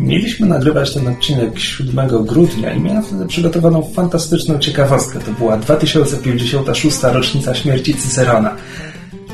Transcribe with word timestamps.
mieliśmy 0.00 0.46
nagrywać 0.46 0.94
ten 0.94 1.08
odcinek 1.08 1.58
7 1.58 2.08
grudnia 2.24 2.72
i 2.74 2.80
miałem 2.80 3.02
wtedy 3.02 3.26
przygotowaną 3.26 3.82
fantastyczną 3.82 4.58
ciekawostkę. 4.58 5.18
To 5.18 5.32
była 5.32 5.56
2056. 5.56 7.02
rocznica 7.02 7.54
śmierci 7.54 7.94
Cycerona. 7.94 8.56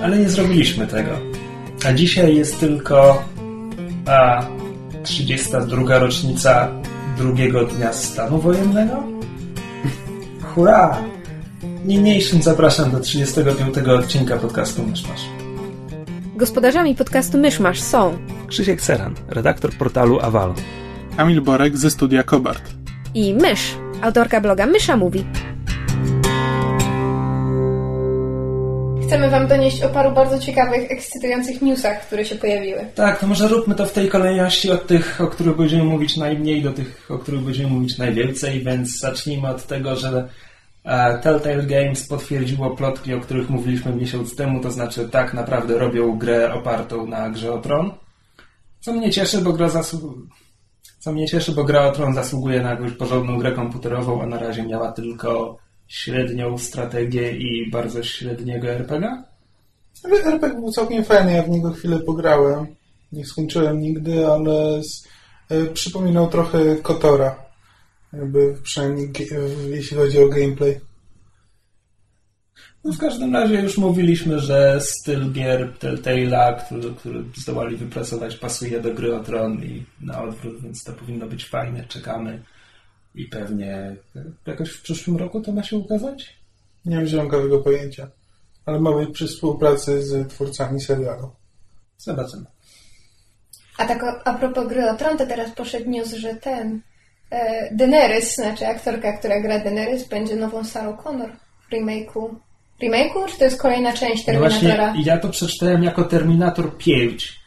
Ale 0.02 0.19
nie 0.19 0.29
zrobiliśmy 0.29 0.87
tego. 0.87 1.11
A 1.84 1.92
dzisiaj 1.92 2.37
jest 2.37 2.61
tylko 2.61 3.23
a 4.06 4.47
32. 5.02 5.98
rocznica 5.98 6.69
drugiego 7.19 7.64
dnia 7.64 7.92
stanu 7.92 8.39
wojennego? 8.39 9.03
Hurra! 10.42 10.97
Niniejszym 11.84 12.42
zapraszam 12.42 12.91
do 12.91 13.01
35. 13.01 13.78
odcinka 13.78 14.37
podcastu 14.37 14.83
Myszmasz. 14.83 15.45
Gospodarzami 16.37 16.95
podcastu 16.95 17.39
Myszmasz 17.39 17.81
są 17.81 18.19
Krzysiek 18.47 18.81
Seran, 18.81 19.15
redaktor 19.29 19.73
portalu 19.75 20.21
Avalon. 20.21 20.57
Kamil 21.17 21.41
Borek 21.41 21.77
ze 21.77 21.91
studia 21.91 22.23
Kobart. 22.23 22.62
i 23.15 23.35
Mysz, 23.35 23.75
autorka 24.03 24.41
bloga 24.41 24.67
Mysza 24.67 24.97
Mówi. 24.97 25.25
Chcemy 29.07 29.31
Wam 29.31 29.47
donieść 29.47 29.83
o 29.83 29.89
paru 29.89 30.15
bardzo 30.15 30.39
ciekawych, 30.39 30.91
ekscytujących 30.91 31.62
newsach, 31.62 32.07
które 32.07 32.25
się 32.25 32.35
pojawiły. 32.35 32.87
Tak, 32.95 33.21
to 33.21 33.27
może 33.27 33.48
róbmy 33.48 33.75
to 33.75 33.87
w 33.87 33.93
tej 33.93 34.09
kolejności 34.09 34.71
od 34.71 34.87
tych, 34.87 35.21
o 35.21 35.27
których 35.27 35.56
będziemy 35.56 35.84
mówić 35.84 36.17
najmniej, 36.17 36.62
do 36.62 36.73
tych, 36.73 37.11
o 37.11 37.19
których 37.19 37.41
będziemy 37.41 37.71
mówić 37.71 37.98
najwięcej, 37.98 38.65
więc 38.65 38.98
zacznijmy 38.98 39.48
od 39.48 39.67
tego, 39.67 39.97
że 39.97 40.28
Telltale 41.23 41.62
Games 41.62 42.09
potwierdziło 42.09 42.77
plotki, 42.77 43.15
o 43.15 43.20
których 43.20 43.51
mówiliśmy 43.51 43.95
miesiąc 43.95 44.37
temu, 44.37 44.61
to 44.61 44.70
znaczy 44.70 45.09
tak 45.09 45.34
naprawdę 45.34 45.78
robią 45.78 46.19
grę 46.19 46.55
opartą 46.55 47.06
na 47.06 47.31
grze 47.31 47.53
o 47.53 47.59
Tron. 47.59 47.93
Co 48.81 48.93
mnie 48.93 49.11
cieszy, 49.11 49.39
bo 49.39 49.53
gra 49.53 49.69
zasłu... 49.69 50.15
Co 50.98 51.12
mnie 51.12 51.27
cieszy, 51.28 51.53
bo 51.53 51.65
gra 51.65 51.87
o 51.87 51.93
Tron 51.93 52.15
zasługuje 52.15 52.62
na 52.62 52.70
jakąś 52.70 52.93
porządną 52.93 53.39
grę 53.39 53.53
komputerową, 53.53 54.23
a 54.23 54.27
na 54.27 54.39
razie 54.39 54.62
miała 54.62 54.93
tylko 54.93 55.59
średnią 55.89 56.59
strategię 56.59 57.37
i 57.37 57.71
bardzo 57.71 58.03
średniego 58.03 58.69
RPG. 58.69 59.23
Ale 60.05 60.25
RPG 60.25 60.61
był 60.61 60.73
całkiem 60.73 61.05
fajny, 61.05 61.33
ja 61.33 61.43
w 61.43 61.48
niego 61.48 61.71
chwilę 61.71 61.98
pograłem. 61.98 62.67
Nie 63.12 63.25
skończyłem 63.25 63.81
nigdy, 63.81 64.27
ale 64.27 64.84
z, 64.84 65.09
e, 65.48 65.65
przypominał 65.65 66.28
trochę 66.28 66.77
Kotora. 66.77 67.45
Jakby 68.19 68.55
przynajmniej 68.62 69.12
jeśli 69.69 69.97
chodzi 69.97 70.19
o 70.19 70.28
gameplay. 70.28 70.81
No 72.84 72.92
w 72.92 72.98
każdym 72.98 73.34
razie 73.34 73.62
już 73.62 73.78
mówiliśmy, 73.78 74.41
że 74.41 74.81
styl 74.81 75.33
gier 75.33 75.72
Telltale'a, 75.78 76.64
który, 76.64 76.94
który 76.94 77.25
zdołali 77.37 77.77
wypracować, 77.77 78.37
pasuje 78.37 78.81
do 78.81 78.94
gry 78.94 79.17
o 79.17 79.20
Tron 79.20 79.64
i 79.64 79.84
na 80.00 80.22
odwrót, 80.22 80.62
więc 80.62 80.84
to 80.84 80.92
powinno 80.92 81.27
być 81.27 81.48
fajne. 81.48 81.84
Czekamy 81.84 82.42
i 83.14 83.25
pewnie 83.25 83.97
jakoś 84.47 84.70
w 84.70 84.83
przyszłym 84.83 85.17
roku 85.17 85.41
to 85.41 85.53
ma 85.53 85.62
się 85.62 85.77
ukazać? 85.77 86.37
Nie 86.84 86.97
mam 86.97 87.06
zielonego 87.06 87.59
pojęcia. 87.59 88.11
Ale 88.67 88.81
ma 88.81 88.92
być 88.92 89.11
przy 89.11 89.27
współpracy 89.27 90.03
z 90.03 90.28
twórcami 90.28 90.81
serialu. 90.81 91.31
Zobaczymy. 91.98 92.44
A 93.78 93.87
tak 93.87 94.22
a 94.25 94.34
propos 94.34 94.69
gry 94.69 94.91
o 94.91 94.97
Tron, 94.97 95.19
to 95.19 95.27
teraz 95.27 95.50
poszedł 95.50 95.91
news, 95.91 96.14
że 96.14 96.34
ten 96.34 96.81
Daenerys, 97.72 98.34
znaczy 98.34 98.66
aktorka, 98.66 99.12
która 99.19 99.41
gra 99.41 99.59
Daenerys, 99.59 100.09
będzie 100.09 100.37
nową 100.37 100.64
Sarah 100.64 101.03
Connor 101.03 101.31
w 101.69 101.72
remake'u. 101.72 102.34
Remake'u? 102.82 103.26
Czy 103.28 103.38
to 103.38 103.44
jest 103.44 103.60
kolejna 103.60 103.92
część 103.92 104.26
No 104.26 104.32
Terminatora? 104.32 104.87
właśnie, 104.87 105.03
ja 105.04 105.19
to 105.19 105.28
przeczytałem 105.28 105.82
jako 105.82 106.04
Terminator 106.04 106.76
5, 106.76 107.41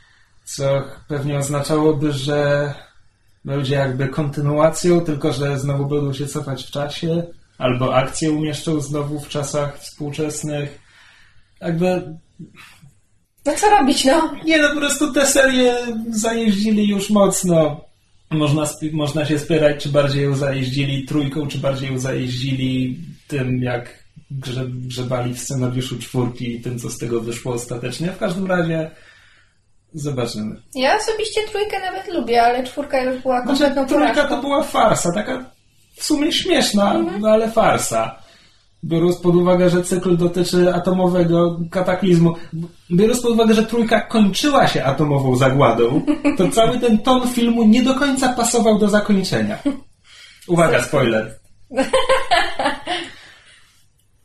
co 0.46 0.84
pewnie 1.08 1.38
oznaczałoby, 1.38 2.12
że 2.12 2.74
będzie 3.46 3.76
jakby 3.76 4.08
kontynuacją, 4.08 5.02
tylko 5.02 5.34
że 5.34 5.60
znowu 5.60 5.86
będą 5.86 6.14
się 6.14 6.28
cofać 6.28 6.64
w 6.64 6.72
czasie, 6.72 7.24
albo 7.58 7.96
akcje 7.96 8.32
umieszczą 8.32 8.82
znowu 8.82 9.20
w 9.20 9.28
czasach 9.30 9.80
współczesnych. 9.80 10.80
Jakby 11.62 12.18
No 13.46 13.54
co 13.56 13.70
robić, 13.70 14.06
no? 14.06 14.32
Nie, 14.46 14.58
no 14.58 14.70
po 14.70 14.76
prostu 14.76 15.14
te 15.14 15.26
serie 15.26 15.76
zajeździli 16.10 16.88
już 16.88 17.10
mocno. 17.10 17.89
Można, 18.32 18.64
można 18.92 19.26
się 19.26 19.40
spierać, 19.40 19.84
czy 19.84 19.90
bardziej 19.90 20.24
ją 20.24 20.36
zajeździli 20.36 21.06
trójką, 21.06 21.48
czy 21.48 21.58
bardziej 21.58 21.90
ją 21.92 22.00
zajeździli 22.00 23.00
tym, 23.28 23.64
jak 23.64 24.04
grze, 24.32 24.66
grzebali 24.68 25.34
w 25.34 25.40
scenariuszu 25.40 26.00
czwórki 26.00 26.56
i 26.56 26.62
tym, 26.62 26.80
co 26.80 26.90
z 26.90 26.98
tego 26.98 27.22
wyszło 27.22 27.54
ostatecznie. 27.54 28.08
W 28.08 28.18
każdym 28.18 28.46
razie 28.48 28.92
zobaczymy. 29.94 30.56
Ja 30.76 30.98
osobiście 30.98 31.42
trójkę 31.52 31.80
nawet 31.80 32.14
lubię, 32.14 32.44
ale 32.44 32.64
czwórka 32.64 33.02
już 33.04 33.22
była 33.22 33.42
Znaczy, 33.42 33.60
kompletną 33.60 33.86
trójka 33.88 34.14
porażką. 34.14 34.36
to 34.36 34.42
była 34.42 34.64
farsa, 34.64 35.12
taka 35.14 35.46
w 35.96 36.04
sumie 36.04 36.32
śmieszna, 36.32 36.94
no 37.20 37.30
ale 37.30 37.52
farsa. 37.52 38.16
Biorąc 38.84 39.16
pod 39.18 39.36
uwagę, 39.36 39.70
że 39.70 39.84
cykl 39.84 40.18
dotyczy 40.18 40.74
atomowego 40.74 41.60
kataklizmu, 41.72 42.36
biorąc 42.92 43.22
pod 43.22 43.32
uwagę, 43.32 43.54
że 43.54 43.64
trójka 43.64 44.02
kończyła 44.02 44.68
się 44.68 44.84
atomową 44.84 45.36
zagładą, 45.36 46.02
to 46.38 46.50
cały 46.50 46.80
ten 46.80 46.98
ton 46.98 47.28
filmu 47.28 47.64
nie 47.64 47.84
do 47.84 47.96
końca 47.96 48.34
pasował 48.34 48.80
do 48.80 48.88
zakończenia. 48.90 49.58
Uwaga, 50.48 50.84
spoiler. 50.84 51.40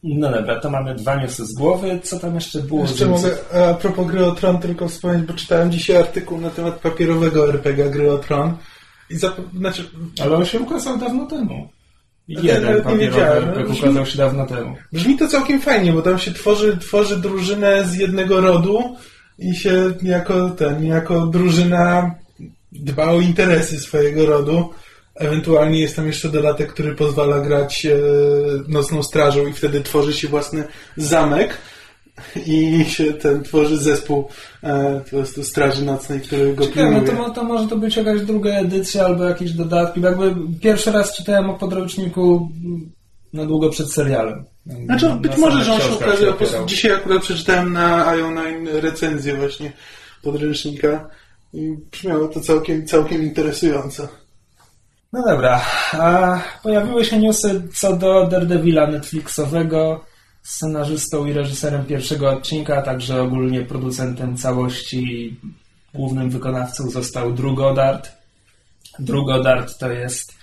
No 0.03 0.31
dobra, 0.33 0.61
to 0.61 0.71
mamy 0.71 0.95
dwa 0.95 1.17
newsy 1.17 1.47
z 1.47 1.55
głowy. 1.55 2.01
Co 2.03 2.19
tam 2.19 2.35
jeszcze 2.35 2.63
było? 2.63 2.81
Jeszcze 2.83 3.05
z 3.05 3.09
mogę 3.09 3.37
a 3.71 3.75
propos 3.75 4.07
gry 4.07 4.27
o 4.27 4.33
Tron 4.33 4.59
tylko 4.59 4.89
wspomnieć, 4.89 5.27
bo 5.27 5.33
czytałem 5.35 5.73
dzisiaj 5.73 5.97
artykuł 5.97 6.41
na 6.41 6.51
temat 6.51 6.81
papierowego 6.81 7.49
RPG 7.49 7.91
gry 7.91 8.13
o 8.13 8.19
Tron. 8.19 8.57
I 9.11 9.17
zap- 9.17 9.57
znaczy, 9.59 9.91
Ale 10.23 10.37
on 10.37 10.45
się 10.45 10.61
ukazał 10.61 10.99
dawno 10.99 11.27
temu. 11.27 11.69
Jeden 12.29 12.63
nawet 12.63 12.79
nie 12.79 12.83
papierowy 12.83 13.07
wiedziałem. 13.07 13.49
RPG 13.49 13.81
ukazał 13.81 14.07
się 14.07 14.19
dawno 14.19 14.47
temu. 14.47 14.77
Brzmi 14.93 15.19
to 15.19 15.29
całkiem 15.29 15.61
fajnie, 15.61 15.93
bo 15.93 16.03
tam 16.03 16.19
się 16.19 16.33
tworzy, 16.33 16.77
tworzy 16.77 17.17
drużynę 17.17 17.85
z 17.85 17.95
jednego 17.95 18.41
rodu 18.41 18.97
i 19.39 19.55
się 19.55 19.95
jako 20.03 20.51
ten, 20.51 20.87
jako 20.87 21.27
drużyna 21.27 22.15
dba 22.73 23.11
o 23.11 23.21
interesy 23.21 23.81
swojego 23.81 24.27
rodu. 24.27 24.71
Ewentualnie 25.15 25.81
jest 25.81 25.97
tam 25.97 26.07
jeszcze 26.07 26.29
dodatek, 26.29 26.73
który 26.73 26.95
pozwala 26.95 27.41
grać 27.41 27.87
e, 27.87 27.99
nocną 28.69 29.03
strażą 29.03 29.47
i 29.47 29.53
wtedy 29.53 29.81
tworzy 29.81 30.13
się 30.13 30.29
własny 30.29 30.65
zamek 30.97 31.59
i 32.47 32.85
się 32.89 33.13
ten 33.13 33.43
tworzy 33.43 33.79
zespół 33.79 34.29
e, 34.63 35.01
po 35.05 35.11
prostu 35.11 35.45
straży 35.45 35.85
nocnej, 35.85 36.21
który 36.21 36.55
go 36.55 36.65
Ciekawe, 36.67 36.91
no 36.91 37.01
pilnuje. 37.01 37.17
to, 37.17 37.23
mo- 37.23 37.31
to 37.35 37.45
może 37.45 37.69
to 37.69 37.77
być 37.77 37.97
jakaś 37.97 38.21
druga 38.21 38.51
edycja 38.51 39.05
albo 39.05 39.25
jakieś 39.25 39.53
dodatki. 39.53 40.01
Jakby 40.01 40.35
pierwszy 40.61 40.93
raz 40.93 41.17
czytałem 41.17 41.51
o 41.51 41.55
podręczniku 41.55 42.49
na 43.33 43.45
długo 43.47 43.71
przed 43.71 43.93
serialem. 43.93 44.45
Znaczy, 44.85 45.09
Na 45.09 45.17
być 45.17 45.37
może, 45.37 45.65
że 45.65 45.73
on 45.73 45.81
się 45.81 45.89
po 45.89 45.97
prostu 45.97 46.31
opierał. 46.31 46.67
dzisiaj 46.67 46.93
akurat 46.93 47.23
przeczytałem 47.23 47.73
na 47.73 48.07
IO9 48.17 48.67
recenzję 48.81 49.35
właśnie 49.37 49.73
podręcznika 50.23 51.09
i 51.55 51.75
brzmiało 51.93 52.29
to 52.29 52.41
całkiem, 52.41 52.87
całkiem 52.87 53.23
interesująco. 53.23 54.09
No 55.13 55.23
dobra, 55.29 55.61
a 55.93 56.39
pojawiły 56.63 57.05
się 57.05 57.19
newsy 57.19 57.63
co 57.75 57.97
do 57.97 58.27
Daredevila 58.27 58.87
Netflixowego, 58.87 60.05
scenarzystą 60.45 61.27
i 61.27 61.33
reżyserem 61.33 61.85
pierwszego 61.85 62.31
odcinka, 62.31 62.77
a 62.77 62.83
także 62.83 63.23
ogólnie 63.23 63.63
producentem 63.63 64.37
całości, 64.37 65.37
głównym 65.95 66.31
wykonawcą 66.31 66.91
został. 66.91 67.33
Drew 68.99 69.27
Goddard 69.27 69.79
to 69.79 69.91
jest 69.91 70.35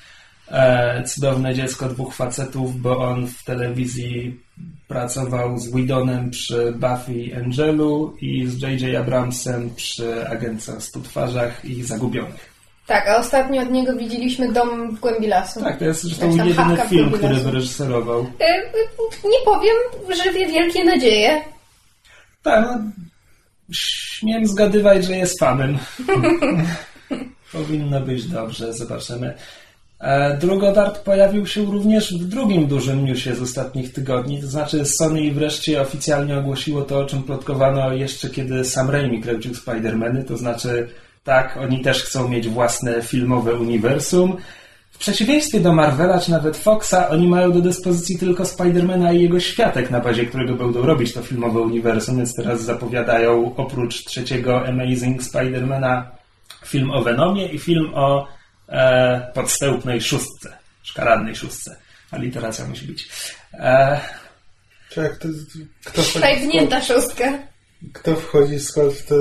e, 0.48 1.04
cudowne 1.04 1.56
dziecko 1.56 1.90
dwóch 1.90 2.16
facetów, 2.16 2.82
bo 2.82 2.98
on 2.98 3.28
w 3.28 3.44
telewizji 3.44 4.40
pracował 4.88 5.60
z 5.60 5.72
Widonem 5.72 6.30
przy 6.30 6.72
Buffy 6.72 7.38
Angelu 7.38 8.16
i 8.22 8.48
z 8.48 8.62
J.J. 8.62 8.96
Abramsem 8.96 9.76
przy 9.76 10.28
Agence 10.28 10.78
o 10.78 10.82
Stu 10.82 11.02
Twarzach 11.02 11.66
i 11.66 11.84
Zagubionych. 11.84 12.51
Tak, 12.92 13.08
a 13.08 13.18
ostatnio 13.18 13.62
od 13.62 13.72
niego 13.72 13.96
widzieliśmy 13.96 14.54
dom 14.54 14.96
w 14.96 15.00
głębi 15.00 15.28
lasu. 15.28 15.62
Tak, 15.64 15.80
to 15.80 15.86
jest 15.86 16.04
zresztą 16.04 16.38
tam 16.38 16.48
jedyny 16.48 16.78
film, 16.90 17.12
który 17.12 17.36
wyreżyserował. 17.36 18.20
E, 18.40 18.62
nie 19.30 19.38
powiem, 19.46 19.76
że 20.24 20.34
wie 20.34 20.48
wielkie 20.48 20.84
nadzieje. 20.84 21.42
Tak, 22.44 22.66
no, 22.66 22.78
śmiem 23.72 24.48
zgadywać, 24.48 25.06
że 25.06 25.16
jest 25.16 25.40
fanem. 25.40 25.78
Powinno 27.54 28.02
być 28.02 28.28
dobrze, 28.28 28.74
zobaczymy. 28.74 29.34
E, 30.00 30.38
Drugodart 30.38 31.00
pojawił 31.00 31.48
się 31.48 31.66
również 31.66 32.14
w 32.14 32.26
drugim 32.26 32.68
dużym 32.68 33.06
newsie 33.06 33.36
z 33.36 33.42
ostatnich 33.42 33.94
tygodni, 33.94 34.42
to 34.42 34.48
znaczy 34.48 34.86
Sony 34.86 35.32
wreszcie 35.32 35.82
oficjalnie 35.82 36.38
ogłosiło 36.38 36.82
to, 36.82 37.00
o 37.00 37.06
czym 37.06 37.24
plotkowano 37.24 37.94
jeszcze 37.94 38.30
kiedy 38.30 38.66
Sam 38.66 38.90
Raimi 38.90 39.22
kręcił 39.22 39.52
Spider-Many, 39.54 40.24
to 40.24 40.38
znaczy 40.38 40.90
tak, 41.24 41.58
oni 41.58 41.82
też 41.82 42.04
chcą 42.04 42.30
mieć 42.30 42.48
własne 42.48 43.02
filmowe 43.02 43.54
uniwersum. 43.54 44.38
W 44.92 44.98
przeciwieństwie 44.98 45.60
do 45.60 45.74
Marvela 45.74 46.20
czy 46.20 46.32
nawet 46.32 46.58
Foxa, 46.58 47.10
oni 47.10 47.28
mają 47.28 47.52
do 47.52 47.62
dyspozycji 47.62 48.20
tylko 48.20 48.46
Spidermana 48.46 49.14
i 49.14 49.22
jego 49.22 49.40
światek, 49.40 49.92
na 49.92 50.00
bazie 50.00 50.26
którego 50.26 50.56
będą 50.56 50.82
robić 50.82 51.14
to 51.14 51.22
filmowe 51.22 51.60
uniwersum, 51.60 52.18
więc 52.18 52.36
teraz 52.36 52.62
zapowiadają 52.62 53.56
oprócz 53.56 54.04
trzeciego 54.04 54.68
Amazing 54.68 55.24
Spidermana 55.24 56.12
film 56.66 56.92
o 56.92 57.02
Venomie 57.02 57.46
i 57.46 57.60
film 57.60 57.92
o 57.94 58.28
e, 58.70 59.32
podstępnej 59.34 60.02
szóstce, 60.02 60.58
szkaradnej 60.84 61.36
szóstce. 61.36 61.76
A 62.12 62.18
literacja 62.18 62.68
musi 62.68 62.86
być. 62.86 63.10
E, 63.54 64.00
Tak, 64.96 65.18
to, 65.18 65.28
kto, 65.86 66.04
wchodzi, 66.04 66.20
Szajbnięta 66.20 66.82
szóstka. 66.82 67.51
Kto 67.94 68.16
wchodzi 68.16 68.60
w 68.60 68.64
skład 68.64 69.06
te, 69.06 69.16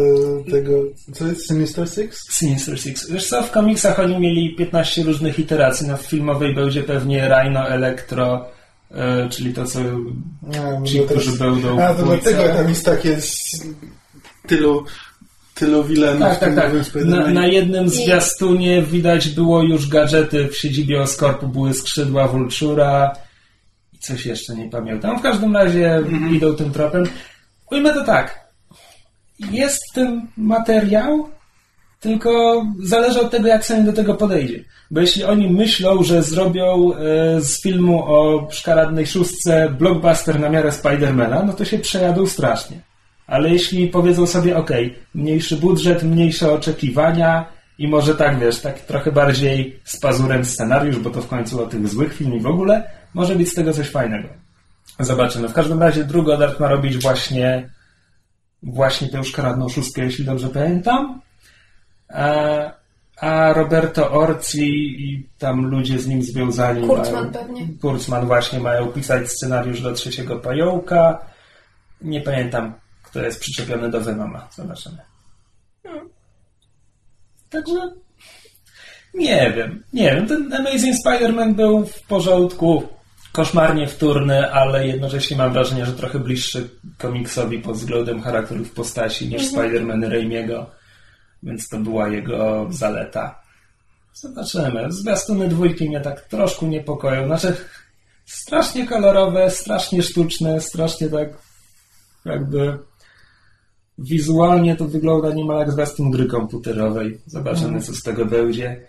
tego... 0.50 0.72
Co 1.12 1.26
jest? 1.26 1.48
Sinister 1.48 1.88
Six? 1.88 2.32
Sinister 2.32 2.80
Six. 2.80 3.10
Wiesz 3.10 3.28
co, 3.28 3.42
w 3.42 3.50
komiksach 3.50 3.98
oni 3.98 4.18
mieli 4.18 4.54
15 4.56 5.02
różnych 5.02 5.38
iteracji, 5.38 5.88
no 5.88 5.96
w 5.96 6.02
filmowej 6.02 6.54
będzie 6.54 6.82
pewnie 6.82 7.28
Rhino, 7.28 7.68
Electro, 7.68 8.46
e, 8.90 9.28
czyli 9.28 9.54
to, 9.54 9.64
co 9.64 9.80
A, 9.80 10.84
ci, 10.86 11.00
no 11.00 11.06
teraz- 11.06 11.22
którzy 11.22 11.38
będą 11.38 11.80
A, 11.80 11.92
w 11.92 11.96
to 12.00 12.06
dlatego 12.06 12.42
tam 12.42 12.68
jest 12.68 12.84
takie 12.84 13.18
tylu, 14.46 14.84
tylu 15.54 15.84
wilenów 15.84 16.20
Tak, 16.20 16.36
w 16.36 16.40
tak, 16.40 16.72
tym 16.72 16.84
tak. 16.84 17.04
Na, 17.04 17.26
na 17.30 17.46
jednym 17.46 17.88
zwiastunie 17.88 18.82
widać 18.82 19.28
było 19.28 19.62
już 19.62 19.88
gadżety 19.88 20.48
w 20.48 20.56
siedzibie 20.56 21.02
Oscorpu, 21.02 21.48
były 21.48 21.74
skrzydła 21.74 22.28
Vultura 22.28 23.16
i 23.92 23.98
coś 23.98 24.26
jeszcze 24.26 24.54
nie 24.54 24.70
pamiętam. 24.70 25.18
W 25.18 25.22
każdym 25.22 25.56
razie 25.56 26.02
idą 26.32 26.54
tym 26.56 26.72
tropem. 26.72 27.04
Ujmę 27.70 27.94
to 27.94 28.04
tak. 28.04 28.39
Jest 29.50 29.78
w 29.90 29.94
tym 29.94 30.28
materiał, 30.36 31.28
tylko 32.00 32.62
zależy 32.82 33.20
od 33.20 33.30
tego, 33.30 33.48
jak 33.48 33.66
sobie 33.66 33.82
do 33.82 33.92
tego 33.92 34.14
podejdzie. 34.14 34.64
Bo 34.90 35.00
jeśli 35.00 35.24
oni 35.24 35.50
myślą, 35.50 36.02
że 36.02 36.22
zrobią 36.22 36.92
e, 36.94 37.40
z 37.40 37.62
filmu 37.62 38.04
o 38.04 38.48
szkaradnej 38.50 39.06
szóstce 39.06 39.70
blockbuster 39.78 40.40
na 40.40 40.48
miarę 40.48 40.72
Spidermana, 40.72 41.42
no 41.42 41.52
to 41.52 41.64
się 41.64 41.78
przejadą 41.78 42.26
strasznie. 42.26 42.80
Ale 43.26 43.50
jeśli 43.50 43.88
powiedzą 43.88 44.26
sobie, 44.26 44.56
ok, 44.56 44.70
mniejszy 45.14 45.56
budżet, 45.56 46.02
mniejsze 46.02 46.52
oczekiwania 46.52 47.46
i 47.78 47.88
może 47.88 48.14
tak, 48.14 48.38
wiesz, 48.38 48.60
tak 48.60 48.80
trochę 48.80 49.12
bardziej 49.12 49.80
z 49.84 50.00
pazurem 50.00 50.44
scenariusz, 50.44 50.98
bo 50.98 51.10
to 51.10 51.22
w 51.22 51.28
końcu 51.28 51.62
o 51.62 51.66
tych 51.66 51.88
złych 51.88 52.14
filmach 52.14 52.42
w 52.42 52.46
ogóle, 52.46 52.90
może 53.14 53.36
być 53.36 53.48
z 53.48 53.54
tego 53.54 53.72
coś 53.72 53.88
fajnego. 53.88 54.28
Zobaczymy. 55.00 55.48
W 55.48 55.52
każdym 55.52 55.82
razie 55.82 56.04
Drugodart 56.04 56.60
ma 56.60 56.68
robić 56.68 56.98
właśnie 56.98 57.70
właśnie 58.62 59.08
tę 59.08 59.24
szkaradną 59.24 59.68
szóstkę, 59.68 60.02
jeśli 60.02 60.24
dobrze 60.24 60.48
pamiętam. 60.48 61.20
A, 62.08 62.32
a 63.16 63.52
Roberto 63.52 64.10
Orci 64.12 64.64
i 64.98 65.28
tam 65.38 65.66
ludzie 65.66 65.98
z 65.98 66.06
nim 66.06 66.22
związani 66.22 66.86
Kurtzman 66.86 67.22
mają, 67.22 67.32
pewnie. 67.32 67.68
Kurtzman 67.80 68.26
właśnie 68.26 68.60
mają 68.60 68.86
pisać 68.86 69.30
scenariusz 69.30 69.80
do 69.80 69.92
trzeciego 69.92 70.36
pająka. 70.36 71.26
Nie 72.00 72.20
pamiętam, 72.20 72.74
kto 73.02 73.22
jest 73.22 73.40
przyczepiony 73.40 73.90
do 73.90 74.00
Venoma. 74.00 74.48
Zobaczymy. 74.54 74.98
Także 77.50 77.92
nie 79.14 79.52
wiem, 79.56 79.82
nie 79.92 80.14
wiem. 80.14 80.26
Ten 80.26 80.54
Amazing 80.54 80.96
Spider-Man 81.06 81.54
był 81.54 81.86
w 81.86 82.02
porządku, 82.02 82.88
koszmarnie 83.32 83.86
wtórny, 83.86 84.52
ale 84.52 84.86
jednocześnie 84.86 85.36
mam 85.36 85.52
wrażenie, 85.52 85.86
że 85.86 85.92
trochę 85.92 86.18
bliższy 86.18 86.68
komiksowi 86.98 87.58
pod 87.58 87.76
względem 87.76 88.22
charakterów 88.22 88.70
postaci 88.70 89.28
niż 89.28 89.42
Spider-Man 89.42 90.08
Raimiego, 90.08 90.70
więc 91.42 91.68
to 91.68 91.78
była 91.78 92.08
jego 92.08 92.66
zaleta. 92.70 93.40
Zobaczymy. 94.14 94.92
Zwiastuny 94.92 95.48
dwójki 95.48 95.88
mnie 95.88 96.00
tak 96.00 96.20
troszkę 96.20 96.66
niepokoją. 96.66 97.26
Znaczy, 97.26 97.56
strasznie 98.26 98.86
kolorowe, 98.86 99.50
strasznie 99.50 100.02
sztuczne, 100.02 100.60
strasznie 100.60 101.08
tak 101.08 101.28
jakby 102.24 102.78
wizualnie 103.98 104.76
to 104.76 104.84
wygląda 104.84 105.32
niemal 105.32 105.58
jak 105.58 105.72
zwiastun 105.72 106.10
gry 106.10 106.26
komputerowej. 106.26 107.20
Zobaczymy, 107.26 107.80
co 107.80 107.94
z 107.94 108.02
tego 108.02 108.26
będzie. 108.26 108.80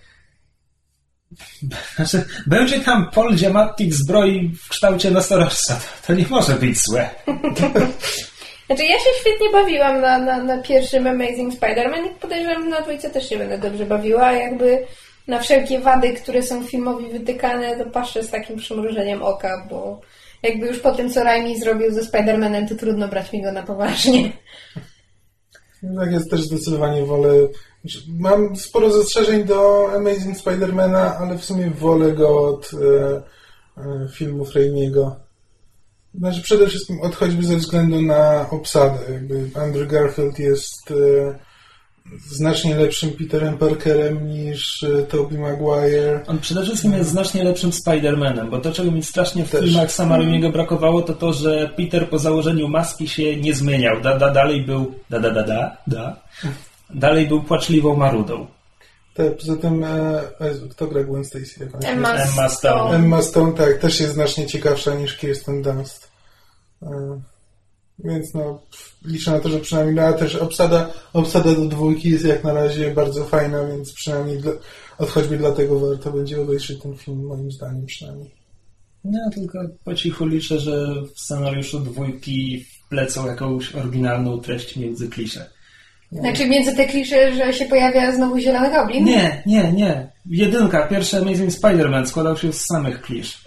Znaczy, 1.95 2.25
będzie 2.47 2.79
tam 2.79 3.11
Paul 3.11 3.35
Giamatti 3.35 3.89
w 3.89 3.93
zbroi 3.93 4.51
w 4.63 4.69
kształcie 4.69 5.11
nosorożca. 5.11 5.75
To, 5.75 6.07
to 6.07 6.13
nie 6.13 6.25
może 6.29 6.53
być 6.53 6.77
złe. 6.77 7.09
Znaczy 8.67 8.83
ja 8.83 8.99
się 8.99 9.09
świetnie 9.19 9.49
bawiłam 9.51 10.01
na, 10.01 10.19
na, 10.19 10.43
na 10.43 10.61
pierwszym 10.61 11.07
Amazing 11.07 11.53
Spider-Man 11.53 12.05
i 12.05 12.19
podejrzewam, 12.19 12.63
że 12.63 12.69
na 12.69 12.81
dwójce 12.81 13.09
też 13.09 13.29
się 13.29 13.37
będę 13.37 13.57
dobrze 13.57 13.85
bawiła, 13.85 14.25
a 14.25 14.33
jakby 14.33 14.85
na 15.27 15.39
wszelkie 15.39 15.79
wady, 15.79 16.13
które 16.13 16.43
są 16.43 16.63
filmowi 16.63 17.09
wytykane, 17.09 17.77
to 17.77 17.85
patrzę 17.85 18.23
z 18.23 18.29
takim 18.29 18.57
przymrużeniem 18.57 19.23
oka, 19.23 19.67
bo 19.69 20.01
jakby 20.43 20.67
już 20.67 20.79
po 20.79 20.91
tym, 20.91 21.09
co 21.09 21.23
Raimi 21.23 21.59
zrobił 21.59 21.91
ze 21.91 22.01
Spider-Manem, 22.01 22.69
to 22.69 22.75
trudno 22.75 23.07
brać 23.07 23.33
mi 23.33 23.43
go 23.43 23.51
na 23.51 23.63
poważnie. 23.63 24.31
Tak 25.99 26.11
jest 26.11 26.31
też 26.31 26.41
zdecydowanie 26.41 27.05
wolę. 27.05 27.33
Mam 28.19 28.55
sporo 28.55 28.91
zastrzeżeń 28.91 29.43
do 29.43 29.89
Amazing 29.95 30.37
Spidermana, 30.37 31.17
ale 31.17 31.37
w 31.37 31.45
sumie 31.45 31.69
wolę 31.69 32.11
go 32.11 32.47
od 32.47 32.71
e, 32.73 33.21
e, 33.77 34.07
filmów 34.13 34.55
Raimiego. 34.55 35.15
Znaczy 36.15 36.41
przede 36.41 36.67
wszystkim 36.67 37.01
od 37.01 37.15
choćby 37.15 37.43
ze 37.43 37.57
względu 37.57 38.01
na 38.01 38.49
obsadę. 38.49 38.99
Jakby 39.13 39.49
Andrew 39.55 39.87
Garfield 39.87 40.39
jest 40.39 40.91
e, 40.91 41.39
znacznie 42.27 42.75
lepszym 42.75 43.11
Peterem 43.11 43.57
Parkerem 43.57 44.27
niż 44.27 44.83
e, 44.83 45.03
Tobey 45.03 45.37
Maguire. 45.37 46.23
On 46.27 46.39
przede 46.39 46.63
wszystkim 46.63 46.93
jest 46.93 47.09
znacznie 47.09 47.43
lepszym 47.43 47.71
Spider-Manem, 47.71 48.49
bo 48.49 48.59
to, 48.59 48.71
czego 48.71 48.91
mi 48.91 49.03
strasznie 49.03 49.45
w 49.45 49.51
Też. 49.51 49.65
filmach 49.65 49.91
Sama 49.91 50.17
Raimiego 50.17 50.49
brakowało, 50.49 51.01
to 51.01 51.13
to, 51.13 51.33
że 51.33 51.69
Peter 51.77 52.09
po 52.09 52.19
założeniu 52.19 52.67
maski 52.67 53.07
się 53.07 53.37
nie 53.37 53.53
zmieniał. 53.53 54.01
Da, 54.01 54.17
da, 54.17 54.31
dalej 54.31 54.65
był... 54.65 54.93
Da, 55.09 55.19
da, 55.19 55.31
da, 55.31 55.43
da, 55.43 55.77
da. 55.87 56.21
Dalej 56.95 57.27
był 57.27 57.43
płaczliwą 57.43 57.95
marudą. 57.95 58.47
Tak, 59.13 59.38
poza 59.38 59.55
tym, 59.55 59.83
e, 59.83 60.21
Jezu, 60.39 60.69
kto 60.69 60.88
gra 60.88 61.03
Gwen 61.03 61.25
Stacy? 61.25 61.59
Jak 61.59 61.85
Emma, 61.85 62.13
Emma 62.13 62.49
Stone. 62.49 62.95
Emma 62.95 63.21
Stone, 63.21 63.53
tak, 63.53 63.77
też 63.77 63.99
jest 63.99 64.13
znacznie 64.13 64.47
ciekawsza 64.47 64.95
niż 64.95 65.17
Kirsten 65.17 65.61
Dunst. 65.61 66.11
E, 66.83 67.21
Więc 67.99 68.33
no, 68.33 68.61
liczę 69.05 69.31
na 69.31 69.39
to, 69.39 69.49
że 69.49 69.59
przynajmniej, 69.59 69.95
no, 69.95 70.01
a 70.01 70.13
też 70.13 70.35
obsada, 70.35 70.89
obsada 71.13 71.55
do 71.55 71.65
dwójki 71.65 72.10
jest 72.10 72.25
jak 72.25 72.43
na 72.43 72.53
razie 72.53 72.93
bardzo 72.93 73.24
fajna, 73.25 73.67
więc 73.67 73.93
przynajmniej 73.93 74.38
dla, 74.38 74.51
od 74.98 75.10
choćby 75.10 75.38
dlatego 75.38 75.79
warto 75.79 76.12
będzie 76.12 76.41
obejrzeć 76.41 76.81
ten 76.81 76.98
film, 76.98 77.25
moim 77.25 77.51
zdaniem 77.51 77.86
przynajmniej. 77.86 78.31
No, 79.03 79.19
tylko 79.33 79.60
po 79.83 79.95
cichu 79.95 80.25
liczę, 80.25 80.60
że 80.60 80.88
w 81.15 81.19
scenariuszu 81.19 81.79
dwójki 81.79 82.65
wplecą 82.86 83.27
jakąś 83.27 83.75
oryginalną 83.75 84.39
treść 84.39 84.75
między 84.75 85.10
klisze. 85.10 85.50
Znaczy 86.12 86.48
między 86.50 86.75
te 86.75 86.86
klisze, 86.86 87.36
że 87.36 87.53
się 87.53 87.65
pojawia 87.65 88.12
znowu 88.12 88.39
Zielony 88.39 88.70
Goblin? 88.72 89.06
Nie, 89.06 89.44
nie, 89.46 89.72
nie. 89.72 90.12
Jedynka, 90.25 90.88
pierwszy 90.88 91.18
Amazing 91.18 91.51
Spider-Man 91.51 92.06
składał 92.06 92.38
się 92.38 92.53
z 92.53 92.65
samych 92.65 93.01
klisz. 93.01 93.38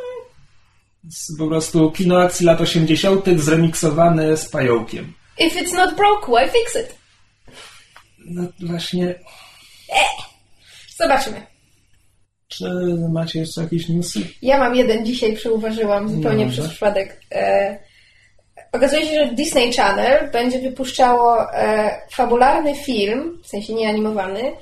Z, 1.11 1.38
po 1.38 1.47
prostu 1.49 1.90
kino 1.90 2.21
akcji 2.23 2.47
lat 2.47 2.61
80. 2.61 3.25
zremiksowane 3.37 4.37
z 4.37 4.49
pająkiem. 4.49 5.12
If 5.38 5.61
it's 5.64 5.73
not 5.76 5.97
broke, 5.97 6.26
why 6.33 6.49
fix 6.52 6.76
it? 6.76 6.94
No 8.26 8.42
właśnie, 8.68 9.14
Zobaczymy. 10.97 11.47
czy 12.49 12.64
macie 13.12 13.38
jeszcze 13.38 13.62
jakieś 13.62 13.88
newsy? 13.88 14.21
Ja 14.42 14.59
mam 14.59 14.75
jeden 14.76 15.06
dzisiaj, 15.06 15.37
przyuważyłam 15.37 16.09
zupełnie 16.09 16.47
No, 16.47 16.52
przez 16.52 16.68
przypadek. 16.68 17.21
E, 17.33 17.78
okazuje 18.74 19.06
się, 19.06 19.14
że 19.14 19.32
Disney 19.32 19.72
Channel 19.72 20.30
będzie 20.30 20.58
wypuszczało 20.58 21.52
e, 21.52 21.90
fabularny 22.12 22.74
film, 22.74 23.38
w 23.42 23.48
sensie 23.48 23.74
nieanimowany, 23.74 24.52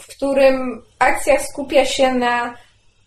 w 0.00 0.06
którym 0.06 0.82
akcja 0.98 1.40
skupia 1.40 1.84
się 1.84 2.14
na 2.14 2.54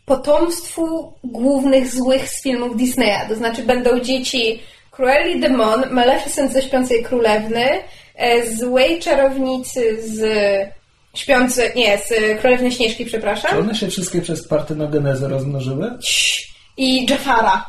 potomstwu 0.05 1.13
głównych 1.23 1.93
złych 1.93 2.29
z 2.29 2.43
filmów 2.43 2.77
Disneya. 2.77 3.27
To 3.29 3.35
znaczy 3.35 3.63
będą 3.63 3.99
dzieci 3.99 4.63
Cruelli 4.91 5.39
de 5.39 5.49
Mon, 5.49 5.89
Maleficent 5.91 6.53
ze 6.53 6.61
Śpiącej 6.61 7.03
Królewny, 7.03 7.67
e, 8.15 8.55
złej 8.55 8.99
czarownicy 8.99 9.97
z 10.01 10.23
Śpiący, 11.13 11.71
nie, 11.75 11.97
z 11.97 12.39
Królewny 12.41 12.71
Śnieżki, 12.71 13.05
przepraszam. 13.05 13.51
Czy 13.51 13.59
one 13.59 13.75
się 13.75 13.87
wszystkie 13.87 14.21
przez 14.21 14.47
partenogenezę 14.47 15.27
rozmnożyły? 15.27 15.97
i 16.77 17.05
Jafara 17.09 17.65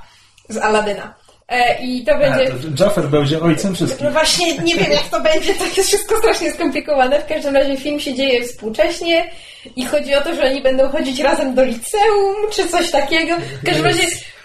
z 0.49 0.57
Aladyna. 0.57 1.15
E, 1.49 1.83
I 1.83 2.05
to 2.05 2.19
będzie... 2.19 2.53
Jaffer 2.81 3.09
będzie 3.09 3.41
ojcem 3.41 3.75
wszystkich. 3.75 4.05
No 4.05 4.11
właśnie, 4.11 4.59
nie 4.59 4.75
wiem 4.75 4.93
jak 4.93 5.03
to 5.11 5.21
będzie, 5.21 5.55
to 5.55 5.65
jest 5.65 5.89
wszystko 5.89 6.19
strasznie 6.19 6.53
skomplikowane. 6.53 7.21
W 7.21 7.27
każdym 7.27 7.57
razie 7.57 7.77
film 7.77 8.01
się 8.01 8.15
dzieje 8.15 8.43
współcześnie 8.43 9.31
i 9.77 9.85
chodzi 9.87 10.15
o 10.15 10.21
to, 10.21 10.35
że 10.35 10.43
oni 10.45 10.63
będą 10.63 10.89
chodzić 10.89 11.21
razem 11.21 11.55
do 11.55 11.65
liceum, 11.65 12.37
czy 12.53 12.67
coś 12.69 12.91
takiego. 12.91 13.35
W 13.63 13.67
każdym 13.67 13.85
razie 13.85 14.03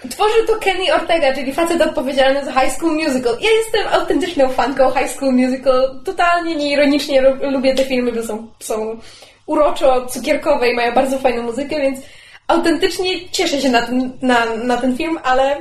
tworzy 0.09 0.35
to 0.47 0.55
Kenny 0.55 0.93
Ortega, 0.93 1.33
czyli 1.33 1.53
facet 1.53 1.81
odpowiedzialny 1.81 2.45
za 2.45 2.51
High 2.61 2.73
School 2.73 2.93
Musical. 2.93 3.37
Ja 3.41 3.49
jestem 3.51 3.93
autentyczną 4.01 4.49
fanką 4.49 4.91
High 4.91 5.09
School 5.09 5.33
Musical. 5.33 5.99
Totalnie 6.05 6.55
nieironicznie 6.55 7.21
lu- 7.21 7.51
lubię 7.51 7.75
te 7.75 7.85
filmy, 7.85 8.11
bo 8.11 8.23
są, 8.23 8.47
są 8.59 8.99
uroczo 9.45 10.05
cukierkowe 10.05 10.69
i 10.69 10.75
mają 10.75 10.93
bardzo 10.93 11.19
fajną 11.19 11.43
muzykę, 11.43 11.81
więc 11.81 11.99
autentycznie 12.47 13.29
cieszę 13.31 13.61
się 13.61 13.69
na 13.69 13.81
ten, 13.81 14.11
na, 14.21 14.45
na 14.45 14.77
ten 14.77 14.97
film, 14.97 15.19
ale 15.23 15.57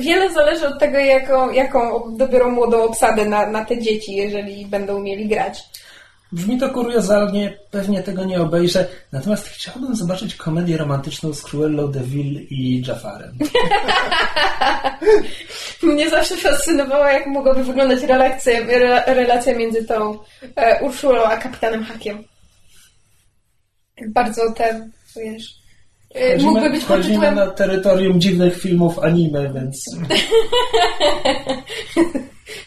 Wiele 0.00 0.32
zależy 0.32 0.68
od 0.68 0.78
tego, 0.78 0.98
jaką, 0.98 1.50
jaką 1.50 2.02
dobiorą 2.16 2.50
młodą 2.50 2.82
obsadę 2.82 3.24
na, 3.24 3.50
na 3.50 3.64
te 3.64 3.78
dzieci, 3.78 4.16
jeżeli 4.16 4.66
będą 4.66 5.00
mieli 5.00 5.28
grać. 5.28 5.64
Brzmi 6.32 6.58
to 6.58 6.70
kuriozalnie, 6.70 7.58
pewnie 7.70 8.02
tego 8.02 8.24
nie 8.24 8.40
obejrzę. 8.40 8.86
Natomiast 9.12 9.48
chciałbym 9.48 9.96
zobaczyć 9.96 10.34
komedię 10.34 10.76
romantyczną 10.76 11.34
z 11.34 11.42
Cruellą 11.42 11.90
de 11.90 12.00
Vil 12.00 12.46
i 12.50 12.82
Jaffarem. 12.86 13.32
Mnie 15.82 16.10
zawsze 16.10 16.36
fascynowało, 16.36 17.04
jak 17.04 17.26
mogłaby 17.26 17.64
wyglądać 17.64 18.02
relacja, 18.02 18.60
re, 18.60 19.02
relacja 19.06 19.54
między 19.54 19.84
tą 19.84 20.18
e, 20.56 20.84
Urszulą 20.84 21.24
a 21.24 21.36
kapitanem 21.36 21.84
Hakiem. 21.84 22.24
Jak 23.96 24.12
bardzo 24.12 24.52
ten, 24.52 24.92
wiesz... 25.16 25.57
e, 26.14 26.38
Mógłby 26.38 26.70
być 26.70 26.84
pod 26.84 27.02
tytułem 27.02 27.34
na 27.34 27.46
terytorium 27.46 28.20
dziwnych 28.20 28.60
filmów 28.60 28.98
anime, 28.98 29.52
więc 29.54 29.84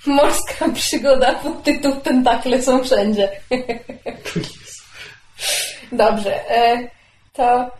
Morska 0.05 0.69
przygoda 0.73 1.33
pod 1.33 1.63
tytuł 1.63 1.95
Tentakle 1.95 2.61
są 2.61 2.83
wszędzie. 2.83 3.29
Dobrze, 5.91 6.51
e, 6.51 6.87
to 7.33 7.71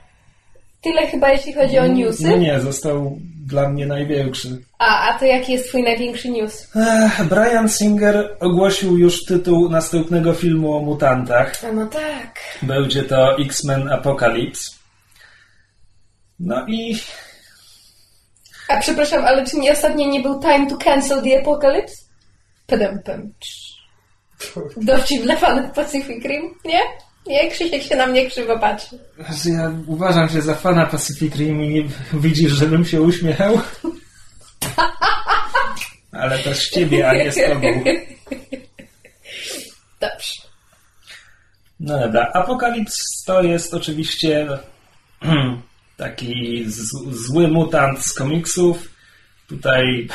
tyle 0.82 1.08
chyba 1.08 1.32
jeśli 1.32 1.54
chodzi 1.54 1.80
o 1.80 1.88
newsy. 1.88 2.28
No 2.28 2.38
nie, 2.38 2.60
został 2.60 3.18
dla 3.48 3.70
mnie 3.70 3.86
największy. 3.86 4.62
A, 4.80 5.10
a 5.10 5.20
to 5.20 5.26
jaki 5.26 5.52
jest 5.52 5.68
twój 5.68 5.84
największy 5.84 6.30
news? 6.30 6.68
Ech, 6.76 7.28
Brian 7.28 7.70
Singer 7.70 8.38
ogłosił 8.40 8.98
już 8.98 9.26
tytuł 9.26 9.70
następnego 9.70 10.34
filmu 10.34 10.78
o 10.78 10.80
mutantach. 10.80 11.54
A 11.70 11.72
no 11.72 11.86
tak. 11.86 12.40
Będzie 12.62 13.04
to 13.04 13.38
X-Men 13.40 13.90
Apocalypse. 13.90 14.81
No 16.42 16.66
i 16.68 17.00
A 18.68 18.78
przepraszam, 18.80 19.26
ale 19.26 19.46
czy 19.46 19.58
nie 19.58 19.72
ostatnio 19.72 20.08
nie 20.08 20.22
był 20.22 20.40
Time 20.40 20.68
to 20.70 20.78
Cancel 20.78 21.24
the 21.24 21.40
Apocalypse? 21.42 21.96
Pedem, 22.68 23.00
pem. 23.04 23.34
Dowcip 24.78 25.24
dla 25.24 25.36
fanów 25.44 25.72
Pacific 25.72 26.26
Rim? 26.26 26.54
Nie? 26.66 26.80
Nie, 27.28 27.52
Krzysiek 27.52 27.84
się 27.84 27.96
na 27.96 28.08
mnie 28.08 28.30
krzywo 28.30 28.60
patrzy. 28.60 29.00
Znaczy, 29.16 29.50
ja 29.50 29.72
uważam 29.88 30.30
się 30.30 30.42
za 30.42 30.56
fana 30.56 30.86
Pacific 30.86 31.36
Rim 31.36 31.64
i 31.64 31.70
nie 31.70 31.84
widzisz, 32.20 32.52
żebym 32.52 32.86
się 32.86 33.02
uśmiechał? 33.02 33.62
Ale 36.12 36.40
też 36.40 36.58
z 36.58 36.72
ciebie, 36.72 37.10
a 37.10 37.14
nie 37.14 37.32
z 37.32 37.36
tobą. 37.36 37.84
Dobrze. 40.00 40.42
No 41.80 42.00
dobra, 42.00 42.32
Apokalips 42.34 43.24
to 43.26 43.44
jest 43.44 43.74
oczywiście 43.74 44.48
taki 46.06 46.66
zły 47.12 47.48
mutant 47.48 48.06
z 48.06 48.14
komiksów. 48.14 48.90
Tutaj 49.48 50.08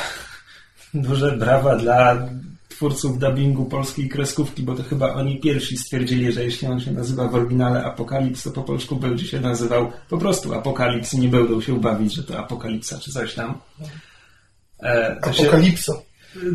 duże 0.93 1.37
brawa 1.37 1.75
dla 1.75 2.27
twórców 2.69 3.19
dubbingu 3.19 3.65
polskiej 3.65 4.09
kreskówki, 4.09 4.63
bo 4.63 4.75
to 4.75 4.83
chyba 4.83 5.13
oni 5.13 5.39
pierwsi 5.39 5.77
stwierdzili, 5.77 6.31
że 6.31 6.43
jeśli 6.43 6.67
on 6.67 6.79
się 6.79 6.91
nazywa 6.91 7.27
w 7.27 7.35
oryginale 7.35 7.83
Apokalips, 7.83 8.43
to 8.43 8.51
po 8.51 8.63
polsku 8.63 8.95
będzie 8.95 9.27
się 9.27 9.39
nazywał 9.39 9.91
po 10.09 10.17
prostu 10.17 10.53
Apokalips 10.53 11.13
i 11.13 11.19
nie 11.19 11.27
będą 11.29 11.61
się 11.61 11.81
bawić, 11.81 12.13
że 12.13 12.23
to 12.23 12.39
Apokalipsa 12.39 12.99
czy 12.99 13.11
coś 13.11 13.33
tam. 13.33 13.57
E, 14.79 15.15
to 15.23 15.33
się- 15.33 15.43
Apokalipsa. 15.43 15.93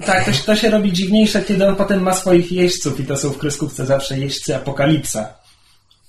tak, 0.07 0.25
to, 0.25 0.33
się- 0.33 0.45
to 0.45 0.57
się 0.57 0.71
robi 0.71 0.93
dziwniejsze, 0.93 1.43
kiedy 1.43 1.69
on 1.69 1.77
potem 1.77 2.03
ma 2.03 2.15
swoich 2.15 2.53
jeźdźców 2.53 3.01
i 3.01 3.05
to 3.07 3.17
są 3.17 3.31
w 3.31 3.39
kreskówce 3.39 3.87
zawsze 3.87 4.19
jeźdźcy 4.19 4.57
Apokalipsa. 4.57 5.42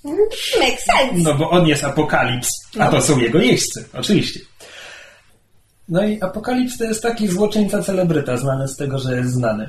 Make 0.04 0.80
sense. 0.80 1.22
No 1.22 1.34
bo 1.34 1.50
on 1.50 1.66
jest 1.66 1.84
Apokalips, 1.84 2.48
a 2.78 2.88
to 2.88 3.02
są 3.02 3.18
jego 3.18 3.38
jeźdźcy, 3.38 3.88
oczywiście. 3.92 4.40
No 5.88 6.04
i 6.04 6.20
Apokalips 6.20 6.78
to 6.78 6.84
jest 6.84 7.02
taki 7.02 7.28
złoczyńca 7.28 7.82
celebryta, 7.82 8.36
znany 8.36 8.68
z 8.68 8.76
tego, 8.76 8.98
że 8.98 9.16
jest 9.16 9.30
znany. 9.30 9.68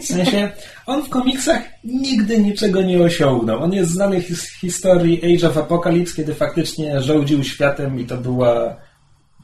W 0.00 0.04
sensie, 0.04 0.50
on 0.86 1.02
w 1.02 1.08
komiksach 1.08 1.62
nigdy 1.84 2.38
niczego 2.38 2.82
nie 2.82 3.02
osiągnął. 3.02 3.62
On 3.62 3.72
jest 3.72 3.90
znany 3.90 4.22
z 4.22 4.60
historii 4.60 5.34
Age 5.34 5.48
of 5.48 5.56
Apocalypse, 5.56 6.16
kiedy 6.16 6.34
faktycznie 6.34 7.00
rządził 7.00 7.44
światem 7.44 8.00
i 8.00 8.06
to 8.06 8.16
była 8.16 8.76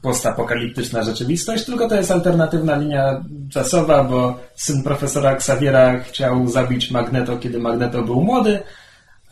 postapokaliptyczna 0.01 1.03
rzeczywistość, 1.03 1.65
tylko 1.65 1.89
to 1.89 1.95
jest 1.95 2.11
alternatywna 2.11 2.77
linia 2.77 3.23
czasowa, 3.51 4.03
bo 4.03 4.39
syn 4.55 4.83
profesora 4.83 5.31
Xaviera 5.31 5.99
chciał 5.99 6.47
zabić 6.47 6.91
Magneto, 6.91 7.37
kiedy 7.37 7.59
Magneto 7.59 8.01
był 8.01 8.21
młody, 8.21 8.59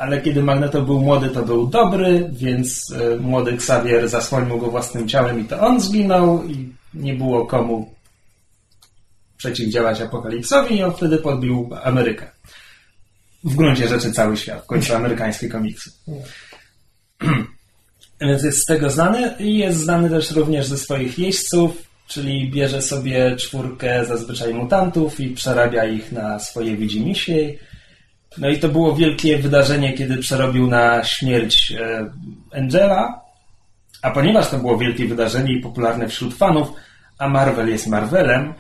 ale 0.02 0.22
kiedy 0.22 0.44
Magneto 0.44 0.82
był 0.82 1.00
młody, 1.00 1.30
to 1.30 1.44
był 1.44 1.68
dobry, 1.68 2.30
więc 2.32 2.92
e, 2.92 3.16
młody 3.18 3.52
Xavier 3.52 4.10
zasłonił 4.10 4.58
go 4.58 4.72
własnym 4.72 5.08
ciałem 5.08 5.40
i 5.40 5.46
to 5.46 5.60
on 5.60 5.82
zginął 5.82 6.44
i 6.44 6.70
nie 6.94 7.14
było 7.14 7.46
komu 7.46 7.96
przeciwdziałać 9.38 10.02
apokalipsowi 10.02 10.76
i 10.76 10.84
on 10.84 10.94
wtedy 10.94 11.18
podbił 11.18 11.70
Amerykę. 11.84 12.32
W 13.44 13.56
gruncie 13.56 13.88
rzeczy 13.88 14.12
cały 14.12 14.38
świat, 14.38 14.64
w 14.64 14.66
końcu 14.66 14.96
amerykańskie 14.96 15.50
komiksy. 15.50 15.92
Więc 18.22 18.44
jest 18.44 18.62
z 18.62 18.66
tego 18.66 18.90
znany 18.90 19.34
i 19.40 19.58
jest 19.58 19.78
znany 19.78 20.10
też 20.10 20.32
również 20.32 20.66
ze 20.66 20.78
swoich 20.78 21.20
jeźdźców, 21.20 21.72
czyli 22.08 22.52
bierze 22.52 22.82
sobie 22.82 23.36
czwórkę 23.36 24.06
zazwyczaj 24.06 24.54
mutantów 24.54 25.20
i 25.20 25.30
przerabia 25.30 25.86
ich 25.86 26.12
na 26.12 26.40
swoje 26.40 26.78
widzimisię. 26.78 27.58
No 28.38 28.50
i 28.50 28.60
to 28.60 28.70
było 28.70 28.96
wielkie 28.96 29.38
wydarzenie, 29.38 29.94
kiedy 29.94 30.18
przerobił 30.18 30.68
na 30.68 31.04
śmierć 31.04 31.72
e, 31.72 32.10
Angela, 32.58 33.22
a 34.02 34.12
ponieważ 34.12 34.50
to 34.50 34.58
było 34.58 34.78
wielkie 34.78 35.08
wydarzenie 35.08 35.54
i 35.54 35.62
popularne 35.62 36.08
wśród 36.08 36.34
fanów, 36.34 36.68
a 37.18 37.30
Marvel 37.30 37.70
jest 37.70 37.88
Marvelem, 37.88 38.54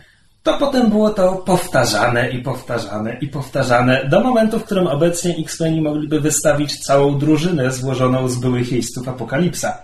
to 0.44 0.58
potem 0.58 0.90
było 0.90 1.10
to 1.10 1.36
powtarzane 1.36 2.30
i 2.30 2.42
powtarzane 2.42 3.18
i 3.22 3.28
powtarzane 3.28 4.06
do 4.10 4.20
momentu, 4.20 4.60
w 4.60 4.64
którym 4.64 4.88
obecnie 4.88 5.36
X-Meni 5.38 5.82
mogliby 5.82 6.22
wystawić 6.22 6.80
całą 6.80 7.20
drużynę 7.20 7.72
złożoną 7.72 8.28
z 8.28 8.38
byłych 8.38 8.72
jeźdźców 8.72 9.08
Apokalipsa. 9.08 9.78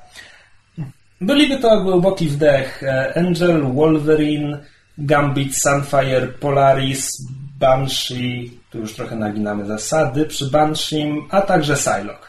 Byliby 1.21 1.57
to 1.57 1.81
głęboki 1.81 2.27
wdech 2.27 2.83
e, 2.83 3.17
Angel, 3.17 3.73
Wolverine, 3.73 4.57
Gambit, 4.97 5.57
Sunfire, 5.57 6.27
Polaris, 6.27 7.27
Banshee, 7.59 8.59
tu 8.69 8.79
już 8.79 8.93
trochę 8.93 9.15
naginamy 9.15 9.65
zasady, 9.65 10.25
przy 10.25 10.45
Bansheem, 10.45 11.27
a 11.29 11.41
także 11.41 11.75
Psylocke. 11.75 12.27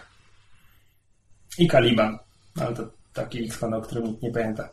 I 1.59 1.69
Caliban, 1.69 2.19
ale 2.61 2.75
to 2.75 2.83
taki 3.13 3.45
X-Men, 3.45 3.75
o 3.75 3.83
którym 3.83 4.05
nikt 4.05 4.23
nie 4.23 4.33
pamięta. 4.33 4.69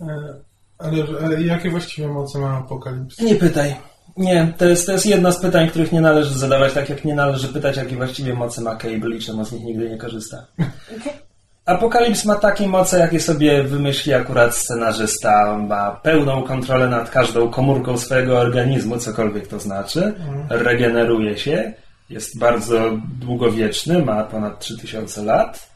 E, 0.00 0.34
Ale, 0.78 1.04
ale 1.24 1.42
jakie 1.42 1.70
właściwie 1.70 2.08
moce 2.08 2.38
ma 2.38 2.58
Apokalips? 2.58 3.20
Nie 3.20 3.34
pytaj. 3.34 3.76
Nie, 4.16 4.52
to 4.58 4.64
jest, 4.64 4.86
to 4.86 4.92
jest 4.92 5.06
jedno 5.06 5.32
z 5.32 5.40
pytań, 5.40 5.68
których 5.68 5.92
nie 5.92 6.00
należy 6.00 6.38
zadawać, 6.38 6.72
tak 6.72 6.88
jak 6.88 7.04
nie 7.04 7.14
należy 7.14 7.48
pytać, 7.48 7.76
jakie 7.76 7.96
właściwie 7.96 8.34
moce 8.34 8.62
ma 8.62 8.76
Cable 8.76 9.16
i 9.16 9.20
czemu 9.20 9.44
z 9.44 9.52
nich 9.52 9.64
nigdy 9.64 9.90
nie 9.90 9.98
korzysta. 9.98 10.46
Apokalips 11.66 12.24
ma 12.24 12.34
takie 12.34 12.68
moce, 12.68 12.98
jakie 12.98 13.20
sobie 13.20 13.62
wymyśli 13.62 14.14
akurat 14.14 14.56
scenarzysta. 14.56 15.58
Ma 15.58 15.90
pełną 15.90 16.42
kontrolę 16.42 16.88
nad 16.88 17.10
każdą 17.10 17.48
komórką 17.48 17.98
swojego 17.98 18.38
organizmu, 18.38 18.98
cokolwiek 18.98 19.48
to 19.48 19.60
znaczy. 19.60 20.14
Regeneruje 20.48 21.38
się. 21.38 21.72
Jest 22.10 22.38
bardzo 22.38 22.90
długowieczny, 23.20 24.04
ma 24.04 24.24
ponad 24.24 24.60
3000 24.60 25.22
lat. 25.22 25.70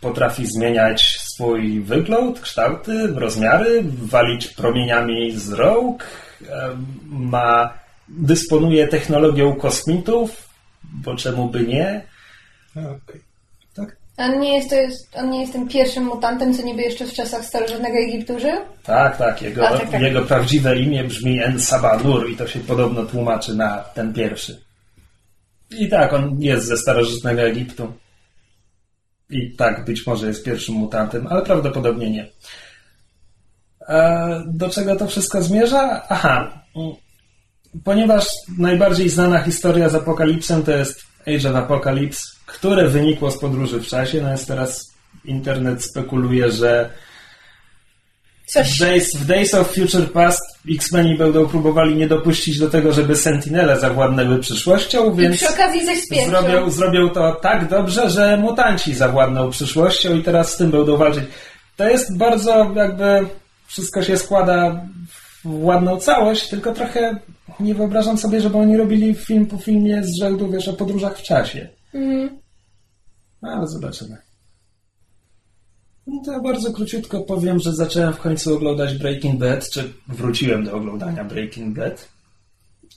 Potrafi 0.00 0.46
zmieniać 0.46 1.18
swój 1.20 1.80
wygląd, 1.80 2.40
kształty, 2.40 3.06
rozmiary, 3.06 3.84
walić 4.02 4.46
promieniami 4.46 5.32
z 5.32 5.52
rąk. 5.52 6.04
Ma, 7.06 7.74
dysponuje 8.08 8.88
technologią 8.88 9.54
kosmitów, 9.54 10.48
bo 10.82 11.16
czemu 11.16 11.48
by 11.48 11.60
nie? 11.60 12.04
Tak? 12.74 13.18
On 14.16 14.40
nie 14.40 14.54
jest, 14.54 14.70
to 14.70 14.76
jest, 14.76 15.16
on 15.16 15.30
nie 15.30 15.40
jest 15.40 15.52
tym 15.52 15.68
pierwszym 15.68 16.04
mutantem, 16.04 16.54
co 16.54 16.62
niby 16.62 16.82
jeszcze 16.82 17.06
w 17.06 17.12
czasach 17.12 17.44
starożytnego 17.44 17.98
Egiptu 17.98 18.40
żył? 18.40 18.56
Tak, 18.82 19.16
tak. 19.16 19.42
Jego, 19.42 19.68
A, 19.68 19.78
tak, 19.78 19.90
tak. 19.90 20.02
jego 20.02 20.22
prawdziwe 20.22 20.78
imię 20.78 21.04
brzmi 21.04 21.42
En 21.42 21.60
Sabanur 21.60 22.30
i 22.30 22.36
to 22.36 22.46
się 22.46 22.60
podobno 22.60 23.04
tłumaczy 23.04 23.54
na 23.54 23.78
ten 23.78 24.12
pierwszy. 24.12 24.60
I 25.70 25.88
tak, 25.88 26.12
on 26.12 26.36
jest 26.42 26.66
ze 26.66 26.76
starożytnego 26.76 27.42
Egiptu. 27.42 27.92
I 29.30 29.56
tak, 29.56 29.84
być 29.84 30.06
może 30.06 30.26
jest 30.26 30.44
pierwszym 30.44 30.74
mutantem, 30.74 31.26
ale 31.26 31.42
prawdopodobnie 31.42 32.10
nie. 32.10 32.28
Do 34.46 34.68
czego 34.68 34.96
to 34.96 35.06
wszystko 35.06 35.42
zmierza? 35.42 36.06
Aha. 36.08 36.62
Ponieważ 37.84 38.26
najbardziej 38.58 39.08
znana 39.08 39.42
historia 39.42 39.88
z 39.88 39.94
Apokalipsem 39.94 40.62
to 40.62 40.70
jest 40.70 41.02
Age 41.26 41.50
of 41.50 41.56
Apocalypse, 41.56 42.33
które 42.54 42.88
wynikło 42.88 43.30
z 43.30 43.38
podróży 43.38 43.80
w 43.80 43.86
czasie, 43.86 44.22
no 44.22 44.30
jest 44.30 44.48
teraz 44.48 44.94
internet 45.24 45.84
spekuluje, 45.84 46.50
że 46.52 46.90
Coś... 48.46 48.76
w 48.76 48.80
Days, 48.80 49.16
w 49.16 49.26
Days 49.26 49.54
of 49.54 49.74
Future 49.74 50.12
Past 50.12 50.40
X-Meni 50.70 51.18
będą 51.18 51.48
próbowali 51.48 51.96
nie 51.96 52.08
dopuścić 52.08 52.58
do 52.58 52.70
tego, 52.70 52.92
żeby 52.92 53.16
Sentinele 53.16 53.80
zawładnęły 53.80 54.38
przyszłością, 54.38 55.12
I 55.12 55.16
więc 55.16 55.36
przy 55.36 55.48
okazji 55.48 55.80
coś 55.86 56.26
zrobią, 56.26 56.70
zrobią 56.70 57.08
to 57.08 57.32
tak 57.32 57.68
dobrze, 57.68 58.10
że 58.10 58.36
mutanci 58.36 58.94
zawładną 58.94 59.50
przyszłością 59.50 60.16
i 60.16 60.22
teraz 60.22 60.52
z 60.52 60.56
tym 60.56 60.70
będą 60.70 60.96
walczyć. 60.96 61.24
To 61.76 61.88
jest 61.88 62.18
bardzo 62.18 62.72
jakby 62.74 63.26
wszystko 63.66 64.02
się 64.02 64.16
składa 64.16 64.86
w 65.44 65.64
ładną 65.64 65.96
całość, 65.96 66.48
tylko 66.48 66.72
trochę 66.72 67.16
nie 67.60 67.74
wyobrażam 67.74 68.18
sobie, 68.18 68.40
żeby 68.40 68.58
oni 68.58 68.76
robili 68.76 69.14
film 69.14 69.46
po 69.46 69.58
filmie 69.58 70.04
z 70.04 70.18
rzędu, 70.18 70.50
wiesz, 70.50 70.68
o 70.68 70.72
podróżach 70.72 71.18
w 71.18 71.22
czasie. 71.22 71.68
Mhm. 71.94 72.43
No, 73.44 73.50
ale 73.50 73.66
zobaczymy. 73.66 74.16
No 76.06 76.22
to 76.24 76.32
ja 76.32 76.40
bardzo 76.40 76.72
króciutko 76.72 77.20
powiem, 77.20 77.60
że 77.60 77.72
zacząłem 77.72 78.12
w 78.12 78.18
końcu 78.18 78.54
oglądać 78.56 78.94
Breaking 78.94 79.40
Bad, 79.40 79.70
czy 79.70 79.92
wróciłem 80.08 80.64
do 80.64 80.76
oglądania 80.76 81.24
Breaking 81.24 81.78
Bad. 81.78 82.08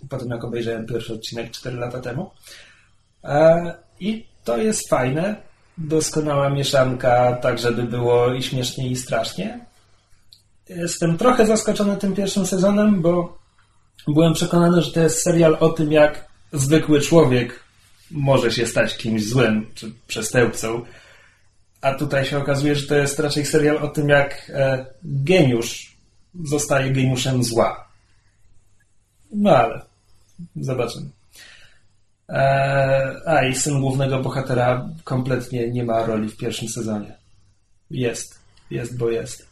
Po 0.10 0.18
tym, 0.18 0.30
jak 0.30 0.44
obejrzałem 0.44 0.86
pierwszy 0.86 1.14
odcinek 1.14 1.52
4 1.52 1.78
lata 1.78 2.00
temu. 2.00 2.32
E, 3.24 3.74
I 4.00 4.26
to 4.44 4.58
jest 4.58 4.90
fajne. 4.90 5.36
Doskonała 5.78 6.50
mieszanka, 6.50 7.36
tak 7.42 7.60
żeby 7.60 7.84
było 7.84 8.34
i 8.34 8.44
śmiesznie, 8.44 8.90
i 8.90 8.96
strasznie. 8.96 9.66
Jestem 10.70 11.18
trochę 11.18 11.46
zaskoczony 11.46 11.98
tym 11.98 12.16
pierwszym 12.16 12.46
sezonem, 12.46 13.02
bo 13.02 13.38
byłem 14.08 14.34
przekonany, 14.34 14.82
że 14.82 14.92
to 14.92 15.00
jest 15.00 15.22
serial 15.22 15.58
o 15.60 15.70
tym, 15.70 15.92
jak 15.92 16.28
zwykły 16.54 17.02
człowiek 17.02 17.67
może 18.12 18.52
się 18.52 18.68
stać 18.68 18.98
kimś 18.98 19.24
złym, 19.24 19.66
czy 19.76 19.92
przestępcą. 20.08 20.86
A 21.82 21.94
tutaj 21.94 22.26
się 22.26 22.38
okazuje, 22.38 22.76
że 22.76 22.88
to 22.88 22.96
jest 22.96 23.20
raczej 23.20 23.46
serial 23.46 23.78
o 23.78 23.88
tym, 23.88 24.10
jak 24.10 24.52
e, 24.54 24.86
geniusz 25.04 25.98
zostaje 26.44 26.92
geniuszem 26.92 27.44
zła. 27.44 27.88
No 29.32 29.58
ale 29.58 29.82
zobaczymy. 30.56 31.10
E, 32.30 33.22
a 33.26 33.46
i 33.46 33.56
syn 33.56 33.82
głównego 33.82 34.20
bohatera 34.20 34.90
kompletnie 35.04 35.72
nie 35.72 35.84
ma 35.84 36.06
roli 36.06 36.30
w 36.30 36.38
pierwszym 36.38 36.70
sezonie. 36.70 37.18
Jest. 37.92 38.40
Jest, 38.72 38.98
bo 38.98 39.10
jest. 39.10 39.47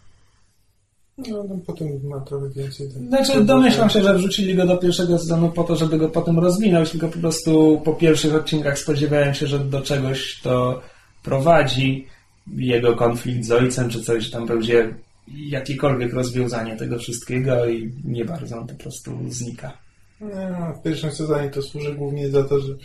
No, 1.17 1.43
no 1.43 1.60
potem 1.65 1.88
ma 2.03 2.19
trochę 2.19 2.50
więcej. 2.50 2.88
tak. 2.88 2.98
Znaczy, 2.98 3.43
domyślam 3.43 3.89
się, 3.89 4.03
że 4.03 4.17
wrzucili 4.17 4.55
go 4.55 4.65
do 4.65 4.77
pierwszego 4.77 5.19
sezonu 5.19 5.50
po 5.50 5.63
to, 5.63 5.75
żeby 5.75 5.98
go 5.98 6.10
potem 6.10 6.39
rozwinąć, 6.39 6.91
tylko 6.91 7.07
po 7.07 7.19
prostu 7.19 7.81
po 7.86 7.93
pierwszych 7.93 8.36
odcinkach 8.36 8.79
spodziewałem 8.79 9.34
się, 9.34 9.48
że 9.48 9.60
do 9.60 9.81
czegoś 9.81 10.41
to 10.41 10.81
prowadzi. 11.24 12.07
Jego 12.55 12.95
konflikt 12.95 13.45
z 13.45 13.51
ojcem, 13.51 13.89
czy 13.89 14.03
coś 14.03 14.31
tam 14.31 14.48
będzie 14.48 14.95
jakiekolwiek 15.27 16.13
rozwiązanie 16.13 16.75
tego 16.75 17.00
wszystkiego 17.00 17.69
i 17.69 17.91
nie 18.03 18.25
bardzo 18.25 18.57
on 18.57 18.67
po 18.67 18.74
prostu 18.74 19.12
znika. 19.29 19.77
No, 20.22 20.74
w 20.79 20.84
pierwszym 20.84 21.12
sezonie 21.12 21.50
to 21.50 21.62
służy 21.62 21.93
głównie 21.93 22.29
za 22.29 22.43
to, 22.43 22.60
że 22.60 22.75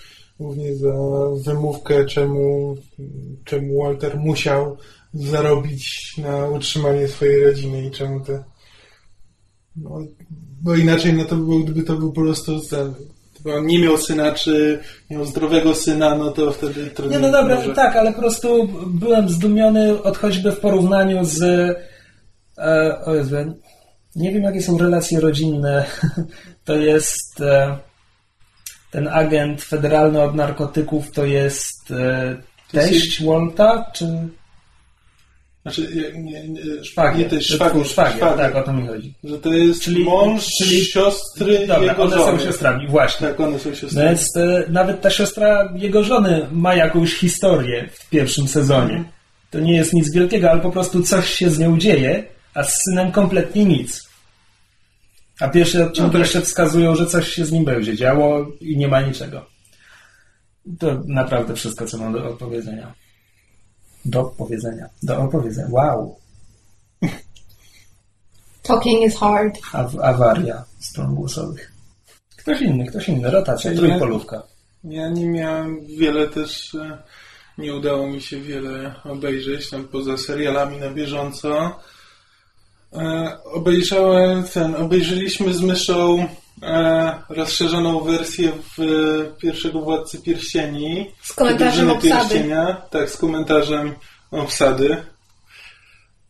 głównie 0.41 0.77
za 0.77 0.93
wymówkę, 1.47 2.05
czemu, 2.07 2.77
czemu 3.45 3.83
Walter 3.83 4.17
musiał 4.17 4.77
zarobić 5.15 6.15
na 6.19 6.49
utrzymanie 6.49 7.09
swojej 7.09 7.45
rodziny 7.45 7.85
i 7.87 7.91
czemu 7.91 8.21
te. 8.21 8.45
No, 9.77 9.91
bo 10.63 10.77
inaczej 10.77 11.13
no 11.13 11.25
to 11.25 11.37
by 11.37 11.45
był, 11.45 11.65
gdyby 11.65 11.83
to 11.83 11.97
był 11.97 12.13
po 12.13 12.21
prostu 12.21 12.61
ten, 12.61 12.95
on 13.57 13.67
nie 13.67 13.79
miał 13.79 13.99
syna, 13.99 14.33
czy 14.33 14.81
miał 15.11 15.25
zdrowego 15.25 15.75
syna, 15.75 16.15
no 16.15 16.31
to 16.31 16.53
wtedy 16.53 16.87
trudniej. 16.87 17.21
Nie, 17.21 17.27
no 17.27 17.33
dobra, 17.33 17.57
może- 17.57 17.75
tak, 17.75 17.97
ale 17.97 18.13
po 18.13 18.21
prostu 18.21 18.69
byłem 18.87 19.29
zdumiony 19.29 20.03
od 20.03 20.19
choćby 20.19 20.53
w 20.53 20.61
porównaniu 20.61 21.25
z. 21.25 21.43
E, 22.59 22.99
o 23.05 23.15
Jezu, 23.15 23.37
nie 24.17 24.33
wiem, 24.33 24.43
jakie 24.43 24.63
są 24.63 24.79
relacje 24.79 25.21
rodzinne. 25.21 25.85
To 26.65 26.77
jest. 26.77 27.41
E, 27.41 27.77
ten 28.91 29.09
agent 29.09 29.63
federalny 29.63 30.23
od 30.23 30.35
narkotyków 30.35 31.11
to 31.11 31.25
jest 31.25 31.91
e, 31.91 32.37
teść 32.73 33.25
Walta, 33.25 33.91
czy 33.95 34.29
Znaczy, 35.75 36.13
nie, 36.19 36.49
nie, 36.49 36.85
szwagier? 36.85 37.29
To 37.29 37.35
jest 37.35 37.49
szwagier, 37.49 37.87
szwagier, 37.87 38.17
szwagier. 38.17 38.39
tak, 38.39 38.57
o 38.57 38.63
to 38.63 38.73
mi 38.73 38.87
chodzi. 38.87 39.15
Że 39.25 39.39
to 39.39 39.53
jest 39.53 39.83
Czyli- 39.83 40.05
mąż 40.05 40.47
czyli- 40.59 40.85
siostry 40.85 41.59
Dobra, 41.67 41.83
jego 41.93 42.03
one 42.03 42.17
żony. 42.17 42.39
są 42.39 42.45
siostrami, 42.45 42.89
właśnie. 42.89 43.29
Tak, 43.29 43.41
one 43.41 43.59
są 43.59 43.75
siostrami. 43.75 44.09
więc 44.09 44.37
e, 44.37 44.65
nawet 44.69 45.01
ta 45.01 45.11
siostra 45.11 45.73
jego 45.77 46.05
żony 46.05 46.47
ma 46.53 46.75
jakąś 46.75 47.15
historię 47.15 47.89
w 47.93 48.09
pierwszym 48.09 48.49
sezonie. 48.49 49.05
To 49.51 49.61
nie 49.61 49.77
jest 49.77 49.93
nic 49.93 50.13
wielkiego, 50.15 50.51
ale 50.51 50.61
po 50.61 50.71
prostu 50.71 51.03
coś 51.03 51.31
się 51.35 51.51
z 51.51 51.59
nią 51.59 51.79
dzieje, 51.79 52.25
a 52.55 52.63
z 52.65 52.83
synem 52.85 53.13
kompletnie 53.13 53.65
nic. 53.65 54.11
A 55.41 55.49
pierwsze 55.49 55.87
odcinki 55.87 56.17
No 56.19 56.25
tak. 56.33 56.43
wskazują, 56.45 56.95
że 56.95 57.07
coś 57.07 57.29
się 57.29 57.45
z 57.45 57.53
nim 57.53 57.65
będzie 57.65 57.97
działo 57.97 58.47
i 58.61 58.77
nie 58.77 58.89
ma 58.89 59.01
niczego. 59.01 59.47
To 60.79 61.03
naprawdę 61.09 61.55
wszystko, 61.55 61.87
co 61.87 61.99
mam 61.99 62.13
do 62.13 62.29
opowiedzenia. 62.29 62.95
Do 64.05 64.25
powiedzenia. 64.25 64.89
Do 65.03 65.21
opowiedzenia. 65.23 65.69
Wow. 65.71 66.17
Talking 68.63 69.05
is 69.05 69.17
hard. 69.17 69.59
Aw- 69.73 70.01
awaria 70.03 70.65
stron 70.79 71.15
głosowych. 71.15 71.73
Ktoś 72.37 72.61
inny, 72.61 72.87
ktoś 72.87 73.09
inny. 73.09 73.31
Rotacja, 73.31 73.73
Ja- 73.73 73.79
trójpolówka. 73.79 74.43
Ja 74.85 75.09
nie 75.09 75.27
miałem 75.27 75.87
wiele 75.87 76.29
też, 76.29 76.75
e, 76.75 76.99
nie 77.59 77.75
udało 77.75 78.07
mi 78.07 78.21
się 78.23 78.41
wiele 78.41 78.95
obejrzeć, 79.05 79.71
tam 79.71 79.85
poza 79.89 80.17
serialami 80.17 80.77
na 80.79 80.91
bieżąco. 80.91 81.77
E, 82.93 83.37
obejrzałem 83.45 84.45
ten, 84.45 84.75
obejrzeliśmy 84.75 85.55
z 85.55 85.61
myszą 85.61 86.27
e, 86.63 87.23
rozszerzoną 87.29 88.01
wersję 88.01 88.53
w 88.53 88.81
e, 88.81 89.37
pierwszego 89.41 89.81
Władcy 89.81 90.23
Pierścieni. 90.23 91.07
Z 91.23 91.33
komentarzem 91.33 91.91
obsady. 91.91 92.15
Pierścienia, 92.15 92.83
tak, 92.91 93.11
z 93.11 93.17
komentarzem 93.17 93.95
obsady. 94.31 94.97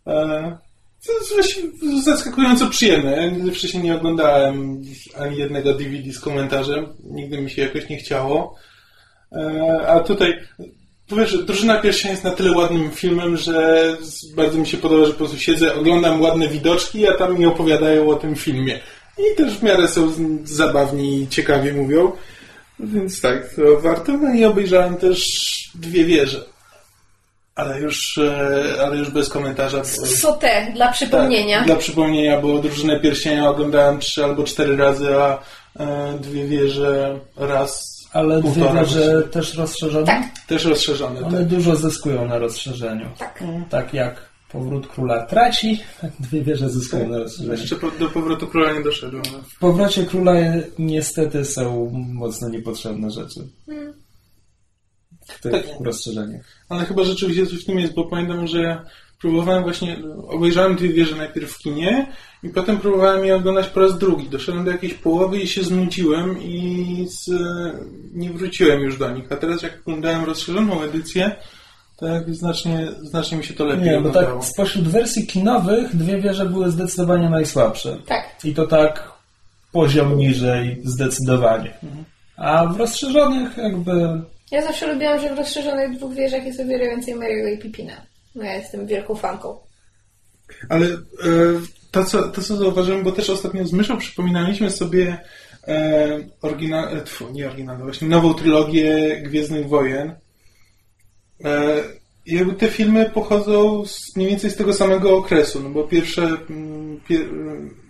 E, 0.06 0.58
to 1.06 1.12
jest 1.12 1.34
właśnie 1.34 1.62
zaskakująco 2.02 2.66
przyjemne. 2.66 3.12
Ja 3.12 3.30
nigdy 3.30 3.52
wcześniej 3.52 3.82
nie 3.82 3.96
oglądałem 3.96 4.82
ani 5.18 5.36
jednego 5.36 5.74
DVD 5.74 6.12
z 6.12 6.20
komentarzem. 6.20 6.86
Nigdy 7.04 7.40
mi 7.40 7.50
się 7.50 7.62
jakoś 7.62 7.88
nie 7.88 7.96
chciało. 7.96 8.54
E, 9.32 9.88
A 9.88 10.00
tutaj, 10.00 10.38
wiesz, 11.12 11.44
Drużyna 11.44 11.80
Pierścienia 11.80 12.10
jest 12.10 12.24
na 12.24 12.30
tyle 12.30 12.52
ładnym 12.52 12.90
filmem, 12.90 13.36
że 13.36 13.96
bardzo 14.36 14.58
mi 14.58 14.66
się 14.66 14.76
podoba, 14.76 15.04
że 15.04 15.12
po 15.12 15.18
prostu 15.18 15.38
siedzę, 15.38 15.74
oglądam 15.74 16.20
ładne 16.20 16.48
widoczki, 16.48 17.08
a 17.08 17.14
tam 17.14 17.38
mi 17.38 17.46
opowiadają 17.46 18.08
o 18.08 18.14
tym 18.14 18.36
filmie. 18.36 18.80
I 19.32 19.36
też 19.36 19.58
w 19.58 19.62
miarę 19.62 19.88
są 19.88 20.12
zabawni 20.44 21.22
i 21.22 21.28
ciekawie 21.28 21.72
mówią. 21.72 22.12
Więc 22.80 23.20
tak, 23.20 23.54
to 23.56 23.80
warto. 23.80 24.12
No 24.12 24.34
i 24.34 24.44
obejrzałem 24.44 24.96
też 24.96 25.20
dwie 25.74 26.04
wieże. 26.04 26.44
Ale 27.54 27.80
już, 27.80 28.18
e, 28.18 28.74
ale 28.84 28.96
już 28.96 29.10
bez 29.10 29.28
komentarza. 29.28 29.78
bo- 29.78 30.06
Sotę, 30.06 30.66
dla 30.74 30.92
przypomnienia. 30.92 31.56
tak, 31.58 31.66
dla 31.66 31.76
przypomnienia, 31.76 32.40
bo 32.40 32.58
drużynę 32.58 33.00
pierścienia 33.00 33.48
oglądałem 33.50 33.98
trzy 33.98 34.24
albo 34.24 34.44
cztery 34.44 34.76
razy, 34.76 35.14
a 35.16 35.38
e, 35.80 36.18
dwie 36.20 36.44
wieże 36.46 37.18
raz. 37.36 37.90
Ale 38.12 38.42
dwie 38.42 38.72
wieże 38.80 39.22
też 39.22 39.54
rozszerzone? 39.54 40.06
Tak. 40.06 40.22
Też 40.46 40.64
rozszerzone. 40.64 41.20
One 41.20 41.38
Tak. 41.38 41.46
dużo 41.46 41.76
zyskują 41.76 42.28
na 42.28 42.38
rozszerzeniu. 42.38 43.06
Tak. 43.18 43.44
Tak 43.70 43.94
jak 43.94 44.29
Powrót 44.52 44.86
Króla 44.86 45.26
traci, 45.26 45.80
tak 46.00 46.10
dwie 46.20 46.42
wieże 46.42 46.70
zyskują 46.70 47.08
na 47.08 47.18
rozszerzeniu. 47.18 47.60
Jeszcze 47.60 47.76
po, 47.76 47.90
do 47.90 48.08
powrotu 48.10 48.46
króla 48.46 48.72
nie 48.72 48.82
doszedłem. 48.82 49.22
W 49.56 49.58
Powrocie 49.58 50.06
Króla 50.06 50.32
niestety 50.78 51.44
są 51.44 51.90
mocno 52.14 52.48
niepotrzebne 52.48 53.10
rzeczy. 53.10 53.40
W 55.26 55.40
tych 55.40 55.52
Tak. 55.52 55.64
rozszerzeniach. 55.80 56.44
Ale 56.68 56.84
chyba 56.84 57.04
rzeczywiście 57.04 57.46
coś 57.46 57.62
w 57.62 57.66
tym 57.66 57.78
jest, 57.78 57.94
bo 57.94 58.04
pamiętam, 58.04 58.46
że 58.46 58.62
ja 58.62 58.84
próbowałem 59.20 59.62
właśnie, 59.62 60.02
obejrzałem 60.28 60.76
dwie 60.76 60.88
wieże 60.88 61.16
najpierw 61.16 61.52
w 61.52 61.58
kinie 61.58 62.12
i 62.42 62.48
potem 62.48 62.78
próbowałem 62.78 63.24
je 63.24 63.36
oglądać 63.36 63.66
po 63.66 63.80
raz 63.80 63.98
drugi. 63.98 64.28
Doszedłem 64.28 64.64
do 64.64 64.70
jakiejś 64.70 64.94
połowy 64.94 65.38
i 65.40 65.48
się 65.48 65.62
znudziłem 65.62 66.42
i 66.42 67.06
z, 67.08 67.30
nie 68.12 68.30
wróciłem 68.30 68.80
już 68.80 68.98
do 68.98 69.10
nich. 69.10 69.32
A 69.32 69.36
teraz 69.36 69.62
jak 69.62 69.80
oglądałem 69.80 70.24
rozszerzoną 70.24 70.82
edycję, 70.82 71.36
to 72.00 72.06
jak 72.06 72.34
znacznie, 72.34 72.88
znacznie 73.02 73.38
mi 73.38 73.44
się 73.44 73.54
to 73.54 73.64
lepiej 73.64 73.84
Nie, 73.84 74.00
bo 74.00 74.10
tak 74.10 74.28
spośród 74.42 74.88
wersji 74.88 75.26
kinowych 75.26 75.96
dwie 75.96 76.20
wieże 76.20 76.46
były 76.46 76.70
zdecydowanie 76.70 77.30
najsłabsze. 77.30 77.96
Tak. 78.06 78.24
I 78.44 78.54
to 78.54 78.66
tak 78.66 79.12
poziom 79.72 80.16
niżej 80.16 80.80
zdecydowanie. 80.84 81.74
A 82.36 82.66
w 82.66 82.76
rozszerzonych 82.76 83.56
jakby 83.56 83.92
Ja 84.50 84.62
zawsze 84.62 84.92
lubiłam, 84.92 85.20
że 85.20 85.34
w 85.34 85.38
rozszerzonych 85.38 85.96
dwóch 85.96 86.14
wieżach 86.14 86.46
jest 86.46 86.60
o 86.60 86.64
wiele 86.64 86.84
więcej 86.84 87.14
Mary'ego 87.14 87.54
i 87.54 87.58
Pipina. 87.58 87.92
No 88.34 88.44
ja 88.44 88.54
jestem 88.54 88.86
wielką 88.86 89.14
fanką. 89.14 89.58
Ale 90.68 90.86
e, 90.86 90.96
to, 91.90 92.04
co, 92.04 92.28
to, 92.28 92.42
co 92.42 92.56
zauważyłem, 92.56 93.02
bo 93.02 93.12
też 93.12 93.30
ostatnio 93.30 93.66
z 93.66 93.72
Myszą 93.72 93.98
przypominaliśmy 93.98 94.70
sobie 94.70 95.18
e, 95.68 96.18
oryginal, 96.42 96.96
e, 96.96 97.02
tfu, 97.02 97.30
nie 97.32 97.46
oryginalną, 97.46 97.84
właśnie 97.84 98.08
nową 98.08 98.34
trylogię 98.34 99.20
Gwiezdnych 99.22 99.68
Wojen. 99.68 100.14
E, 101.44 101.76
i 102.26 102.34
jakby 102.34 102.52
te 102.54 102.68
filmy 102.68 103.10
pochodzą 103.10 103.86
z, 103.86 104.16
mniej 104.16 104.28
więcej 104.28 104.50
z 104.50 104.56
tego 104.56 104.72
samego 104.74 105.16
okresu, 105.16 105.60
no 105.62 105.70
bo 105.70 105.84
pierwsze 105.84 106.22
mm, 106.22 107.00
pier, 107.08 107.20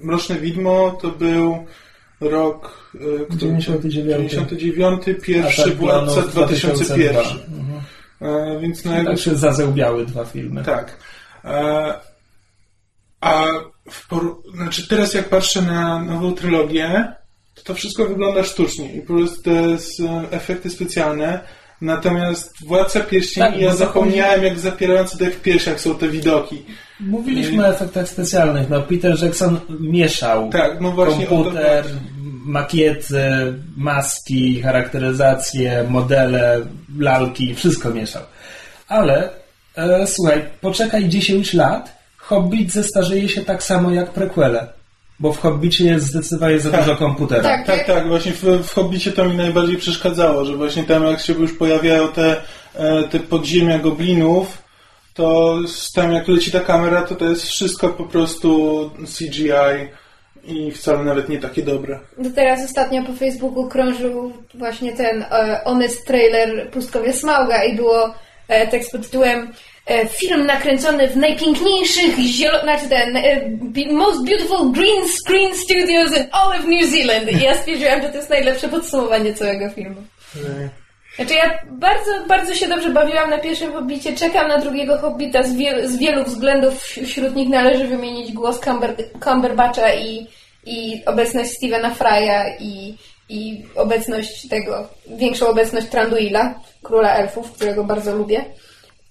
Mroczne 0.00 0.36
Widmo 0.36 0.98
to 1.02 1.08
był 1.08 1.64
rok 2.20 2.90
e, 2.94 2.98
który- 3.24 3.38
99. 3.38 4.30
99, 4.32 5.02
pierwszy 5.22 5.62
Atak 5.62 5.74
Władca 5.76 6.12
Planów 6.22 6.32
2001. 6.32 7.12
2002. 7.12 7.56
Mhm. 7.56 7.80
E, 8.56 8.60
więc 8.60 8.84
no 8.84 8.92
jakby 8.94 9.10
Tak 9.10 9.20
się 9.20 9.34
zazełbiały 9.36 10.06
dwa 10.06 10.24
filmy. 10.24 10.64
tak. 10.64 10.96
E, 11.44 11.94
a 13.20 13.46
w 13.90 14.08
por... 14.08 14.42
znaczy 14.54 14.88
teraz 14.88 15.14
jak 15.14 15.28
patrzę 15.28 15.62
na 15.62 15.98
nową 16.04 16.32
trylogię, 16.34 17.12
to 17.54 17.62
to 17.62 17.74
wszystko 17.74 18.06
wygląda 18.06 18.44
sztucznie 18.44 18.94
i 18.94 19.00
po 19.00 19.14
prostu 19.14 19.42
to 19.42 19.50
jest 19.50 20.00
e, 20.00 20.24
efekty 20.30 20.70
specjalne. 20.70 21.40
Natomiast 21.80 22.66
Władca 22.66 23.00
Pierścieni, 23.00 23.46
Tak, 23.46 23.60
ja 23.60 23.74
zapomniałem 23.74 24.44
jak 24.44 24.58
zapierające 24.58 25.18
dech 25.18 25.34
w 25.34 25.42
piersiach 25.42 25.80
są 25.80 25.94
te 25.94 26.08
widoki. 26.08 26.62
Mówiliśmy 27.00 27.64
o 27.64 27.68
efektach 27.68 28.08
specjalnych. 28.08 28.68
No, 28.70 28.82
Peter 28.82 29.22
Jackson 29.22 29.60
mieszał 29.80 30.50
Tak, 30.50 30.80
no 30.80 30.92
właśnie 30.92 31.26
komputer, 31.26 31.84
makiety, 32.44 33.22
maski, 33.76 34.62
charakteryzacje, 34.62 35.84
modele, 35.88 36.60
lalki, 36.98 37.54
wszystko 37.54 37.90
mieszał. 37.90 38.22
Ale 38.88 39.30
e, 39.76 40.06
słuchaj, 40.06 40.44
poczekaj 40.60 41.08
10 41.08 41.54
lat, 41.54 42.00
Hobbit 42.16 42.72
zestarzeje 42.72 43.28
się 43.28 43.44
tak 43.44 43.62
samo 43.62 43.90
jak 43.90 44.10
prequele. 44.10 44.79
Bo 45.20 45.32
w 45.32 45.38
Hobbicie 45.38 45.84
jest 45.84 46.06
zdecydowanie 46.06 46.60
za 46.60 46.70
Tak. 46.70 46.80
dużo 46.80 46.96
komputera. 46.96 47.42
Tak. 47.42 47.66
Tak, 47.66 47.86
tak, 47.86 48.08
właśnie 48.08 48.32
w, 48.32 48.42
w 48.42 48.74
Hobbicie 48.74 49.12
to 49.12 49.24
mi 49.24 49.36
najbardziej 49.36 49.76
przeszkadzało, 49.76 50.44
że 50.44 50.56
właśnie 50.56 50.84
tam 50.84 51.04
jak 51.04 51.20
się 51.20 51.32
już 51.32 51.52
pojawiają 51.52 52.08
te, 52.08 52.36
e, 52.74 53.02
te 53.02 53.20
podziemia 53.20 53.78
goblinów, 53.78 54.62
to 55.14 55.58
tam 55.94 56.12
jak 56.12 56.28
leci 56.28 56.50
ta 56.50 56.60
kamera, 56.60 57.02
to 57.02 57.14
to 57.14 57.24
jest 57.24 57.42
wszystko 57.42 57.88
po 57.88 58.04
prostu 58.04 58.90
CGI 59.18 59.88
i 60.44 60.72
wcale 60.72 61.04
nawet 61.04 61.28
nie 61.28 61.38
takie 61.38 61.62
dobre. 61.62 61.98
No 62.18 62.30
teraz 62.34 62.64
ostatnio 62.64 63.02
po 63.02 63.12
Facebooku 63.12 63.68
krążył 63.68 64.32
właśnie 64.54 64.92
ten 64.92 65.22
e, 65.22 65.60
honest 65.64 66.06
trailer 66.06 66.70
Pustkowie 66.70 67.12
Smauga 67.12 67.64
i 67.64 67.76
było 67.76 68.14
e, 68.48 68.66
tekst 68.66 68.92
pod 68.92 69.02
tytułem 69.02 69.52
film 70.08 70.46
nakręcony 70.46 71.08
w 71.08 71.16
najpiękniejszych 71.16 72.18
zielo... 72.18 72.60
znaczy 72.60 72.88
ten 72.88 73.16
e, 73.16 73.40
most 73.92 74.24
beautiful 74.24 74.72
green 74.72 75.08
screen 75.08 75.54
studios 75.56 76.16
in 76.16 76.26
all 76.32 76.52
of 76.52 76.64
New 76.66 76.90
Zealand 76.90 77.32
i 77.32 77.44
ja 77.44 77.54
stwierdziłam, 77.54 78.02
że 78.02 78.08
to 78.08 78.16
jest 78.16 78.30
najlepsze 78.30 78.68
podsumowanie 78.68 79.34
całego 79.34 79.70
filmu. 79.70 80.02
Znaczy 81.16 81.34
ja 81.34 81.58
bardzo, 81.70 82.10
bardzo 82.28 82.54
się 82.54 82.68
dobrze 82.68 82.90
bawiłam 82.90 83.30
na 83.30 83.38
pierwszym 83.38 83.72
Hobbicie, 83.72 84.16
czekam 84.16 84.48
na 84.48 84.58
drugiego 84.58 84.98
Hobbita 84.98 85.42
z, 85.42 85.56
wiel, 85.56 85.88
z 85.88 85.96
wielu 85.96 86.24
względów, 86.24 86.74
wś- 86.74 87.04
wśród 87.06 87.36
nich 87.36 87.48
należy 87.48 87.86
wymienić 87.86 88.32
głos 88.32 88.60
Cumber, 88.60 88.94
Cumberbatcha 89.24 89.94
i, 89.94 90.26
i 90.66 91.02
obecność 91.06 91.50
Stevena 91.50 91.90
Frya 91.90 92.56
i, 92.60 92.94
i 93.28 93.64
obecność 93.76 94.48
tego, 94.48 94.88
większą 95.06 95.48
obecność 95.48 95.86
Tranduila, 95.86 96.54
króla 96.82 97.14
elfów, 97.14 97.52
którego 97.52 97.84
bardzo 97.84 98.16
lubię. 98.16 98.44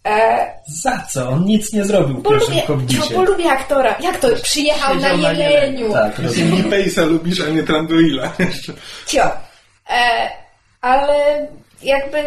E, 0.07 0.47
Za 0.83 1.03
co? 1.09 1.29
On 1.29 1.45
nic 1.45 1.73
nie 1.73 1.85
zrobił 1.85 2.17
w 2.17 2.21
bo, 2.23 2.29
pierwszym 2.29 2.53
lubię, 2.53 2.67
Hobbicie. 2.67 3.15
bo 3.15 3.23
lubię 3.23 3.51
aktora. 3.51 3.95
Jak 3.99 4.17
to? 4.17 4.27
Przyjechał 4.43 4.95
na 4.95 5.09
jeleniu. 5.09 5.93
Tak, 5.93 6.15
Ty 6.15 6.21
rozumiem. 6.21 6.51
nie 6.55 6.63
Pace'a 6.63 7.07
lubisz, 7.07 7.41
a 7.41 7.49
nie 7.49 7.63
Tranduila. 7.63 8.31
jeszcze. 8.39 8.73
Cio. 9.05 9.23
E, 9.89 10.29
ale 10.81 11.47
jakby 11.83 12.17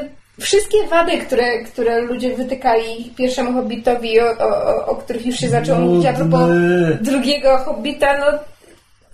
wszystkie 0.41 0.87
wady, 0.91 1.19
które, 1.19 1.63
które 1.65 2.01
ludzie 2.01 2.37
wytykali 2.37 3.13
pierwszemu 3.17 3.53
Hobbitowi, 3.53 4.21
o, 4.21 4.25
o, 4.39 4.87
o- 4.87 4.97
których 4.97 5.27
już 5.27 5.37
się 5.37 5.49
zaczęło 5.49 5.79
mówić 5.81 6.07
a 6.07 6.13
propos 6.13 6.49
drugiego 7.01 7.59
Hobbita, 7.59 8.19
no 8.19 8.27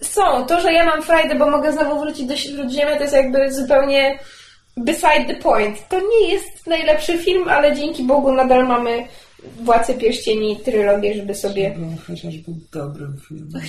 są. 0.01 0.47
To, 0.47 0.61
że 0.61 0.73
ja 0.73 0.85
mam 0.85 1.03
frajdę, 1.03 1.35
bo 1.35 1.51
mogę 1.51 1.73
znowu 1.73 2.01
wrócić 2.01 2.27
do 2.27 2.37
Śródziemia, 2.37 2.97
to 2.97 3.03
jest 3.03 3.15
jakby 3.15 3.53
zupełnie 3.53 4.19
beside 4.85 5.25
the 5.27 5.35
point. 5.35 5.89
To 5.89 6.01
nie 6.01 6.33
jest 6.33 6.67
najlepszy 6.67 7.19
film, 7.19 7.49
ale 7.49 7.77
dzięki 7.77 8.05
Bogu 8.05 8.33
nadal 8.33 8.67
mamy 8.67 9.05
Władcę 9.63 9.95
Pierścieni, 9.95 10.57
trylogię, 10.65 11.15
żeby 11.15 11.35
sobie... 11.35 11.75
No, 11.79 11.87
chociaż 12.07 12.37
był 12.37 12.55
dobrym 12.73 13.21
filmem. 13.29 13.63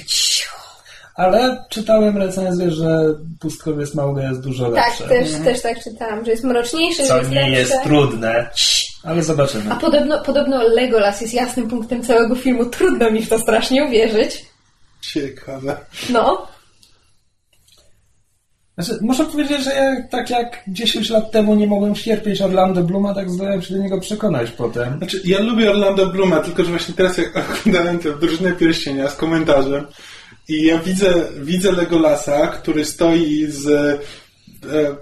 Ale 1.15 1.63
czytałem 1.69 2.17
recenzję, 2.17 2.71
że 2.71 2.99
Pustkowie 3.39 3.85
Smauga 3.85 4.23
jest 4.23 4.41
dużo 4.41 4.71
Tak, 4.71 4.85
lepsze. 4.99 5.07
też, 5.07 5.29
też 5.43 5.61
tak 5.61 5.83
czytałam, 5.83 6.25
że 6.25 6.31
jest 6.31 6.43
mroczniejszy, 6.43 7.07
Co 7.07 7.17
jest 7.17 7.29
nie 7.31 7.35
lepsze. 7.35 7.59
jest 7.59 7.73
trudne. 7.83 8.49
Ale 9.03 9.23
zobaczymy. 9.23 9.71
A 9.71 9.75
podobno, 9.75 10.23
podobno 10.23 10.63
Legolas 10.63 11.21
jest 11.21 11.33
jasnym 11.33 11.67
punktem 11.69 12.03
całego 12.03 12.35
filmu. 12.35 12.65
Trudno 12.65 13.11
mi 13.11 13.21
w 13.25 13.29
to 13.29 13.39
strasznie 13.39 13.83
uwierzyć. 13.83 14.45
Ciekawe. 15.01 15.77
No. 16.09 16.47
Znaczy, 18.79 18.99
muszę 19.01 19.25
powiedzieć, 19.25 19.63
że 19.63 19.73
ja 19.73 20.03
tak 20.09 20.29
jak 20.29 20.63
10 20.67 21.09
lat 21.09 21.31
temu 21.31 21.55
nie 21.55 21.67
mogłem 21.67 21.95
cierpieć 21.95 22.41
Orlando 22.41 22.83
Bluma, 22.83 23.13
tak 23.13 23.29
zdołałem 23.29 23.61
się 23.61 23.73
do 23.73 23.83
niego 23.83 23.99
przekonać 23.99 24.51
potem. 24.51 24.97
Znaczy, 24.97 25.21
ja 25.25 25.39
lubię 25.39 25.69
Orlando 25.69 26.07
Bluma, 26.07 26.39
tylko 26.39 26.63
że 26.63 26.69
właśnie 26.69 26.93
teraz 26.93 27.17
jak 27.17 27.31
oglądałem 27.59 27.99
tę 27.99 28.17
drużynę 28.17 28.51
pierścienia 28.51 29.09
z 29.09 29.15
komentarzem 29.15 29.85
i 30.47 30.63
ja 30.63 30.77
widzę, 30.79 31.13
widzę 31.41 31.71
Legolasa, 31.71 32.47
który 32.47 32.85
stoi 32.85 33.45
z, 33.49 33.67
e, 33.69 34.95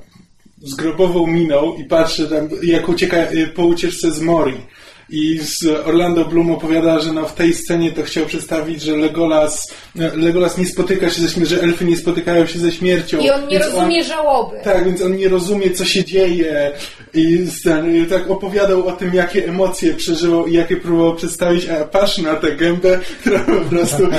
z 0.61 0.75
grobową 0.75 1.27
miną 1.27 1.73
i 1.73 1.83
patrzy 1.83 2.27
tam, 2.27 2.49
jak 2.63 2.89
ucieka 2.89 3.17
e, 3.17 3.47
po 3.47 3.65
ucieczce 3.65 4.11
z 4.11 4.21
Mori. 4.21 4.57
I 5.09 5.39
z 5.39 5.65
Orlando 5.85 6.25
Bloom 6.25 6.51
opowiada, 6.51 6.99
że 6.99 7.13
no 7.13 7.25
w 7.25 7.33
tej 7.33 7.53
scenie 7.53 7.91
to 7.91 8.03
chciał 8.03 8.25
przedstawić, 8.25 8.81
że 8.81 8.97
Legolas, 8.97 9.73
Legolas 9.95 10.57
nie 10.57 10.65
spotyka 10.65 11.09
się 11.09 11.21
ze 11.21 11.29
śmiercią, 11.29 11.55
że 11.55 11.63
elfy 11.63 11.85
nie 11.85 11.97
spotykają 11.97 12.45
się 12.45 12.59
ze 12.59 12.71
śmiercią. 12.71 13.19
I 13.19 13.29
on 13.29 13.47
nie 13.47 13.59
rozumie 13.59 14.03
żałoby. 14.03 14.57
tak, 14.63 14.85
więc 14.85 15.01
on 15.01 15.15
nie 15.15 15.29
rozumie, 15.29 15.71
co 15.71 15.85
się 15.85 16.05
dzieje 16.05 16.71
i 17.13 17.47
ten, 17.63 18.05
tak 18.09 18.29
opowiadał 18.29 18.87
o 18.87 18.91
tym, 18.91 19.13
jakie 19.13 19.47
emocje 19.47 19.93
przeżywał 19.93 20.47
i 20.47 20.53
jakie 20.53 20.77
próbował 20.77 21.15
przedstawić, 21.15 21.69
a 21.69 21.73
ja 21.73 21.85
patrzę 21.85 22.21
na 22.21 22.35
tę 22.35 22.51
gębę, 22.51 22.99
która 23.21 23.39
po 23.39 23.69
prostu 23.69 24.07
ma... 24.07 24.17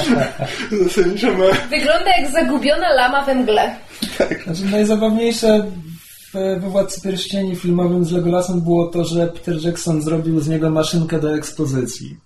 Wygląda 1.70 2.16
jak 2.20 2.30
zagubiona 2.32 2.94
lama 2.94 3.24
we 3.24 3.34
mgle. 3.34 3.76
Znaczy, 4.44 4.64
najzabawniejsze 4.70 5.64
w 6.32 6.60
Władcy 6.60 7.00
Pierścieni 7.00 7.56
filmowym 7.56 8.04
z 8.04 8.12
Legolasem 8.12 8.60
było 8.60 8.86
to, 8.86 9.04
że 9.04 9.26
Peter 9.26 9.64
Jackson 9.64 10.02
zrobił 10.02 10.40
z 10.40 10.48
niego 10.48 10.70
maszynkę 10.70 11.20
do 11.20 11.34
ekspozycji. 11.34 12.16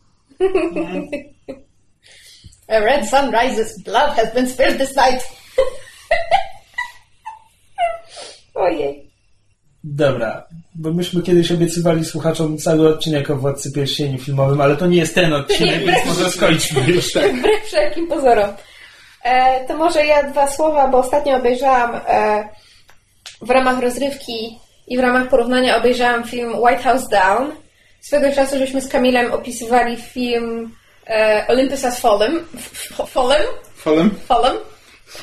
A 2.68 2.78
red 2.78 3.08
sun 3.08 3.30
rises, 3.30 3.82
blood 3.82 4.10
has 4.10 4.34
been 4.34 4.50
spilled 4.50 4.78
this 4.78 4.96
night. 4.96 5.28
Ojej. 8.54 9.10
Dobra, 9.84 10.46
bo 10.74 10.92
myśmy 10.92 11.22
kiedyś 11.22 11.52
obiecywali 11.52 12.04
słuchaczom 12.04 12.58
cały 12.58 12.88
odcinek 12.88 13.30
o 13.30 13.36
Władcy 13.36 13.72
Pierścieni 13.72 14.18
filmowym, 14.18 14.60
ale 14.60 14.76
to 14.76 14.86
nie 14.86 14.96
jest 14.96 15.14
ten 15.14 15.32
odcinek, 15.32 15.80
Nie, 15.80 15.86
więc 15.86 16.06
może 16.06 16.30
skończmy 16.30 16.80
już 16.80 17.12
tak. 17.12 17.32
Wbrew 17.38 17.64
wszelkim 17.64 18.08
pozorom. 18.08 18.50
E, 19.24 19.66
to 19.66 19.76
może 19.76 20.06
ja 20.06 20.30
dwa 20.30 20.50
słowa, 20.50 20.88
bo 20.88 20.98
ostatnio 20.98 21.36
obejrzałam 21.36 22.00
e, 22.08 22.48
w 23.42 23.50
ramach 23.50 23.80
rozrywki 23.80 24.58
i 24.86 24.96
w 24.96 25.00
ramach 25.00 25.28
porównania 25.28 25.76
obejrzałam 25.76 26.24
film 26.24 26.54
White 26.58 26.82
House 26.82 27.08
Down. 27.08 27.52
Swego 28.00 28.32
czasu 28.34 28.58
żeśmy 28.58 28.80
z 28.80 28.88
Kamilem 28.88 29.32
opisywali 29.32 29.96
film 29.96 30.74
e, 31.06 31.44
Olympus 31.48 31.82
Has 31.82 32.00
Fallen. 32.00 32.44
Fallen? 33.06 33.42
Falem? 33.76 34.10
Fallen? 34.26 34.56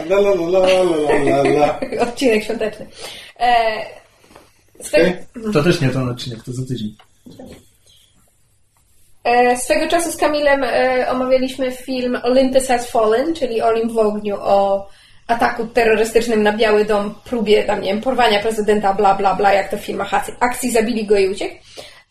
La 0.10 0.20
la 0.20 0.30
la 0.36 0.60
la 0.60 0.60
la 0.60 1.44
la 1.44 1.44
la. 1.44 1.80
Odcinek 2.08 2.44
świąteczny. 2.44 2.88
E, 3.40 3.76
swe, 4.82 4.98
Okej. 4.98 5.54
To 5.54 5.64
też 5.64 5.82
nie 5.82 5.90
ten 5.90 6.10
odcinek, 6.10 6.44
to 6.44 6.52
za 6.54 6.66
tydzień. 6.66 6.96
e, 9.24 9.58
swego 9.58 9.88
czasu 9.88 10.12
z 10.12 10.18
Kamilem 10.18 10.64
e, 10.64 11.08
omawialiśmy 11.12 11.72
film 11.72 12.20
Olympus 12.24 12.68
Has 12.68 12.90
Fallen, 12.92 13.36
czyli 13.36 13.62
Olimp 13.62 13.92
w 13.92 13.98
ogniu 13.98 14.38
o 14.40 14.88
ataku 15.30 15.68
terrorystycznym 15.68 16.44
na 16.44 16.54
Biały 16.58 16.86
Dom, 16.86 17.16
próbie 17.24 17.64
tam, 17.64 17.82
nie 17.82 17.94
wiem, 17.94 18.02
porwania 18.02 18.40
prezydenta, 18.40 18.94
bla, 18.94 19.16
bla, 19.16 19.36
bla, 19.36 19.54
jak 19.54 19.72
to 19.72 19.78
w 19.78 19.82
filmach 19.82 20.14
akcji, 20.40 20.72
zabili 20.72 21.06
go 21.06 21.18
i 21.18 21.30
uciekł. 21.30 21.56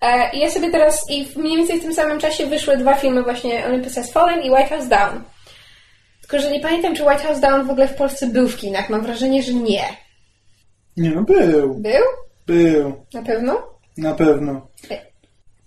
E, 0.00 0.30
I 0.32 0.40
ja 0.40 0.50
sobie 0.50 0.70
teraz, 0.70 1.10
i 1.10 1.28
mniej 1.36 1.56
więcej 1.56 1.80
w 1.80 1.82
tym 1.82 1.94
samym 1.94 2.20
czasie 2.20 2.46
wyszły 2.46 2.76
dwa 2.76 2.94
filmy 2.94 3.22
właśnie 3.22 3.66
Olympus 3.66 3.94
Has 3.94 4.12
Fallen 4.12 4.42
i 4.42 4.50
White 4.50 4.68
House 4.68 4.88
Down. 4.88 5.22
Tylko, 6.20 6.38
że 6.38 6.50
nie 6.50 6.60
pamiętam, 6.60 6.94
czy 6.94 7.04
White 7.04 7.22
House 7.22 7.40
Down 7.40 7.66
w 7.66 7.70
ogóle 7.70 7.88
w 7.88 7.94
Polsce 7.94 8.26
był 8.26 8.48
w 8.48 8.56
kinach. 8.56 8.90
Mam 8.90 9.02
wrażenie, 9.02 9.42
że 9.42 9.54
nie. 9.54 9.84
Nie 10.96 11.10
no, 11.10 11.22
był. 11.22 11.74
Był? 11.74 12.04
Był. 12.46 13.04
Na 13.14 13.22
pewno? 13.22 13.62
Na 13.96 14.14
pewno. 14.14 14.68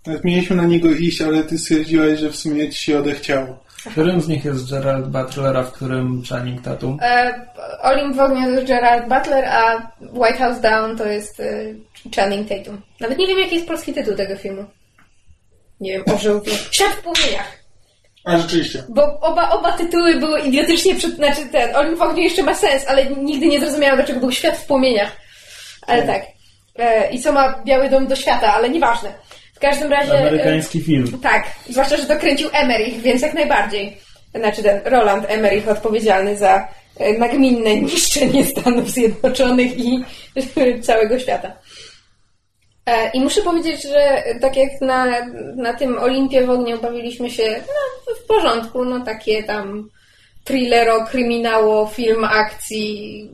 Nawet 0.05 0.23
mieliśmy 0.23 0.55
na 0.55 0.65
niego 0.65 0.89
iść, 0.91 1.21
ale 1.21 1.43
ty 1.43 1.57
stwierdziłaś, 1.57 2.19
że 2.19 2.31
w 2.31 2.35
sumie 2.35 2.69
ci 2.69 2.83
się 2.83 2.99
odechciało. 2.99 3.63
Którym 3.89 4.21
z 4.21 4.27
nich 4.27 4.45
jest 4.45 4.69
Gerald 4.69 5.07
Butler, 5.07 5.57
a 5.57 5.63
w 5.63 5.71
którym 5.71 6.23
Channing 6.29 6.61
Tatum? 6.61 6.97
E, 7.01 7.45
Olim 7.81 8.13
w 8.13 8.19
ogniu 8.19 8.43
to 8.43 8.49
jest 8.49 8.67
Gerard 8.67 9.07
Butler, 9.07 9.45
a 9.45 9.91
White 10.13 10.37
House 10.37 10.61
Down 10.61 10.97
to 10.97 11.05
jest 11.05 11.39
e, 11.39 11.43
Channing 12.15 12.49
Tatum. 12.49 12.81
Nawet 12.99 13.17
nie 13.17 13.27
wiem, 13.27 13.39
jaki 13.39 13.55
jest 13.55 13.67
polski 13.67 13.93
tytuł 13.93 14.15
tego 14.15 14.35
filmu. 14.35 14.65
Nie 15.79 15.91
wiem, 15.91 16.03
orzeł. 16.15 16.41
Świat 16.71 16.91
w 16.91 17.01
płomieniach. 17.01 17.61
A 18.25 18.37
rzeczywiście. 18.37 18.83
Bo 18.89 19.19
oba, 19.19 19.49
oba 19.49 19.71
tytuły 19.71 20.15
były 20.15 20.39
idiotycznie 20.39 20.95
przed... 20.95 21.15
Znaczy 21.15 21.45
ten, 21.51 21.75
Olim 21.75 21.95
w 21.95 22.01
ogniu 22.01 22.23
jeszcze 22.23 22.43
ma 22.43 22.55
sens, 22.55 22.87
ale 22.87 23.05
nigdy 23.05 23.47
nie 23.47 23.59
zrozumiałam, 23.59 23.97
dlaczego 23.97 24.19
był 24.19 24.31
Świat 24.31 24.57
w 24.57 24.65
płomieniach. 24.65 25.11
Ale 25.87 26.03
tak. 26.03 26.21
E, 26.75 27.11
I 27.11 27.19
co 27.19 27.31
ma 27.31 27.63
Biały 27.65 27.89
Dom 27.89 28.07
do 28.07 28.15
świata, 28.15 28.53
ale 28.53 28.69
nieważne. 28.69 29.13
Każdym 29.61 29.91
razie... 29.91 30.19
Amerykański 30.19 30.81
film. 30.81 31.19
tak, 31.21 31.43
zwłaszcza, 31.69 31.97
że 31.97 32.05
to 32.05 32.17
kręcił 32.17 32.49
Emmerich, 32.53 33.01
więc 33.01 33.21
jak 33.21 33.33
najbardziej. 33.33 33.97
Znaczy 34.35 34.63
ten 34.63 34.81
Roland 34.85 35.25
Emmerich 35.27 35.67
odpowiedzialny 35.67 36.37
za 36.37 36.67
e, 36.99 37.13
nagminne 37.17 37.75
niszczenie 37.81 38.45
Stanów 38.45 38.89
Zjednoczonych 38.89 39.79
i 39.79 40.03
całego 40.87 41.19
świata. 41.19 41.53
E, 42.85 43.11
I 43.11 43.19
muszę 43.19 43.41
powiedzieć, 43.41 43.83
że 43.83 44.23
tak 44.41 44.57
jak 44.57 44.81
na, 44.81 45.25
na 45.55 45.73
tym 45.73 45.99
Olimpie 45.99 46.45
w 46.45 46.49
ogniu 46.49 46.81
bawiliśmy 46.81 47.29
się 47.29 47.61
no, 48.07 48.15
w 48.15 48.27
porządku, 48.27 48.85
no 48.85 49.05
takie 49.05 49.43
tam 49.43 49.89
thrillero, 50.43 51.05
kryminało, 51.05 51.87
film 51.87 52.23
akcji. 52.23 53.29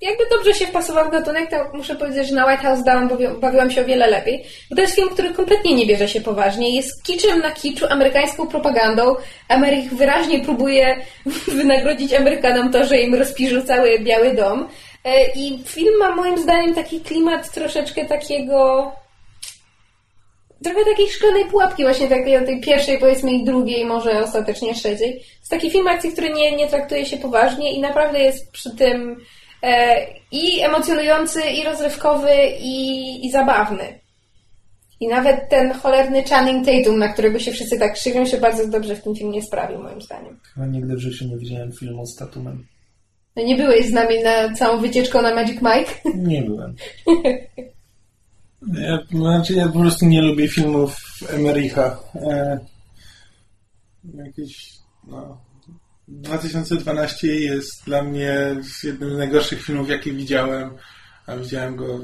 Jakby 0.00 0.24
dobrze 0.30 0.54
się 0.54 0.66
wpasował 0.66 1.08
w 1.08 1.10
gatunek, 1.10 1.50
to 1.50 1.56
muszę 1.76 1.94
powiedzieć, 1.94 2.28
że 2.28 2.34
na 2.34 2.46
White 2.46 2.62
House 2.62 2.80
bawi- 2.80 3.40
bawiłam 3.40 3.70
się 3.70 3.80
o 3.80 3.84
wiele 3.84 4.06
lepiej. 4.06 4.44
Bo 4.70 4.76
to 4.76 4.82
jest 4.82 4.94
film, 4.94 5.08
który 5.08 5.30
kompletnie 5.34 5.74
nie 5.74 5.86
bierze 5.86 6.08
się 6.08 6.20
poważnie. 6.20 6.76
Jest 6.76 7.02
kiczem 7.02 7.38
na 7.38 7.50
kiczu, 7.50 7.86
amerykańską 7.88 8.46
propagandą. 8.46 9.16
Ameryk 9.48 9.94
wyraźnie 9.94 10.40
próbuje 10.40 10.96
wynagrodzić 11.58 12.14
Amerykanom 12.14 12.72
to, 12.72 12.84
że 12.86 13.00
im 13.00 13.14
rozpiszą 13.14 13.62
cały 13.62 13.98
Biały 13.98 14.34
Dom. 14.34 14.68
E, 15.04 15.32
I 15.34 15.62
film 15.66 15.98
ma 15.98 16.14
moim 16.14 16.38
zdaniem 16.38 16.74
taki 16.74 17.00
klimat 17.00 17.52
troszeczkę 17.52 18.04
takiego 18.04 18.92
trochę 20.64 20.84
takiej 20.84 21.08
szklanej 21.08 21.44
pułapki, 21.44 21.82
właśnie 21.82 22.08
takiej 22.08 22.46
tej 22.46 22.60
pierwszej, 22.60 22.98
powiedzmy 22.98 23.32
i 23.32 23.44
drugiej, 23.44 23.84
może 23.84 24.20
ostatecznie 24.20 24.74
trzeciej. 24.74 25.12
To 25.12 25.18
jest 25.18 25.50
taki 25.50 25.70
film 25.70 25.88
akcji, 25.88 26.12
który 26.12 26.30
nie, 26.30 26.56
nie 26.56 26.68
traktuje 26.68 27.06
się 27.06 27.16
poważnie 27.16 27.72
i 27.72 27.80
naprawdę 27.80 28.20
jest 28.20 28.52
przy 28.52 28.76
tym 28.76 29.20
i 30.32 30.60
emocjonujący, 30.60 31.40
i 31.42 31.64
rozrywkowy, 31.64 32.30
i, 32.60 33.26
i 33.26 33.30
zabawny. 33.30 34.00
I 35.00 35.08
nawet 35.08 35.48
ten 35.48 35.72
cholerny 35.72 36.22
Channing 36.24 36.66
Tatum, 36.66 36.98
na 36.98 37.08
którego 37.08 37.38
się 37.38 37.52
wszyscy 37.52 37.78
tak 37.78 37.94
krzywią, 37.94 38.26
się 38.26 38.36
bardzo 38.36 38.68
dobrze 38.68 38.96
w 38.96 39.02
tym 39.02 39.14
filmie 39.14 39.42
sprawił, 39.42 39.82
moim 39.82 40.02
zdaniem. 40.02 40.40
Chyba 40.54 40.66
nigdy 40.66 40.96
w 40.96 40.98
życiu 40.98 41.24
nie 41.24 41.36
widziałem 41.36 41.72
filmu 41.72 42.06
z 42.06 42.16
Tatumem. 42.16 42.66
No 43.36 43.42
nie 43.42 43.56
byłeś 43.56 43.86
z 43.86 43.92
nami 43.92 44.22
na 44.22 44.54
całą 44.54 44.80
wycieczką 44.80 45.22
na 45.22 45.34
Magic 45.34 45.60
Mike? 45.62 46.14
Nie 46.14 46.42
byłem. 46.42 46.74
Ja, 48.78 48.98
znaczy 49.10 49.54
ja 49.54 49.68
po 49.68 49.78
prostu 49.78 50.06
nie 50.06 50.22
lubię 50.22 50.48
filmów 50.48 50.96
Emericha. 51.28 51.98
E, 52.14 52.58
jakieś, 54.14 54.72
no... 55.08 55.40
2012 56.10 57.26
jest 57.26 57.84
dla 57.84 58.02
mnie 58.02 58.56
jednym 58.84 59.14
z 59.14 59.18
najgorszych 59.18 59.62
filmów, 59.62 59.88
jakie 59.88 60.12
widziałem, 60.12 60.76
a 61.26 61.36
widziałem 61.36 61.76
go 61.76 62.00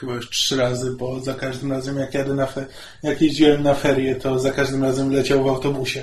chyba 0.00 0.14
już 0.14 0.30
trzy 0.30 0.56
razy, 0.56 0.90
bo 0.98 1.20
za 1.20 1.34
każdym 1.34 1.72
razem 1.72 1.96
jak 1.98 2.14
jadę 2.14 2.34
na 2.34 2.46
fe- 2.46 2.66
jak 3.02 3.22
jeździłem 3.22 3.62
na 3.62 3.74
ferie, 3.74 4.14
to 4.16 4.38
za 4.38 4.50
każdym 4.50 4.82
razem 4.84 5.12
leciał 5.12 5.44
w 5.44 5.48
autobusie 5.48 6.02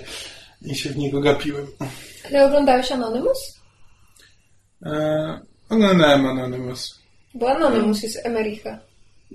i 0.61 0.75
się 0.75 0.89
w 0.89 0.97
niego 0.97 1.21
gapiłem. 1.21 1.67
Ale 2.29 2.45
oglądałeś 2.45 2.91
Anonymous? 2.91 3.59
E, 4.85 5.39
oglądałem 5.69 6.25
Anonymous. 6.25 6.99
Bo 7.33 7.51
Anonymous 7.51 8.03
jest 8.03 8.25
Emericha. 8.25 8.79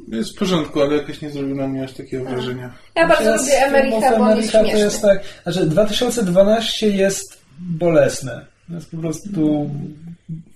Jest 0.09 0.37
w 0.37 0.39
porządku, 0.39 0.83
ale 0.83 0.97
jakoś 0.97 1.21
nie 1.21 1.31
zrobił 1.31 1.55
na 1.57 1.69
mnie 1.69 1.85
aż 1.85 1.93
takiego 1.93 2.25
wrażenia. 2.25 2.73
Ja 2.95 3.09
bardzo 3.09 3.37
lubię 3.37 3.83
filmów 3.83 4.05
bo 4.19 4.43
śmieszny. 4.43 4.71
to 4.71 4.79
jest 4.79 5.03
tak, 5.03 5.21
znaczy 5.43 5.67
2012 5.67 6.89
jest 6.89 7.39
bolesne. 7.59 8.47
To 8.69 8.75
jest 8.75 8.91
po 8.91 8.97
prostu... 8.97 9.71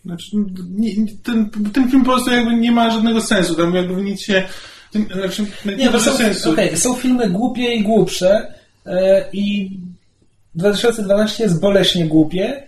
Znaczy, 0.05 0.31
nie, 0.71 0.91
ten, 1.25 1.51
ten 1.73 1.91
film 1.91 2.05
po 2.05 2.11
prostu 2.11 2.31
jakby 2.31 2.55
nie 2.55 2.73
ma 2.73 2.91
żadnego 2.91 3.21
sensu. 3.21 3.55
Tam 3.55 3.75
jakby 3.75 4.03
nic 4.03 4.23
się. 4.23 4.43
Ten, 4.93 5.07
znaczy, 5.15 5.47
nie, 5.65 5.77
Nie, 5.77 5.91
ma 5.91 6.01
są, 6.01 6.13
sensu. 6.13 6.51
okej, 6.53 6.77
są 6.77 6.95
filmy 6.95 7.31
głupie 7.31 7.75
i 7.75 7.83
głupsze 7.83 8.55
e, 8.87 9.25
i 9.33 9.71
2012 10.55 11.45
jest 11.45 11.61
boleśnie 11.61 12.07
głupie. 12.07 12.63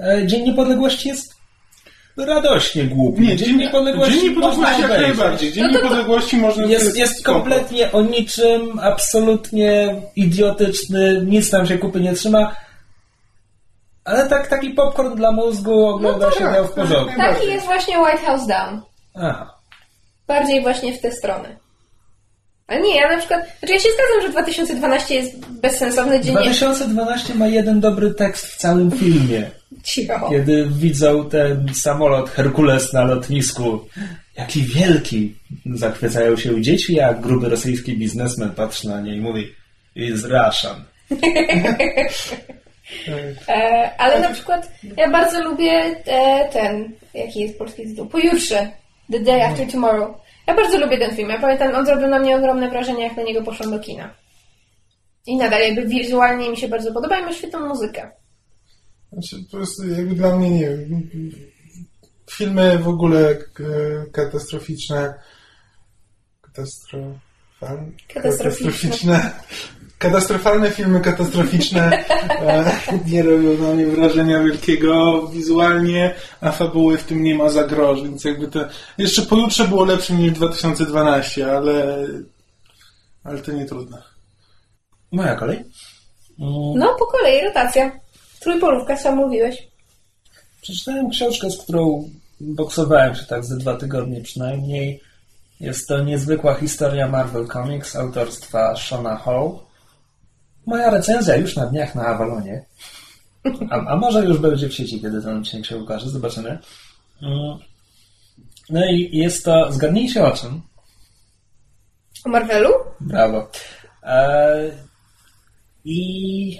E, 0.00 0.26
Dzień 0.26 0.44
Niepodległości 0.44 1.08
jest 1.08 1.35
radośnie 2.16 2.84
głupi. 2.84 3.20
Nie, 3.22 3.36
Dzień 3.36 3.56
Niepodległości, 3.56 4.14
Dzień 4.14 4.28
Niepodległości 4.28 4.60
można 4.60 4.78
jak 4.78 4.90
obejrzeć. 4.90 5.18
najbardziej. 5.18 5.52
Dzień 5.52 5.64
No 5.64 5.70
Niepodległości 5.70 6.36
można 6.36 6.64
Jest, 6.66 6.96
jest 6.96 7.20
spoko. 7.20 7.32
kompletnie 7.34 7.92
o 7.92 8.02
niczym, 8.02 8.78
absolutnie 8.82 9.94
idiotyczny, 10.16 11.22
nic 11.26 11.50
tam 11.50 11.66
się 11.66 11.78
kupy 11.78 12.00
nie 12.00 12.12
trzyma. 12.14 12.56
Ale 14.04 14.28
tak, 14.28 14.46
taki 14.48 14.70
popcorn 14.70 15.14
dla 15.16 15.32
mózgu 15.32 15.86
ogląda 15.86 16.26
No 16.26 16.32
się 16.32 16.44
tak, 16.44 16.62
w 16.64 16.66
tak, 16.66 16.74
porządku. 16.74 17.16
tak. 17.16 17.34
Taki 17.36 17.46
jest 17.50 17.66
właśnie 17.66 17.98
White 17.98 18.18
House 18.26 18.46
Down. 18.46 18.80
Aha. 19.14 19.54
Bardziej 20.26 20.62
właśnie 20.62 20.92
w 20.92 21.00
tę 21.00 21.12
stronę. 21.12 21.56
Ale 22.66 22.80
nie, 22.80 22.96
ja 22.96 23.08
na 23.08 23.18
przykład... 23.18 23.40
Znaczy 23.58 23.74
ja 23.74 23.80
się 23.80 23.88
zgadzam, 23.88 24.22
że 24.22 24.28
2012 24.28 25.14
jest 25.14 25.46
bezsensowny 25.46 26.20
dzień. 26.20 26.34
2012 26.34 27.34
ma 27.34 27.46
jeden 27.46 27.80
dobry 27.80 28.14
tekst 28.14 28.46
w 28.46 28.56
całym 28.56 28.90
filmie. 28.90 29.50
Cicho. 29.82 30.30
Kiedy 30.30 30.66
widzą 30.70 31.28
ten 31.28 31.74
samolot 31.74 32.30
Herkules 32.30 32.92
na 32.92 33.04
lotnisku. 33.04 33.80
Jaki 34.36 34.62
wielki! 34.62 35.36
Zachwycają 35.74 36.36
się 36.36 36.62
dzieci, 36.62 37.00
a 37.00 37.14
gruby 37.14 37.48
rosyjski 37.48 37.96
biznesmen 37.96 38.50
patrzy 38.50 38.88
na 38.88 39.00
nie 39.00 39.16
i 39.16 39.20
mówi 39.20 39.54
Is 39.96 40.24
Russian. 40.24 40.84
E, 43.48 43.90
ale 43.98 44.20
na 44.20 44.30
przykład 44.30 44.72
ja 44.96 45.10
bardzo 45.10 45.44
lubię 45.44 45.72
e, 46.06 46.48
ten... 46.52 46.92
Jaki 47.14 47.40
jest 47.40 47.58
polski 47.58 47.86
tytuł? 47.86 48.06
Pojutrze. 48.06 48.68
The 49.12 49.20
Day 49.20 49.44
After 49.44 49.72
Tomorrow. 49.72 50.25
Ja 50.46 50.54
bardzo 50.54 50.78
lubię 50.78 50.98
ten 50.98 51.16
film. 51.16 51.28
Ja 51.28 51.40
pamiętam, 51.40 51.74
on 51.74 51.86
zrobił 51.86 52.08
na 52.08 52.18
mnie 52.18 52.36
ogromne 52.36 52.70
wrażenie, 52.70 53.04
jak 53.04 53.16
na 53.16 53.22
niego 53.22 53.42
poszłam 53.42 53.70
do 53.70 53.78
kina. 53.78 54.14
I 55.26 55.36
nadal 55.36 55.60
jakby 55.60 55.86
wizualnie 55.86 56.50
mi 56.50 56.56
się 56.56 56.68
bardzo 56.68 56.92
podoba 56.92 57.18
i 57.18 57.22
ma 57.22 57.32
świetną 57.32 57.68
muzykę. 57.68 58.10
Znaczy, 59.12 59.44
po 59.50 59.56
prostu 59.56 59.88
jakby 59.88 60.14
dla 60.14 60.36
mnie, 60.36 60.50
nie 60.50 60.66
wiem, 60.66 61.08
filmy 62.30 62.78
w 62.78 62.88
ogóle 62.88 63.30
e, 63.30 63.36
katastroficzne, 64.12 65.14
katastrofalne, 66.40 67.92
Katastroficzne. 68.14 69.30
Katastrofalne 69.98 70.70
filmy 70.70 71.00
katastroficzne 71.00 72.04
e, 72.30 72.72
nie 73.10 73.22
robią 73.22 73.58
na 73.58 73.74
mnie 73.74 73.86
wrażenia 73.86 74.42
wielkiego 74.42 75.22
wizualnie, 75.28 76.14
a 76.40 76.52
fabuły 76.52 76.98
w 76.98 77.04
tym 77.04 77.22
nie 77.22 77.34
ma 77.34 77.48
za 77.48 77.64
grosz, 77.64 78.02
więc 78.02 78.24
jakby 78.24 78.48
to, 78.48 78.60
jeszcze 78.98 79.22
pojutrze 79.22 79.68
było 79.68 79.84
lepsze 79.84 80.14
niż 80.14 80.32
2012, 80.32 81.52
ale, 81.52 82.06
ale 83.24 83.38
to 83.38 83.52
nie 83.52 83.64
trudno. 83.64 83.98
Moja 85.12 85.34
kolej. 85.34 85.56
Mm, 86.40 86.78
No, 86.78 86.94
po 86.98 87.06
kolei 87.06 87.44
rotacja. 87.44 88.00
Trójpolówka, 88.40 88.96
co 88.96 89.16
mówiłeś. 89.16 89.68
Przeczytałem 90.62 91.10
książkę, 91.10 91.50
z 91.50 91.58
którą 91.58 92.10
boksowałem 92.40 93.14
się 93.14 93.24
tak 93.24 93.44
ze 93.44 93.56
dwa 93.56 93.76
tygodnie 93.76 94.20
przynajmniej. 94.20 95.00
Jest 95.60 95.88
to 95.88 96.04
niezwykła 96.04 96.54
historia 96.54 97.08
Marvel 97.08 97.48
Comics 97.48 97.96
autorstwa 97.96 98.76
Shona 98.76 99.16
Hall. 99.16 99.65
Moja 100.66 100.90
recenzja 100.90 101.36
już 101.36 101.56
na 101.56 101.66
dniach 101.66 101.94
na 101.94 102.06
Avalonie. 102.06 102.64
A, 103.70 103.86
a 103.86 103.96
może 103.96 104.24
już 104.24 104.38
będzie 104.38 104.68
w 104.68 104.74
sieci, 104.74 105.00
kiedy 105.00 105.22
ten 105.22 105.38
odcinek 105.38 105.66
się 105.66 105.76
ukaże. 105.76 106.10
Zobaczymy. 106.10 106.58
Mm. 107.22 107.58
No 108.70 108.86
i 108.86 109.10
jest 109.12 109.44
to... 109.44 109.72
Zgadnijcie 109.72 110.24
o 110.24 110.30
czym. 110.30 110.62
O 112.24 112.28
Marvelu? 112.28 112.70
Brawo. 113.00 113.50
E, 114.02 114.70
I... 115.84 116.58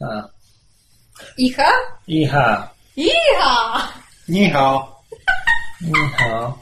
A. 0.00 0.28
Icha? 1.38 1.70
Iha. 2.06 2.70
Iha! 2.96 3.88
Niha. 4.28 4.86
Aha. 5.94 6.54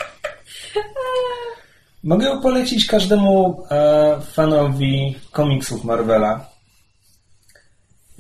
Mogę 2.05 2.41
polecić 2.43 2.87
każdemu 2.87 3.67
e, 3.71 4.21
fanowi 4.21 5.19
komiksów 5.33 5.85
Marvela. 5.85 6.52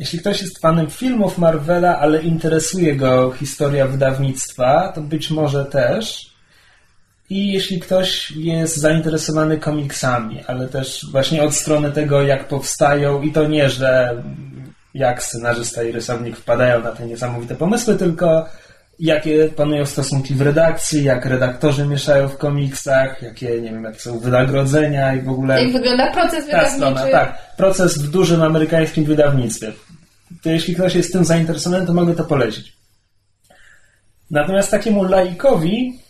Jeśli 0.03 0.19
ktoś 0.19 0.43
jest 0.43 0.59
fanem 0.59 0.91
filmów 0.91 1.39
Marvela, 1.39 1.99
ale 1.99 2.23
interesuje 2.23 2.97
go 2.97 3.33
historia 3.33 3.87
wydawnictwa, 3.87 4.93
to 4.95 5.01
być 5.01 5.31
może 5.31 5.65
też. 5.65 6.33
I 7.31 7.53
jeśli 7.53 7.81
ktoś 7.81 8.31
jest 8.31 8.77
zainteresowany 8.77 9.59
komiksami, 9.59 10.41
ale 10.47 10.69
też 10.69 11.07
właśnie 11.13 11.43
od 11.43 11.55
strony 11.55 11.93
tego, 11.93 12.23
jak 12.23 12.49
powstają, 12.49 13.23
i 13.23 13.33
to 13.33 13.49
nie, 13.49 13.71
że 13.71 14.23
jak 14.95 15.23
scenarzysta 15.23 15.83
i 15.83 15.93
rysownik 15.93 16.37
wpadają 16.37 16.83
na 16.83 16.93
te 16.93 17.07
niesamowite 17.07 17.55
pomysły, 17.55 17.97
tylko 17.97 18.47
jakie 19.03 19.49
panują 19.49 19.87
stosunki 19.87 20.35
w 20.35 20.41
redakcji, 20.41 21.05
jak 21.05 21.27
redaktorzy 21.27 21.87
mieszają 21.87 22.29
w 22.29 22.37
komiksach, 22.37 23.23
jakie, 23.23 23.61
nie 23.61 23.71
wiem, 23.71 23.85
jakie 23.85 23.99
są 23.99 24.19
wynagrodzenia 24.19 25.15
i 25.15 25.21
w 25.21 25.29
ogóle... 25.29 25.63
Jak 25.65 25.73
wygląda 25.73 26.13
proces 26.13 26.47
Ta 26.47 26.47
wydawniczy. 26.47 26.77
strona, 26.77 27.07
tak. 27.07 27.57
Proces 27.57 27.99
w 27.99 28.11
dużym 28.11 28.43
amerykańskim 28.43 29.05
wydawnictwie. 29.05 29.73
To 30.43 30.51
jeśli 30.51 30.75
ktoś 30.75 30.95
jest 30.95 31.13
tym 31.13 31.25
zainteresowany, 31.25 31.87
to 31.87 31.95
mogę 31.95 32.15
to 32.15 32.25
polecić. 32.25 32.73
Natomiast 34.31 34.71
takiemu 34.71 35.05
laikowi 35.05 36.01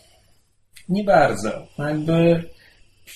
nie 0.88 1.04
bardzo. 1.04 1.66
Jakby 1.78 2.44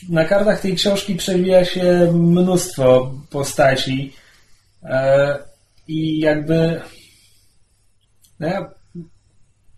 na 0.09 0.25
kartach 0.25 0.61
tej 0.61 0.75
książki 0.77 1.17
przewija 1.17 1.65
się 1.65 2.12
mnóstwo 2.15 3.15
postaci 3.31 4.12
e, 4.83 5.39
i 5.89 6.19
jakby 6.19 6.81
no 8.41 8.47
ja, 8.47 8.76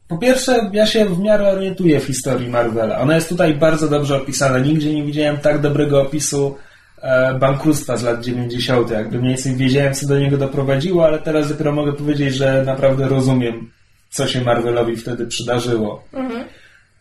po 0.09 0.19
pierwsze 0.19 0.71
ja 0.73 0.87
się 0.87 1.05
w 1.05 1.19
miarę 1.19 1.49
orientuję 1.49 2.01
w 2.01 2.05
historii 2.05 2.49
Marvela. 2.49 2.99
Ona 2.99 3.15
jest 3.15 3.29
tutaj 3.29 3.55
bardzo 3.55 3.89
dobrze 3.89 4.17
opisana. 4.17 4.59
Nigdzie 4.59 4.95
nie 4.95 5.03
widziałem 5.03 5.39
tak 5.39 5.61
dobrego 5.61 6.03
opisu 6.03 6.57
e, 7.03 7.35
bankructwa 7.35 7.97
z 7.97 8.03
lat 8.03 8.25
90. 8.25 8.91
Jakby 8.91 9.19
mniej 9.19 9.31
więcej 9.31 9.57
wiedziałem, 9.57 9.95
co 9.95 10.07
do 10.07 10.19
niego 10.19 10.37
doprowadziło, 10.37 11.05
ale 11.05 11.19
teraz 11.19 11.49
dopiero 11.49 11.73
mogę 11.73 11.93
powiedzieć, 11.93 12.35
że 12.35 12.65
naprawdę 12.65 13.09
rozumiem, 13.09 13.71
co 14.11 14.27
się 14.27 14.41
Marvelowi 14.41 14.97
wtedy 14.97 15.27
przydarzyło. 15.27 16.05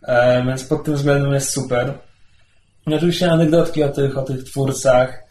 E, 0.03 0.45
więc 0.45 0.63
pod 0.63 0.83
tym 0.83 0.95
względem 0.95 1.33
jest 1.33 1.49
super. 1.49 1.93
I 2.87 2.93
oczywiście 2.93 3.31
anegdotki 3.31 3.83
o 3.83 3.89
tych, 3.89 4.17
o 4.17 4.23
tych 4.23 4.43
twórcach 4.43 5.23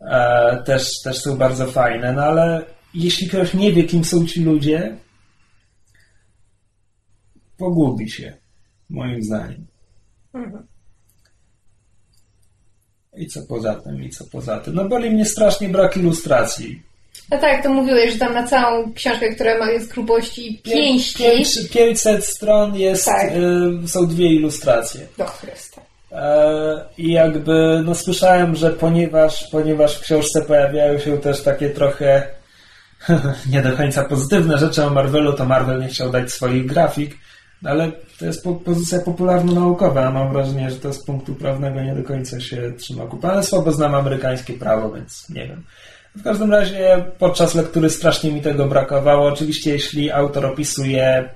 e, 0.00 0.62
też, 0.66 1.02
też 1.04 1.18
są 1.18 1.36
bardzo 1.36 1.66
fajne, 1.66 2.12
no 2.12 2.22
ale 2.22 2.62
jeśli 2.94 3.28
ktoś 3.28 3.54
nie 3.54 3.72
wie, 3.72 3.84
kim 3.84 4.04
są 4.04 4.26
ci 4.26 4.44
ludzie, 4.44 4.96
pogubi 7.58 8.10
się, 8.10 8.32
moim 8.90 9.22
zdaniem. 9.22 9.66
I 13.16 13.26
co 13.26 13.42
poza 13.48 13.74
tym, 13.74 14.04
i 14.04 14.10
co 14.10 14.24
poza 14.32 14.58
tym. 14.60 14.74
No 14.74 14.88
boli 14.88 15.10
mnie 15.10 15.24
strasznie 15.24 15.68
brak 15.68 15.96
ilustracji. 15.96 16.82
No 17.30 17.38
tak, 17.38 17.62
to 17.62 17.72
mówiłeś, 17.72 18.12
że 18.12 18.18
tam 18.18 18.34
na 18.34 18.46
całą 18.46 18.92
książkę, 18.92 19.34
która 19.34 19.58
ma 19.58 19.70
jest 19.70 19.92
grubości 19.92 20.60
pięści. 20.64 21.22
Pięć- 21.24 21.68
500 21.72 22.24
stron 22.26 22.74
jest, 22.76 23.04
Tak. 23.04 23.32
y, 23.84 23.88
są 23.88 24.06
dwie 24.06 24.32
ilustracje. 24.32 25.06
Do 25.18 25.24
Chrysta. 25.26 25.80
E, 26.12 26.84
I 26.98 27.12
jakby, 27.12 27.82
no 27.84 27.94
słyszałem, 27.94 28.56
że 28.56 28.70
ponieważ, 28.70 29.44
ponieważ 29.52 29.96
w 29.98 30.00
książce 30.00 30.42
pojawiają 30.42 30.98
się 30.98 31.18
też 31.18 31.42
takie 31.42 31.70
trochę 31.70 32.28
nie 33.52 33.62
do 33.62 33.76
końca 33.76 34.04
pozytywne 34.04 34.58
rzeczy 34.58 34.84
o 34.84 34.90
Marvelu, 34.90 35.32
to 35.32 35.44
Marvel 35.44 35.80
nie 35.80 35.88
chciał 35.88 36.10
dać 36.10 36.32
swoich 36.32 36.66
grafik, 36.66 37.16
ale 37.64 37.92
to 38.18 38.26
jest 38.26 38.44
po, 38.44 38.54
pozycja 38.54 38.98
popularno-naukowa, 39.00 40.06
a 40.06 40.10
mam 40.10 40.32
wrażenie, 40.32 40.70
że 40.70 40.76
to 40.76 40.92
z 40.92 41.04
punktu 41.04 41.34
prawnego 41.34 41.82
nie 41.82 41.94
do 41.94 42.04
końca 42.04 42.40
się 42.40 42.72
trzyma 42.78 43.06
kupy, 43.06 43.28
ale 43.28 43.42
słabo 43.42 43.72
znam 43.72 43.94
amerykańskie 43.94 44.54
prawo, 44.54 44.92
więc 44.92 45.28
nie 45.28 45.48
wiem. 45.48 45.64
W 46.16 46.22
każdym 46.22 46.50
razie 46.50 47.04
podczas 47.18 47.54
lektury 47.54 47.90
strasznie 47.90 48.32
mi 48.32 48.42
tego 48.42 48.66
brakowało. 48.66 49.28
Oczywiście 49.28 49.70
jeśli 49.70 50.10
autor 50.10 50.46
opisuje 50.46 51.28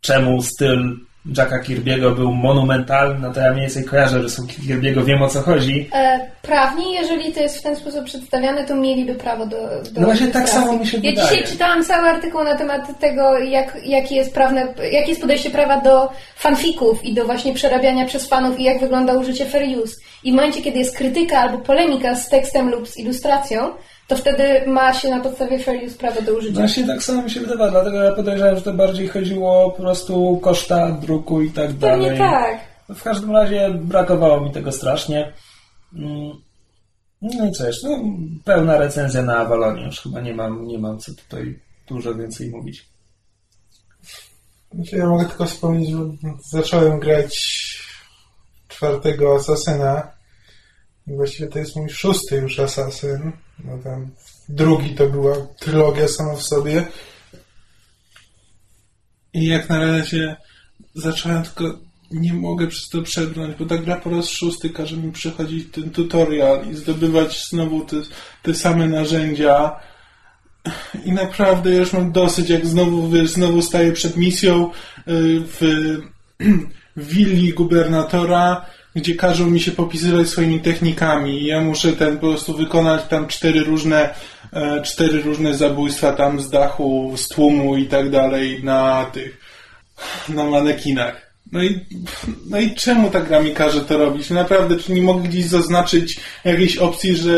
czemu 0.00 0.42
styl 0.42 0.96
Jacka 1.36 1.58
Kirby'ego 1.62 2.14
był 2.14 2.32
monumentalny, 2.34 3.18
no 3.20 3.32
to 3.32 3.40
ja 3.40 3.50
mniej 3.50 3.60
więcej 3.62 3.84
kojarzę 3.84 4.18
rysunki 4.22 4.62
Kirby'ego, 4.62 5.04
wiem 5.04 5.22
o 5.22 5.28
co 5.28 5.40
chodzi. 5.42 5.88
E, 5.94 6.20
prawni, 6.42 6.92
jeżeli 6.92 7.32
to 7.32 7.40
jest 7.40 7.58
w 7.58 7.62
ten 7.62 7.76
sposób 7.76 8.04
przedstawiane, 8.04 8.64
to 8.64 8.74
mieliby 8.76 9.14
prawo 9.14 9.46
do. 9.46 9.56
do 9.92 10.00
No 10.00 10.06
właśnie 10.06 10.26
tak 10.28 10.48
samo 10.48 10.72
mi 10.72 10.86
się 10.86 10.98
Ja 11.02 11.10
wydaje. 11.10 11.28
dzisiaj 11.28 11.44
czytałam 11.52 11.84
cały 11.84 12.08
artykuł 12.08 12.44
na 12.44 12.54
temat 12.54 12.98
tego, 13.00 13.38
jak, 13.38 13.78
jakie 13.84 14.14
jest 14.14 14.34
prawne, 14.34 14.66
jakie 14.92 15.08
jest 15.08 15.20
podejście 15.20 15.50
prawa 15.50 15.80
do 15.80 16.08
fanfików 16.36 17.04
i 17.04 17.14
do 17.14 17.24
właśnie 17.24 17.54
przerabiania 17.54 18.04
przez 18.04 18.28
fanów 18.28 18.60
i 18.60 18.64
jak 18.64 18.80
wygląda 18.80 19.12
użycie 19.12 19.46
fair 19.46 19.78
use. 19.78 19.96
I 20.24 20.32
w 20.32 20.34
momencie, 20.34 20.62
kiedy 20.62 20.78
jest 20.78 20.96
krytyka 20.96 21.38
albo 21.38 21.58
polemika 21.58 22.14
z 22.14 22.28
tekstem 22.28 22.70
lub 22.70 22.88
z 22.88 22.96
ilustracją, 22.96 23.70
to 24.08 24.16
wtedy 24.16 24.66
ma 24.66 24.94
się 24.94 25.10
na 25.10 25.20
podstawie 25.20 25.58
fair 25.58 25.84
use 25.84 25.98
prawo 25.98 26.22
do 26.22 26.34
użycia. 26.34 26.58
Właśnie 26.58 26.86
tak 26.86 27.02
samo 27.02 27.22
mi 27.22 27.30
się 27.30 27.40
wydawa, 27.40 27.70
dlatego 27.70 28.02
ja 28.02 28.12
podejrzewam, 28.12 28.56
że 28.56 28.62
to 28.62 28.72
bardziej 28.72 29.08
chodziło 29.08 29.70
po 29.70 29.82
prostu 29.82 30.40
koszta 30.42 30.90
druku 30.92 31.42
i 31.42 31.50
tak 31.50 31.72
dalej. 31.72 32.08
Pewnie 32.08 32.18
tak. 32.18 32.60
W 32.88 33.02
każdym 33.02 33.30
razie 33.30 33.70
brakowało 33.70 34.40
mi 34.40 34.52
tego 34.52 34.72
strasznie. 34.72 35.32
Mm. 35.94 36.32
No 37.22 37.48
i 37.48 37.52
cóż, 37.52 37.82
no, 37.82 38.00
pełna 38.44 38.78
recenzja 38.78 39.22
na 39.22 39.36
Avalonie, 39.36 39.84
już 39.84 40.00
chyba 40.00 40.20
nie 40.20 40.34
mam, 40.34 40.66
nie 40.66 40.78
mam 40.78 40.98
co 40.98 41.14
tutaj 41.14 41.60
dużo 41.88 42.14
więcej 42.14 42.50
mówić. 42.50 42.88
Znaczy, 44.74 44.96
ja 44.96 45.06
mogę 45.06 45.24
tylko 45.24 45.44
wspomnieć, 45.44 45.90
że 45.90 45.98
zacząłem 46.50 47.00
grać 47.00 47.36
czwartego 48.68 49.36
Asasyna. 49.36 50.15
I 51.06 51.16
właściwie 51.16 51.48
to 51.48 51.58
jest 51.58 51.76
mój 51.76 51.90
szósty 51.90 52.36
już 52.36 52.58
Asasyn. 52.58 53.32
No 53.64 53.78
tam 53.84 54.10
drugi 54.48 54.94
to 54.94 55.06
była 55.06 55.36
trylogia 55.60 56.08
sama 56.08 56.34
w 56.34 56.42
sobie. 56.42 56.86
I 59.34 59.46
jak 59.46 59.68
na 59.68 59.78
razie 59.78 60.36
zacząłem 60.94 61.42
tylko 61.42 61.78
nie 62.10 62.32
mogę 62.32 62.66
przez 62.66 62.88
to 62.88 63.02
przebrnąć, 63.02 63.56
bo 63.56 63.66
ta 63.66 63.78
gra 63.78 63.96
po 63.96 64.10
raz 64.10 64.28
szósty 64.28 64.70
każe 64.70 64.96
mi 64.96 65.12
przechodzić 65.12 65.72
ten 65.72 65.90
tutorial 65.90 66.70
i 66.70 66.74
zdobywać 66.74 67.48
znowu 67.48 67.84
te, 67.84 67.96
te 68.42 68.54
same 68.54 68.88
narzędzia. 68.88 69.80
I 71.04 71.12
naprawdę 71.12 71.70
już 71.70 71.92
mam 71.92 72.12
dosyć, 72.12 72.50
jak 72.50 72.66
znowu, 72.66 73.26
znowu 73.26 73.62
staję 73.62 73.92
przed 73.92 74.16
misją 74.16 74.70
y, 74.70 74.70
w, 75.40 75.58
w 76.96 77.06
willi 77.14 77.52
gubernatora, 77.52 78.66
gdzie 78.96 79.14
każą 79.14 79.50
mi 79.50 79.60
się 79.60 79.72
popisywać 79.72 80.28
swoimi 80.28 80.60
technikami. 80.60 81.46
Ja 81.46 81.60
muszę 81.60 81.92
ten 81.92 82.18
po 82.18 82.26
prostu 82.26 82.56
wykonać 82.56 83.02
tam 83.08 83.26
cztery 83.28 83.60
różne, 83.60 84.14
e, 84.52 84.82
cztery 84.82 85.22
różne 85.22 85.54
zabójstwa 85.54 86.12
tam 86.12 86.40
z 86.40 86.50
dachu, 86.50 87.12
z 87.16 87.28
tłumu 87.28 87.76
i 87.76 87.86
tak 87.86 88.10
dalej 88.10 88.64
na 88.64 89.04
tych, 89.04 89.40
na 90.28 90.44
manekinach. 90.44 91.26
No 91.52 91.62
i, 91.62 91.80
no 92.50 92.60
i 92.60 92.74
czemu 92.74 93.10
ta 93.10 93.20
gra 93.20 93.40
mi 93.40 93.54
każe 93.54 93.80
to 93.80 93.98
robić? 93.98 94.30
Naprawdę, 94.30 94.76
czy 94.76 94.92
nie 94.92 95.02
mogę 95.02 95.28
gdzieś 95.28 95.44
zaznaczyć 95.44 96.20
jakiejś 96.44 96.76
opcji, 96.76 97.16
że 97.16 97.32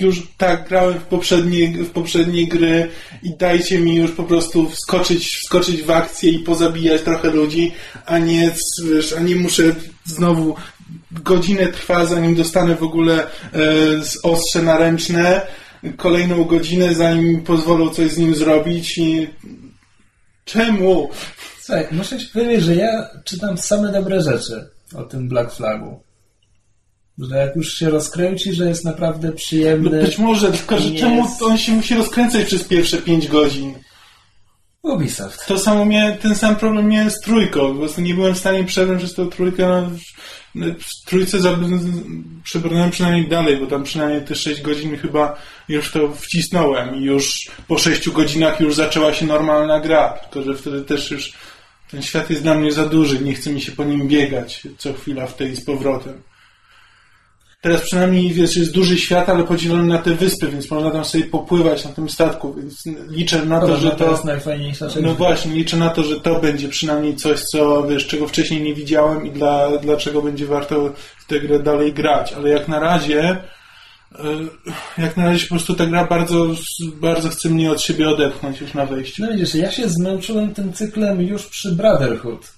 już 0.00 0.22
tak 0.36 0.68
grałem 0.68 0.98
w 1.00 1.02
poprzednie, 1.02 1.68
w 1.68 1.90
poprzednie 1.90 2.48
gry 2.48 2.88
i 3.22 3.36
dajcie 3.36 3.78
mi 3.78 3.94
już 3.94 4.10
po 4.10 4.24
prostu 4.24 4.70
wskoczyć, 4.70 5.36
wskoczyć 5.36 5.82
w 5.82 5.90
akcję 5.90 6.30
i 6.30 6.38
pozabijać 6.38 7.02
trochę 7.02 7.30
ludzi, 7.30 7.72
a 8.06 8.18
nie, 8.18 8.52
wiesz, 8.90 9.12
a 9.12 9.20
nie 9.20 9.36
muszę 9.36 9.62
znowu 10.04 10.56
godzinę 11.22 11.66
trwa, 11.66 12.06
zanim 12.06 12.34
dostanę 12.34 12.74
w 12.76 12.82
ogóle 12.82 13.22
e, 13.24 13.28
z 14.04 14.18
ostrze 14.22 14.62
naręczne, 14.62 15.40
kolejną 15.96 16.44
godzinę, 16.44 16.94
zanim 16.94 17.42
pozwolą 17.42 17.90
coś 17.90 18.10
z 18.12 18.18
nim 18.18 18.34
zrobić 18.34 18.98
i 18.98 19.28
czemu? 20.44 21.10
Słuchaj, 21.62 21.86
muszę 21.92 22.18
ci 22.18 22.26
powiedzieć, 22.26 22.64
że 22.64 22.74
ja 22.76 23.08
czytam 23.24 23.58
same 23.58 23.92
dobre 23.92 24.20
rzeczy 24.22 24.68
o 24.96 25.02
tym 25.02 25.28
Black 25.28 25.54
Flagu. 25.54 26.00
Że 27.18 27.36
jak 27.36 27.56
już 27.56 27.74
się 27.74 27.90
rozkręci, 27.90 28.52
że 28.52 28.68
jest 28.68 28.84
naprawdę 28.84 29.28
No 29.28 29.34
przyjemny. 29.34 30.02
być 30.02 30.18
może, 30.18 30.52
tylko 30.52 30.78
że 30.78 30.90
czemu 30.90 31.22
jest- 31.22 31.42
on 31.42 31.58
się 31.58 31.72
musi 31.72 31.94
rozkręcać 31.94 32.44
przez 32.44 32.64
pierwsze 32.64 32.96
pięć 32.96 33.28
godzin? 33.28 33.74
Ubisoft. 34.86 35.46
To 35.46 35.58
samo 35.58 35.84
miałem, 35.84 36.18
ten 36.18 36.34
sam 36.34 36.56
problem 36.56 36.88
miałem 36.88 37.10
z 37.10 37.20
trójką. 37.20 37.72
Po 37.72 37.78
prostu 37.78 38.00
nie 38.00 38.14
byłem 38.14 38.34
w 38.34 38.38
stanie 38.38 38.64
przebrnąć 38.64 39.02
przez 39.02 39.14
tą 39.14 39.30
trójkę. 39.30 39.90
No, 40.54 40.66
w- 40.78 41.04
trójce 41.04 41.38
przebrnąłem 42.44 42.90
przynajmniej 42.90 43.28
dalej, 43.28 43.56
bo 43.56 43.66
tam 43.66 43.82
przynajmniej 43.84 44.22
te 44.22 44.34
6 44.34 44.62
godzin 44.62 44.96
chyba 44.98 45.36
już 45.68 45.90
to 45.90 46.12
wcisnąłem 46.12 46.96
i 46.96 47.04
już 47.04 47.50
po 47.68 47.78
6 47.78 48.10
godzinach 48.10 48.60
już 48.60 48.74
zaczęła 48.74 49.12
się 49.12 49.26
normalna 49.26 49.80
gra. 49.80 50.08
Tylko, 50.08 50.42
że 50.42 50.54
wtedy 50.58 50.82
też 50.82 51.10
już 51.10 51.32
ten 51.90 52.02
świat 52.02 52.30
jest 52.30 52.42
dla 52.42 52.54
mnie 52.54 52.72
za 52.72 52.86
duży, 52.86 53.18
nie 53.18 53.34
chce 53.34 53.50
mi 53.52 53.60
się 53.60 53.72
po 53.72 53.84
nim 53.84 54.08
biegać 54.08 54.62
co 54.78 54.92
chwila 54.92 55.26
w 55.26 55.36
tej 55.36 55.56
z 55.56 55.64
powrotem. 55.64 56.22
Teraz 57.60 57.82
przynajmniej 57.82 58.32
wiesz, 58.32 58.56
jest 58.56 58.72
duży 58.72 58.98
świat, 58.98 59.28
ale 59.28 59.44
podzielony 59.44 59.84
na 59.84 59.98
te 59.98 60.14
wyspy, 60.14 60.48
więc 60.48 60.70
można 60.70 60.90
tam 60.90 61.04
sobie 61.04 61.24
popływać 61.24 61.84
na 61.84 61.90
tym 61.92 62.10
statku, 62.10 62.54
więc 62.54 62.82
liczę 63.08 63.44
na 63.44 63.60
to, 63.60 63.76
że 63.76 63.90
to 63.90 63.96
to... 63.96 64.10
jest 64.10 64.24
najfajniejsza 64.24 64.88
rzecz. 64.88 65.04
No 65.04 65.14
właśnie, 65.14 65.52
liczę 65.52 65.76
na 65.76 65.90
to, 65.90 66.02
że 66.02 66.20
to 66.20 66.40
będzie 66.40 66.68
przynajmniej 66.68 67.16
coś, 67.16 67.40
co 67.40 67.86
wiesz, 67.86 68.06
czego 68.06 68.28
wcześniej 68.28 68.62
nie 68.62 68.74
widziałem 68.74 69.26
i 69.26 69.30
dla, 69.30 69.78
dlaczego 69.78 70.22
będzie 70.22 70.46
warto 70.46 70.92
w 71.18 71.26
tę 71.26 71.40
grę 71.40 71.58
dalej 71.58 71.92
grać. 71.92 72.32
Ale 72.32 72.48
jak 72.48 72.68
na 72.68 72.80
razie, 72.80 73.20
e, 73.28 74.24
jak 74.98 75.16
na 75.16 75.24
razie 75.24 75.46
po 75.46 75.54
prostu 75.54 75.74
ta 75.74 75.86
gra 75.86 76.04
bardzo, 76.04 76.46
bardzo 77.00 77.28
chce 77.28 77.48
mnie 77.48 77.70
od 77.70 77.80
siebie 77.80 78.08
odepchnąć 78.08 78.60
już 78.60 78.74
na 78.74 78.86
wejściu. 78.86 79.22
No 79.22 79.32
widzisz, 79.32 79.54
ja 79.54 79.70
się 79.70 79.88
zmęczyłem 79.88 80.54
tym 80.54 80.72
cyklem 80.72 81.22
już 81.22 81.46
przy 81.46 81.72
Brotherhood, 81.72 82.55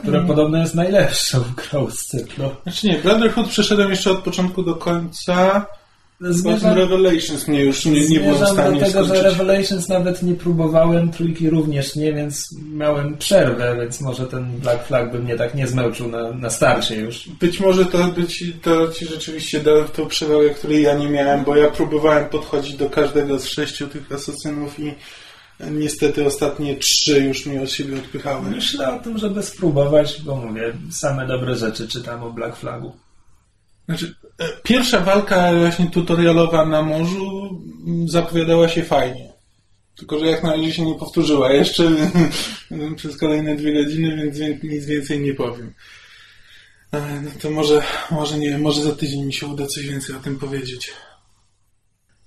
w 0.00 0.02
które 0.02 0.20
podobno 0.20 0.58
jest 0.58 0.74
najlepszą 0.74 1.44
grą 1.56 1.90
z 1.90 2.06
cyklu. 2.06 2.50
Znaczy 2.62 2.86
nie, 2.86 2.98
Brotherhood 2.98 3.48
przeszedłem 3.48 3.90
jeszcze 3.90 4.10
od 4.10 4.18
początku 4.18 4.62
do 4.62 4.74
końca. 4.74 5.66
Zmierzam, 6.20 6.78
Revelations 6.78 7.48
mnie 7.48 7.64
już 7.64 7.84
nie, 7.84 8.08
nie 8.08 8.20
było 8.20 8.34
w 8.34 8.48
stanie 8.48 8.80
do 8.80 8.86
tego, 8.86 9.04
że 9.04 9.04
skończyć. 9.04 9.24
Revelations 9.24 9.88
nawet 9.88 10.22
nie 10.22 10.34
próbowałem, 10.34 11.10
trójki 11.10 11.50
również 11.50 11.96
nie, 11.96 12.12
więc 12.12 12.56
miałem 12.72 13.16
przerwę, 13.16 13.76
więc 13.80 14.00
może 14.00 14.26
ten 14.26 14.58
Black 14.58 14.86
Flag 14.86 15.12
by 15.12 15.18
mnie 15.18 15.36
tak 15.36 15.54
nie 15.54 15.66
zmęczył 15.66 16.08
na, 16.08 16.32
na 16.32 16.50
starcie 16.50 16.96
już. 16.96 17.28
Być 17.28 17.60
może 17.60 17.86
to, 17.86 18.04
by 18.04 18.26
ci, 18.26 18.52
to 18.52 18.88
ci 18.88 19.06
rzeczywiście 19.06 19.60
dało 19.60 19.84
tą 19.84 20.06
przewagę, 20.06 20.50
której 20.50 20.82
ja 20.82 20.94
nie 20.94 21.08
miałem, 21.08 21.44
bo 21.44 21.56
ja 21.56 21.70
próbowałem 21.70 22.28
podchodzić 22.28 22.74
do 22.74 22.90
każdego 22.90 23.38
z 23.38 23.46
sześciu 23.46 23.88
tych 23.88 24.12
asasynów 24.12 24.78
i 24.78 24.94
niestety 25.70 26.26
ostatnie 26.26 26.76
trzy 26.76 27.20
już 27.20 27.46
mnie 27.46 27.62
od 27.62 27.70
siebie 27.72 27.98
odpychały. 27.98 28.50
Myślę 28.50 28.94
o 28.94 28.98
tym, 28.98 29.18
żeby 29.18 29.42
spróbować, 29.42 30.22
bo 30.22 30.36
mówię, 30.36 30.72
same 30.90 31.26
dobre 31.26 31.54
rzeczy 31.54 31.88
czytam 31.88 32.22
o 32.22 32.30
Black 32.32 32.56
Flagu. 32.56 32.96
Znaczy, 33.88 34.14
e, 34.38 34.48
pierwsza 34.62 35.00
walka 35.00 35.54
właśnie 35.54 35.90
tutorialowa 35.90 36.66
na 36.66 36.82
morzu 36.82 37.62
m, 37.86 38.08
zapowiadała 38.08 38.68
się 38.68 38.82
fajnie. 38.82 39.32
Tylko, 39.96 40.18
że 40.18 40.26
jak 40.26 40.42
na 40.42 40.52
razie 40.52 40.72
się 40.72 40.84
nie 40.84 40.94
powtórzyła 40.94 41.52
jeszcze 41.52 41.90
przez 42.96 43.16
kolejne 43.16 43.56
dwie 43.56 43.84
godziny, 43.84 44.16
więc 44.16 44.62
nic 44.62 44.84
więcej 44.84 45.20
nie 45.20 45.34
powiem. 45.34 45.74
E, 46.92 47.20
No 47.20 47.30
to 47.42 47.50
może, 47.50 47.82
może 48.10 48.38
nie 48.38 48.58
może 48.58 48.82
za 48.82 48.92
tydzień 48.92 49.24
mi 49.24 49.32
się 49.32 49.46
uda 49.46 49.66
coś 49.66 49.86
więcej 49.88 50.16
o 50.16 50.20
tym 50.20 50.38
powiedzieć. 50.38 50.92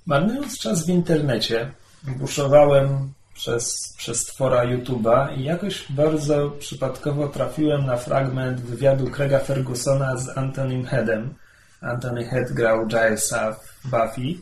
Marnując 0.05 0.59
czas 0.59 0.85
w 0.85 0.89
internecie, 0.89 1.71
buszowałem 2.03 3.13
przez, 3.33 3.93
przez 3.97 4.25
twora 4.25 4.65
YouTube'a 4.65 5.37
i 5.37 5.43
jakoś 5.43 5.91
bardzo 5.91 6.49
przypadkowo 6.49 7.27
trafiłem 7.27 7.85
na 7.85 7.97
fragment 7.97 8.61
wywiadu 8.61 9.11
Craiga 9.11 9.39
Fergusona 9.39 10.17
z 10.17 10.37
Antonym 10.37 10.85
Headem. 10.85 11.33
Antony 11.81 12.25
Head 12.25 12.51
grał 12.51 12.87
Gilesa 12.87 13.53
w 13.53 13.89
Buffy 13.89 14.41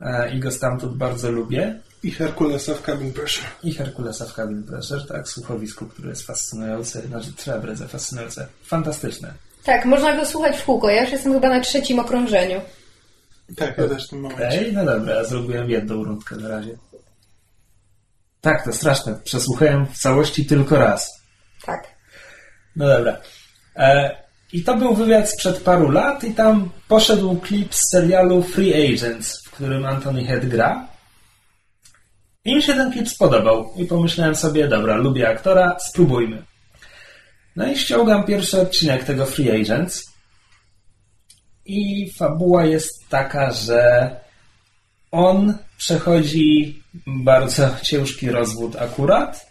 e, 0.00 0.34
i 0.34 0.40
go 0.40 0.50
stamtąd 0.50 0.96
bardzo 0.96 1.30
lubię. 1.30 1.80
I 2.02 2.10
Herkulesa 2.10 2.74
w 2.74 2.82
Cabin 2.82 3.12
Pressure. 3.12 3.48
I 3.62 3.74
Herkulesa 3.74 4.26
w 4.26 4.34
Cabin 4.34 4.62
Pressure, 4.62 5.06
tak, 5.06 5.28
słuchowisku, 5.28 5.86
które 5.86 6.08
jest 6.08 6.26
fascynujące, 6.26 7.02
znaczy 7.02 7.32
Trebredze 7.32 7.88
fascynujące. 7.88 8.46
Fantastyczne. 8.64 9.34
Tak, 9.64 9.84
można 9.84 10.16
go 10.16 10.26
słuchać 10.26 10.56
w 10.56 10.64
kółko. 10.64 10.90
Ja 10.90 11.02
już 11.02 11.12
jestem 11.12 11.32
chyba 11.32 11.48
na 11.48 11.60
trzecim 11.60 11.98
okrążeniu. 11.98 12.60
Tak, 13.56 13.78
ja 13.78 13.88
też 13.88 14.06
w 14.06 14.10
tym 14.10 14.20
momencie. 14.20 14.46
Okej, 14.46 14.72
no 14.72 14.84
dobra, 14.84 15.14
ja 15.14 15.24
zrobiłem 15.24 15.70
jedną 15.70 16.04
rundkę 16.04 16.36
na 16.36 16.48
razie. 16.48 16.76
Tak, 18.42 18.64
to 18.64 18.72
straszne. 18.72 19.14
Przesłuchałem 19.24 19.86
w 19.86 19.98
całości 19.98 20.46
tylko 20.46 20.78
raz. 20.78 21.08
Tak. 21.64 21.94
No 22.76 22.88
dobra. 22.88 23.16
E, 23.76 24.16
I 24.52 24.64
to 24.64 24.76
był 24.76 24.94
wywiad 24.94 25.30
sprzed 25.30 25.60
paru 25.60 25.90
lat 25.90 26.24
i 26.24 26.34
tam 26.34 26.70
poszedł 26.88 27.40
klip 27.40 27.74
z 27.74 27.90
serialu 27.92 28.42
Free 28.42 28.94
Agents, 28.94 29.42
w 29.46 29.50
którym 29.50 29.86
Anthony 29.86 30.24
Head 30.24 30.46
gra. 30.46 30.88
I 32.44 32.54
mi 32.54 32.62
się 32.62 32.74
ten 32.74 32.92
klip 32.92 33.08
spodobał. 33.08 33.72
I 33.76 33.84
pomyślałem 33.84 34.36
sobie, 34.36 34.68
dobra, 34.68 34.96
lubię 34.96 35.28
aktora, 35.28 35.76
spróbujmy. 35.90 36.42
No 37.56 37.72
i 37.72 37.78
ściągam 37.78 38.24
pierwszy 38.24 38.60
odcinek 38.60 39.04
tego 39.04 39.26
Free 39.26 39.62
Agents. 39.62 40.04
I 41.66 42.10
fabuła 42.18 42.64
jest 42.64 43.08
taka, 43.08 43.52
że 43.52 44.10
on 45.12 45.54
przechodzi 45.78 46.82
bardzo 47.06 47.68
ciężki 47.82 48.30
rozwód 48.30 48.76
akurat. 48.76 49.46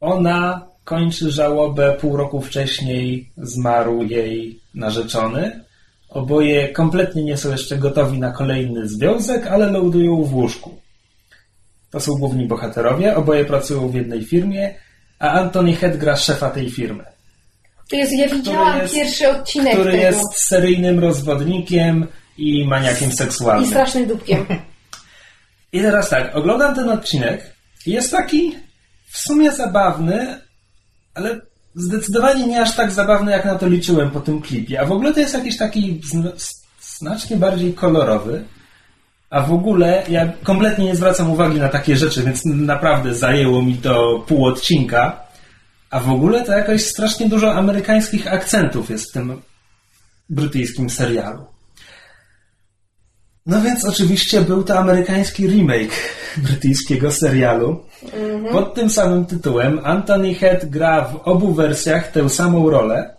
Ona 0.00 0.66
kończy 0.84 1.30
żałobę 1.30 1.96
pół 2.00 2.16
roku 2.16 2.40
wcześniej 2.40 3.30
zmarł 3.36 4.02
jej 4.02 4.60
narzeczony. 4.74 5.64
Oboje 6.08 6.68
kompletnie 6.68 7.24
nie 7.24 7.36
są 7.36 7.50
jeszcze 7.50 7.76
gotowi 7.78 8.18
na 8.18 8.32
kolejny 8.32 8.88
związek, 8.88 9.46
ale 9.46 9.70
lądują 9.70 10.22
w 10.24 10.34
łóżku. 10.34 10.74
To 11.90 12.00
są 12.00 12.12
główni 12.12 12.46
bohaterowie, 12.46 13.16
oboje 13.16 13.44
pracują 13.44 13.88
w 13.88 13.94
jednej 13.94 14.24
firmie, 14.24 14.74
a 15.18 15.30
Anthony 15.30 15.72
Head 15.76 15.96
gra 15.96 16.16
szefa 16.16 16.50
tej 16.50 16.70
firmy 16.70 17.04
To 17.90 17.96
jest, 17.96 18.12
ja 18.12 18.28
widziałam 18.28 18.78
jest- 18.78 18.94
pierwszy 18.94 19.28
odcinek 19.28 19.72
który 19.72 19.90
tego. 19.92 20.02
jest 20.04 20.38
seryjnym 20.48 20.98
rozwodnikiem 20.98 22.06
i 22.38 22.66
maniakiem 22.68 23.10
I 23.10 23.16
seksualnym. 23.16 23.70
strasznym 23.70 24.06
dupkiem. 24.08 24.46
I 25.72 25.80
teraz 25.80 26.08
tak, 26.10 26.36
oglądam 26.36 26.74
ten 26.74 26.90
odcinek 26.90 27.56
i 27.86 27.90
jest 27.90 28.10
taki 28.10 28.56
w 29.08 29.18
sumie 29.18 29.52
zabawny, 29.52 30.40
ale 31.14 31.40
zdecydowanie 31.74 32.46
nie 32.46 32.62
aż 32.62 32.76
tak 32.76 32.90
zabawny, 32.92 33.32
jak 33.32 33.44
na 33.44 33.54
to 33.54 33.68
liczyłem 33.68 34.10
po 34.10 34.20
tym 34.20 34.42
klipie. 34.42 34.80
A 34.80 34.84
w 34.84 34.92
ogóle 34.92 35.14
to 35.14 35.20
jest 35.20 35.34
jakiś 35.34 35.56
taki 35.56 36.00
zn- 36.12 36.32
znacznie 36.80 37.36
bardziej 37.36 37.74
kolorowy. 37.74 38.44
A 39.30 39.40
w 39.42 39.52
ogóle 39.52 40.02
ja 40.08 40.32
kompletnie 40.42 40.84
nie 40.84 40.96
zwracam 40.96 41.30
uwagi 41.30 41.58
na 41.60 41.68
takie 41.68 41.96
rzeczy, 41.96 42.22
więc 42.22 42.44
naprawdę 42.44 43.14
zajęło 43.14 43.62
mi 43.62 43.74
to 43.76 44.24
pół 44.28 44.44
odcinka. 44.46 45.20
A 45.90 46.00
w 46.00 46.10
ogóle 46.10 46.44
to 46.44 46.52
jakoś 46.52 46.84
strasznie 46.84 47.28
dużo 47.28 47.54
amerykańskich 47.54 48.32
akcentów 48.32 48.90
jest 48.90 49.10
w 49.10 49.12
tym 49.12 49.42
brytyjskim 50.30 50.90
serialu. 50.90 51.46
No 53.46 53.62
więc 53.62 53.84
oczywiście 53.84 54.40
był 54.40 54.62
to 54.62 54.78
amerykański 54.78 55.46
remake 55.46 55.92
brytyjskiego 56.36 57.12
serialu. 57.12 57.84
Pod 58.52 58.74
tym 58.74 58.90
samym 58.90 59.26
tytułem 59.26 59.80
Anthony 59.84 60.34
Head 60.34 60.66
gra 60.70 61.04
w 61.04 61.16
obu 61.16 61.54
wersjach 61.54 62.12
tę 62.12 62.28
samą 62.28 62.70
rolę. 62.70 63.16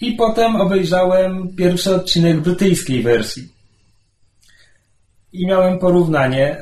I 0.00 0.12
potem 0.12 0.56
obejrzałem 0.56 1.56
pierwszy 1.56 1.94
odcinek 1.94 2.40
brytyjskiej 2.40 3.02
wersji. 3.02 3.48
I 5.32 5.46
miałem 5.46 5.78
porównanie. 5.78 6.60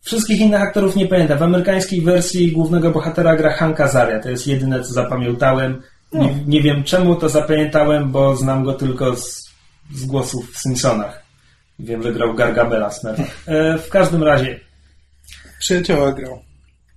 Wszystkich 0.00 0.40
innych 0.40 0.60
aktorów 0.60 0.96
nie 0.96 1.06
pamiętam. 1.06 1.38
W 1.38 1.42
amerykańskiej 1.42 2.00
wersji 2.02 2.52
głównego 2.52 2.90
bohatera 2.90 3.36
gra 3.36 3.52
Hank 3.52 3.80
Azaria. 3.80 4.20
To 4.20 4.30
jest 4.30 4.46
jedyne, 4.46 4.80
co 4.80 4.92
zapamiętałem. 4.92 5.82
Nie, 6.12 6.34
nie 6.46 6.62
wiem 6.62 6.84
czemu 6.84 7.16
to 7.16 7.28
zapamiętałem, 7.28 8.10
bo 8.12 8.36
znam 8.36 8.64
go 8.64 8.74
tylko 8.74 9.16
z, 9.16 9.49
z 9.94 10.04
głosów 10.04 10.52
w 10.52 10.58
Simpsonach. 10.58 11.22
Wiem, 11.78 12.02
że 12.02 12.12
grał 12.12 12.34
Gargamela 12.34 12.90
Smith. 12.90 13.20
E, 13.46 13.78
w 13.78 13.88
każdym 13.88 14.22
razie, 14.22 14.60
Przyjacioła 15.60 16.12
grał. 16.12 16.38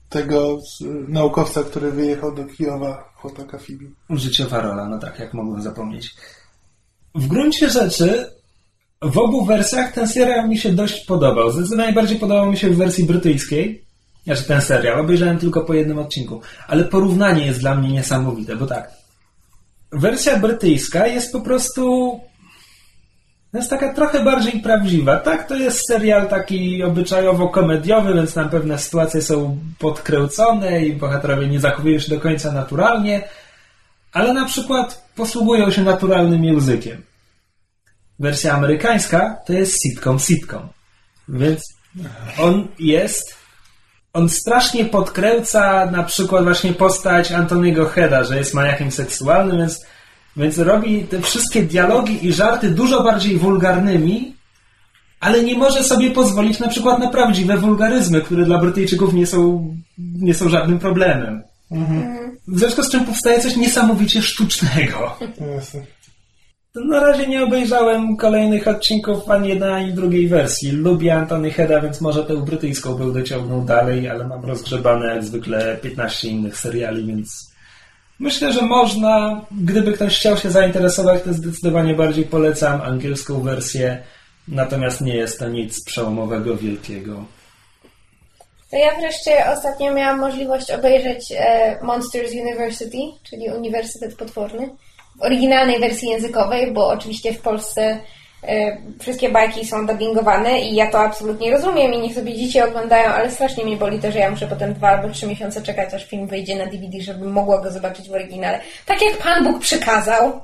Tego 0.09 0.59
naukowca, 1.07 1.63
który 1.63 1.91
wyjechał 1.91 2.35
do 2.35 2.45
Kijowa, 2.45 3.09
chłopaka 3.15 3.57
Fibi. 3.57 3.95
Życiowa 4.09 4.61
rola, 4.61 4.89
no 4.89 4.99
tak, 4.99 5.19
jak 5.19 5.33
mogłem 5.33 5.61
zapomnieć. 5.61 6.15
W 7.15 7.27
gruncie 7.27 7.69
rzeczy 7.69 8.31
w 9.01 9.17
obu 9.17 9.45
wersjach 9.45 9.91
ten 9.91 10.07
serial 10.07 10.49
mi 10.49 10.57
się 10.57 10.71
dość 10.71 11.05
podobał. 11.05 11.51
Zdecydowanie 11.51 11.93
bardziej 11.93 12.19
podobał 12.19 12.51
mi 12.51 12.57
się 12.57 12.69
w 12.69 12.77
wersji 12.77 13.05
brytyjskiej. 13.05 13.85
Znaczy 14.23 14.43
ten 14.43 14.61
serial, 14.61 14.99
obejrzałem 14.99 15.37
tylko 15.37 15.61
po 15.61 15.73
jednym 15.73 15.99
odcinku. 15.99 16.41
Ale 16.67 16.83
porównanie 16.83 17.45
jest 17.45 17.59
dla 17.59 17.75
mnie 17.75 17.91
niesamowite, 17.91 18.55
bo 18.55 18.65
tak. 18.65 18.91
Wersja 19.91 20.39
brytyjska 20.39 21.07
jest 21.07 21.31
po 21.31 21.41
prostu... 21.41 22.19
Jest 23.53 23.69
taka 23.69 23.93
trochę 23.93 24.23
bardziej 24.23 24.61
prawdziwa. 24.61 25.17
Tak, 25.17 25.47
to 25.47 25.55
jest 25.55 25.87
serial 25.87 26.27
taki 26.27 26.83
obyczajowo-komediowy, 26.83 28.15
więc 28.15 28.33
tam 28.33 28.49
pewne 28.49 28.79
sytuacje 28.79 29.21
są 29.21 29.59
podkręcone 29.79 30.85
i 30.85 30.95
bohaterowie 30.95 31.47
nie 31.47 31.59
zachowują 31.59 31.99
się 31.99 32.09
do 32.09 32.21
końca 32.21 32.51
naturalnie, 32.51 33.21
ale 34.13 34.33
na 34.33 34.45
przykład 34.45 35.09
posługują 35.15 35.71
się 35.71 35.83
naturalnym 35.83 36.43
językiem. 36.43 37.03
Wersja 38.19 38.53
amerykańska 38.53 39.37
to 39.45 39.53
jest 39.53 39.83
sitcom 39.83 40.19
sitcom. 40.19 40.69
Więc 41.27 41.61
on 42.39 42.67
jest. 42.79 43.35
On 44.13 44.29
strasznie 44.29 44.85
podkręca 44.85 45.85
na 45.91 46.03
przykład 46.03 46.43
właśnie 46.43 46.73
postać 46.73 47.31
Antoniego 47.31 47.85
Heda, 47.85 48.23
że 48.23 48.37
jest 48.37 48.53
maniakiem 48.53 48.91
seksualnym, 48.91 49.57
więc, 49.57 49.85
więc 50.37 50.57
robi 50.57 51.03
te 51.03 51.21
wszystkie 51.21 51.63
dialogi 51.63 52.27
i 52.27 52.33
żarty 52.33 52.69
dużo 52.69 53.03
bardziej 53.03 53.37
wulgarnymi, 53.37 54.35
ale 55.19 55.43
nie 55.43 55.57
może 55.57 55.83
sobie 55.83 56.11
pozwolić 56.11 56.59
na 56.59 56.67
przykład 56.67 56.99
na 56.99 57.09
prawdziwe 57.09 57.57
wulgaryzmy, 57.57 58.21
które 58.21 58.45
dla 58.45 58.57
Brytyjczyków 58.57 59.13
nie 59.13 59.27
są, 59.27 59.67
nie 59.97 60.33
są 60.33 60.49
żadnym 60.49 60.79
problemem. 60.79 61.43
W 62.47 62.59
związku 62.59 62.83
z 62.83 62.89
czym 62.89 63.05
powstaje 63.05 63.39
coś 63.39 63.55
niesamowicie 63.55 64.21
sztucznego. 64.21 65.17
Jasne. 65.55 65.81
Na 66.75 66.99
razie 66.99 67.27
nie 67.27 67.43
obejrzałem 67.43 68.17
kolejnych 68.17 68.67
odcinków 68.67 69.29
ani 69.29 69.49
jednej, 69.49 69.71
ani 69.71 69.93
drugiej 69.93 70.27
wersji. 70.27 70.71
Lubię 70.71 71.15
Antony 71.15 71.51
Heda, 71.51 71.81
więc 71.81 72.01
może 72.01 72.23
tę 72.23 72.45
brytyjską 72.45 72.93
bym 72.93 73.13
dociągnął 73.13 73.65
dalej, 73.65 74.09
ale 74.09 74.27
mam 74.27 74.45
rozgrzebane 74.45 75.05
jak 75.05 75.23
zwykle 75.23 75.77
15 75.81 76.27
innych 76.27 76.57
seriali, 76.57 77.05
więc 77.05 77.52
myślę, 78.19 78.53
że 78.53 78.61
można, 78.61 79.41
gdyby 79.51 79.93
ktoś 79.93 80.19
chciał 80.19 80.37
się 80.37 80.51
zainteresować, 80.51 81.23
to 81.23 81.33
zdecydowanie 81.33 81.93
bardziej 81.93 82.25
polecam 82.25 82.81
angielską 82.81 83.41
wersję, 83.41 84.03
natomiast 84.47 85.01
nie 85.01 85.15
jest 85.15 85.39
to 85.39 85.49
nic 85.49 85.83
przełomowego, 85.85 86.57
wielkiego. 86.57 87.25
To 88.71 88.77
ja 88.77 88.95
wreszcie 88.99 89.51
ostatnio 89.53 89.93
miałam 89.93 90.19
możliwość 90.19 90.71
obejrzeć 90.71 91.33
e, 91.37 91.79
Monsters 91.83 92.31
University, 92.31 92.97
czyli 93.23 93.49
Uniwersytet 93.57 94.15
Potworny, 94.15 94.69
w 95.19 95.21
oryginalnej 95.21 95.79
wersji 95.79 96.09
językowej, 96.09 96.73
bo 96.73 96.87
oczywiście 96.87 97.33
w 97.33 97.41
Polsce 97.41 97.99
wszystkie 98.99 99.29
bajki 99.29 99.65
są 99.65 99.87
dubbingowane 99.87 100.61
i 100.61 100.75
ja 100.75 100.91
to 100.91 100.99
absolutnie 100.99 101.51
rozumiem 101.51 101.93
i 101.93 101.99
niech 101.99 102.15
sobie 102.15 102.33
dzieci 102.35 102.61
oglądają, 102.61 103.09
ale 103.09 103.31
strasznie 103.31 103.65
mnie 103.65 103.77
boli 103.77 103.99
to, 103.99 104.11
że 104.11 104.19
ja 104.19 104.31
muszę 104.31 104.47
potem 104.47 104.73
dwa 104.73 104.89
albo 104.89 105.09
trzy 105.09 105.27
miesiące 105.27 105.61
czekać, 105.61 105.93
aż 105.93 106.05
film 106.05 106.27
wyjdzie 106.27 106.55
na 106.55 106.65
DVD, 106.65 107.01
żebym 107.01 107.31
mogła 107.31 107.61
go 107.61 107.71
zobaczyć 107.71 108.09
w 108.09 108.13
oryginale. 108.13 108.59
Tak 108.85 109.01
jak 109.01 109.17
Pan 109.17 109.43
Bóg 109.43 109.61
przykazał. 109.61 110.41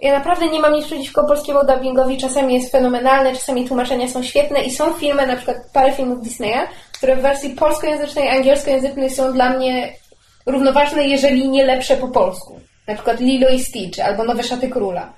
Ja 0.00 0.18
naprawdę 0.18 0.48
nie 0.48 0.60
mam 0.60 0.72
nic 0.72 0.86
przeciwko 0.86 1.26
polskiemu 1.26 1.60
dubbingowi. 1.66 2.18
Czasami 2.18 2.54
jest 2.54 2.72
fenomenalne, 2.72 3.32
czasami 3.32 3.68
tłumaczenia 3.68 4.08
są 4.08 4.22
świetne 4.22 4.62
i 4.62 4.70
są 4.70 4.92
filmy, 4.92 5.26
na 5.26 5.36
przykład 5.36 5.56
parę 5.72 5.92
filmów 5.92 6.22
Disneya, 6.22 6.68
które 6.92 7.16
w 7.16 7.20
wersji 7.20 7.50
polskojęzycznej, 7.50 8.28
angielskojęzycznej 8.28 9.10
są 9.10 9.32
dla 9.32 9.50
mnie 9.50 9.92
równoważne, 10.46 11.04
jeżeli 11.04 11.48
nie 11.48 11.64
lepsze 11.64 11.96
po 11.96 12.08
polsku. 12.08 12.60
Na 12.86 12.94
przykład 12.94 13.20
Lilo 13.20 13.48
i 13.48 13.62
Stitch 13.62 14.00
albo 14.00 14.24
Nowe 14.24 14.42
Szaty 14.42 14.68
Króla. 14.68 15.12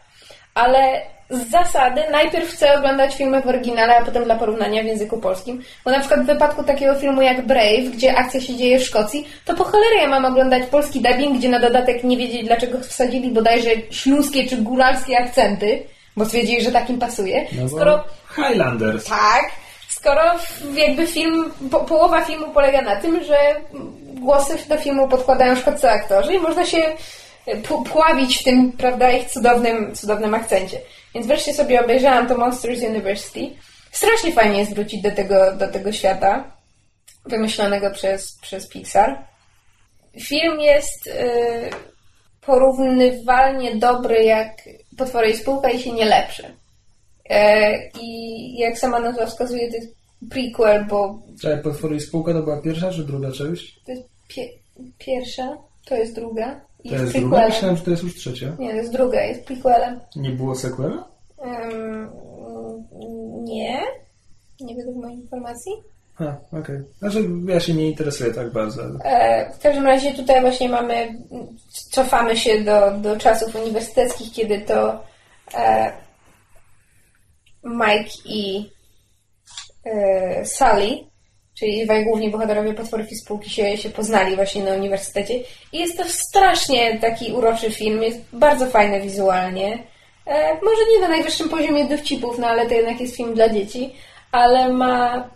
Ale 0.57 1.03
z 1.31 1.51
zasady 1.51 2.01
najpierw 2.11 2.53
chcę 2.53 2.79
oglądać 2.79 3.17
filmy 3.17 3.43
w 3.43 3.47
oryginale, 3.47 3.97
a 3.97 4.05
potem 4.05 4.25
dla 4.25 4.35
porównania 4.35 4.83
w 4.83 4.87
języku 4.87 5.19
polskim. 5.19 5.63
Bo 5.85 5.91
na 5.91 6.01
przykład 6.01 6.23
w 6.23 6.27
wypadku 6.27 6.65
takiego 6.65 6.95
filmu 6.95 7.23
jak 7.23 7.47
Brave, 7.47 7.91
gdzie 7.93 8.17
akcja 8.17 8.41
się 8.41 8.57
dzieje 8.57 8.79
w 8.79 8.85
Szkocji, 8.85 9.29
to 9.45 9.55
po 9.55 9.65
cholerę 9.65 9.97
ja 9.97 10.09
mam 10.09 10.25
oglądać 10.25 10.63
polski 10.67 11.01
dubbing, 11.01 11.39
gdzie 11.39 11.49
na 11.49 11.61
dodatek 11.61 12.05
nie 12.05 12.17
wiedzieć 12.17 12.47
dlaczego 12.47 12.81
wsadzili 12.81 13.31
bodajże 13.31 13.71
śląskie 13.91 14.47
czy 14.47 14.57
góralskie 14.57 15.19
akcenty, 15.19 15.83
bo 16.17 16.25
stwierdzili, 16.25 16.63
że 16.63 16.73
takim 16.73 16.99
pasuje. 16.99 17.47
No 17.53 17.69
Skoro 17.69 18.05
Highlanders. 18.35 19.05
tak, 19.05 19.45
skoro 19.89 20.23
jakby 20.75 21.07
film, 21.07 21.53
po, 21.71 21.81
połowa 21.81 22.21
filmu 22.21 22.49
polega 22.49 22.83
na 22.83 22.97
tym, 22.97 23.25
że 23.25 23.37
głosy 24.15 24.69
do 24.69 24.77
filmu 24.77 25.09
podkładają 25.09 25.57
szkoccy 25.57 25.91
aktorzy 25.91 26.35
i 26.35 26.39
można 26.39 26.67
się 26.67 26.83
pławić 27.93 28.39
w 28.41 28.45
tym, 28.45 28.73
prawda, 28.73 29.13
ich 29.13 29.31
cudownym, 29.31 29.95
cudownym 29.95 30.35
akcencie. 30.35 30.81
Więc 31.15 31.27
wreszcie 31.27 31.55
sobie 31.55 31.85
obejrzałam 31.85 32.29
to 32.29 32.39
Monsters 32.39 32.83
University. 32.83 33.51
Strasznie 33.93 34.33
fajnie 34.33 34.59
jest 34.59 34.75
wrócić 34.75 35.03
do 35.03 35.11
tego, 35.11 35.57
do 35.57 35.69
tego 35.69 35.93
świata 35.93 36.57
wymyślonego 37.27 37.91
przez, 37.91 38.39
przez 38.43 38.69
Pixar. 38.69 39.19
Film 40.21 40.61
jest 40.61 41.07
y, 41.07 41.11
porównywalnie 42.47 43.77
dobry 43.77 44.25
jak 44.25 44.53
Potwory 44.99 45.31
i 45.31 45.37
Spółka 45.37 45.71
i 45.71 45.79
się 45.83 45.93
nie 45.93 46.05
lepszy. 46.05 46.55
E, 47.31 47.73
I 48.01 48.59
jak 48.59 48.79
sama 48.79 49.01
nazwa 49.01 49.27
wskazuje, 49.27 49.71
to 49.71 49.77
jest 49.77 49.95
prequel, 50.31 50.87
bo 50.87 51.19
Czekaj, 51.43 51.63
Potwory 51.63 51.97
i 51.97 52.01
Spółka 52.01 52.33
to 52.33 52.43
była 52.43 52.63
pierwsza 52.63 52.93
czy 52.93 53.05
druga 53.05 53.33
część? 53.33 53.81
to 53.85 53.93
jest 53.93 54.03
pie- 54.29 54.59
pierwsza, 54.99 55.57
to 55.85 55.95
jest 55.95 56.15
druga 56.15 56.61
To 56.89 56.95
jest 56.95 57.05
jest 57.05 57.17
druga? 57.17 57.37
prequelem. 57.37 57.53
Myślałem, 57.53 57.77
że 57.77 57.83
to 57.83 57.91
jest 57.91 58.03
już 58.03 58.15
trzecia. 58.15 58.47
Nie, 58.59 58.71
to 58.71 58.77
jest 58.77 58.93
druga, 58.93 59.21
jest 59.25 59.45
prequelem. 59.45 60.01
Nie 60.17 60.31
było 60.31 60.55
sequela? 60.55 61.09
Em, 61.39 62.11
nie, 63.45 63.81
nie 64.61 64.75
według 64.77 64.97
moich 64.97 65.19
informacji. 65.19 65.73
Ha, 66.15 66.37
okej. 66.53 66.81
Znaczy, 66.99 67.29
ja 67.47 67.61
się 67.61 67.75
nie 67.75 67.89
interesuję 67.91 68.35
tak 68.35 68.53
bardzo. 68.53 68.83
ale- 68.83 68.99
E, 69.05 69.53
w 69.53 69.59
każdym 69.59 69.85
razie 69.87 70.15
tutaj 70.15 70.41
właśnie 70.41 70.69
mamy, 70.69 71.19
cofamy 71.91 72.37
się 72.37 72.61
do, 72.65 72.91
do 72.99 73.17
czasów 73.17 73.55
uniwersyteckich, 73.57 74.33
kiedy 74.33 74.61
to 74.61 75.03
e, 75.55 75.93
Mike 77.65 78.11
i 78.25 78.71
e, 79.85 80.45
Sally, 80.45 80.99
czyli 81.59 81.85
dwaj 81.85 82.05
główni 82.05 82.31
bohaterowie 82.31 82.75
potworów 82.75 83.13
i 83.13 83.17
spółki 83.17 83.51
się, 83.51 83.77
się 83.77 83.91
poznali 83.91 84.37
właśnie 84.37 84.65
na 84.65 84.71
uniwersytecie. 84.71 85.35
I 85.73 85.79
jest 85.79 85.99
to 85.99 86.05
strasznie 86.05 86.99
taki 86.99 87.33
uroczy 87.33 87.71
film, 87.71 88.03
jest 88.03 88.19
bardzo 88.33 88.67
fajny 88.67 89.01
wizualnie. 89.01 89.79
E, 90.27 90.55
może 90.55 90.83
nie 90.93 91.01
na 91.01 91.09
najwyższym 91.09 91.49
poziomie 91.49 91.85
dowcipów, 91.85 92.39
no 92.39 92.47
ale 92.47 92.67
to 92.67 92.75
jednak 92.75 93.01
jest 93.01 93.17
film 93.17 93.35
dla 93.35 93.49
dzieci, 93.49 93.93
ale 94.33 94.69
ma 94.69 95.29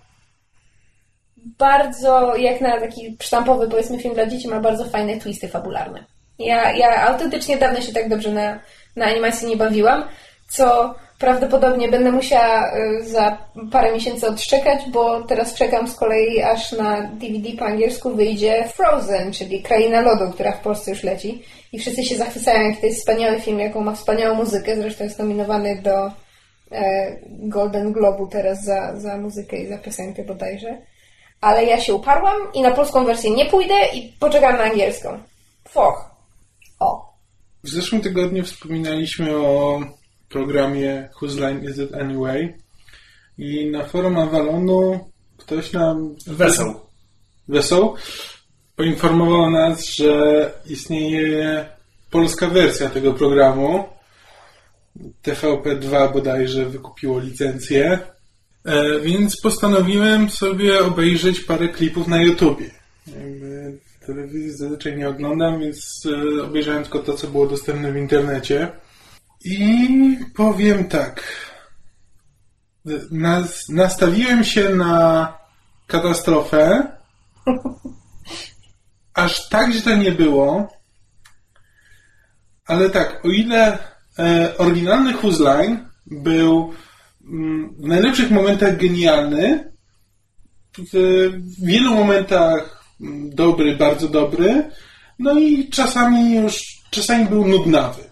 bardzo, 1.59 2.37
jak 2.37 2.61
na 2.61 2.81
taki 2.81 3.17
sztampowy, 3.21 3.69
powiedzmy, 3.69 3.99
film 3.99 4.15
dla 4.15 4.27
dzieci, 4.27 4.49
ma 4.49 4.61
bardzo 4.61 4.85
fajne 4.85 5.17
twisty 5.17 5.49
fabularne. 5.49 6.05
Ja, 6.39 6.73
ja 6.73 7.09
autentycznie 7.09 7.57
dawno 7.57 7.81
się 7.81 7.93
tak 7.93 8.09
dobrze 8.09 8.33
na, 8.33 8.61
na 8.97 9.07
animacji 9.07 9.49
nie 9.49 9.57
bawiłam, 9.57 10.05
co 10.49 10.95
prawdopodobnie 11.21 11.89
będę 11.89 12.13
musiała 12.13 12.77
y, 12.77 13.05
za 13.09 13.39
parę 13.73 13.93
miesięcy 13.93 14.27
odszczekać, 14.29 14.81
bo 14.93 15.23
teraz 15.23 15.55
czekam 15.55 15.89
z 15.89 15.95
kolei, 15.95 16.43
aż 16.43 16.73
na 16.73 17.03
DVD 17.03 17.49
po 17.59 17.65
angielsku 17.65 18.17
wyjdzie 18.17 18.65
Frozen, 18.75 19.33
czyli 19.33 19.63
Kraina 19.63 20.01
Lodu, 20.01 20.33
która 20.33 20.53
w 20.53 20.61
Polsce 20.61 20.91
już 20.91 21.03
leci. 21.03 21.43
I 21.73 21.79
wszyscy 21.79 22.05
się 22.05 22.17
zachwycają, 22.17 22.69
jaki 22.69 22.81
to 22.81 22.87
jest 22.87 22.99
wspaniały 22.99 23.41
film, 23.41 23.59
jaką 23.59 23.81
ma 23.81 23.95
wspaniałą 23.95 24.35
muzykę. 24.35 24.77
Zresztą 24.77 25.05
jest 25.05 25.19
nominowany 25.19 25.83
do 25.83 26.07
e, 26.73 27.17
Golden 27.29 27.93
Globu 27.93 28.27
teraz 28.27 28.65
za, 28.65 29.01
za 29.01 29.17
muzykę 29.17 29.57
i 29.57 29.67
za 29.67 29.79
piosenkę 29.79 30.25
bodajże. 30.25 30.79
Ale 31.41 31.65
ja 31.65 31.81
się 31.81 31.95
uparłam 31.95 32.37
i 32.55 32.61
na 32.61 32.71
polską 32.71 33.05
wersję 33.05 33.31
nie 33.31 33.47
pójdę 33.47 33.75
i 33.95 34.13
poczekam 34.21 34.57
na 34.57 34.65
angielską. 34.65 35.19
Foch. 35.69 36.11
O. 36.81 37.11
W 37.65 37.69
zeszłym 37.69 38.01
tygodniu 38.01 38.45
wspominaliśmy 38.45 39.37
o 39.37 39.81
programie 40.31 41.09
Whose 41.21 41.41
Line 41.41 41.71
Is 41.71 41.79
It 41.79 41.95
Anyway? 41.95 42.55
I 43.39 43.71
na 43.71 43.85
forum 43.85 44.19
Avalonu 44.19 45.11
ktoś 45.37 45.73
nam... 45.73 46.15
Wesoł. 46.27 46.75
Wesoł 47.49 47.95
poinformował 48.77 49.51
nas, 49.51 49.95
że 49.95 50.53
istnieje 50.67 51.67
polska 52.11 52.47
wersja 52.47 52.89
tego 52.89 53.13
programu. 53.13 53.85
TVP2 55.25 56.13
bodajże 56.13 56.67
wykupiło 56.67 57.21
licencję. 57.21 57.99
E, 58.65 59.01
więc 59.01 59.41
postanowiłem 59.41 60.31
sobie 60.31 60.85
obejrzeć 60.85 61.41
parę 61.41 61.69
klipów 61.69 62.09
na 62.09 62.23
YouTubie. 62.23 62.71
Jakby 63.07 63.79
telewizji 64.07 64.53
zazwyczaj 64.53 64.97
nie 64.97 65.09
oglądam, 65.09 65.61
więc 65.61 66.03
e, 66.39 66.43
obejrzałem 66.43 66.83
tylko 66.83 66.99
to, 66.99 67.15
co 67.15 67.27
było 67.27 67.47
dostępne 67.47 67.93
w 67.93 67.97
internecie. 67.97 68.69
I 69.45 70.19
powiem 70.35 70.89
tak. 70.89 71.23
Nas, 73.11 73.69
nastawiłem 73.69 74.45
się 74.45 74.69
na 74.69 75.33
katastrofę. 75.87 76.93
Aż 79.15 79.49
tak 79.49 79.73
źle 79.73 79.99
nie 79.99 80.13
było. 80.13 80.69
Ale 82.67 82.91
tak, 82.91 83.25
o 83.25 83.29
ile 83.29 83.79
e, 84.19 84.59
oryginalny 84.59 85.15
Whose 85.17 85.45
Line 85.45 85.89
był 86.07 86.75
mm, 87.25 87.75
w 87.79 87.87
najlepszych 87.87 88.31
momentach 88.31 88.77
genialny, 88.77 89.73
w 90.93 91.31
wielu 91.63 91.95
momentach 91.95 92.85
mm, 93.01 93.35
dobry, 93.35 93.77
bardzo 93.77 94.09
dobry, 94.09 94.71
no 95.19 95.39
i 95.39 95.69
czasami 95.69 96.35
już, 96.35 96.63
czasami 96.91 97.25
był 97.25 97.47
nudnawy. 97.49 98.10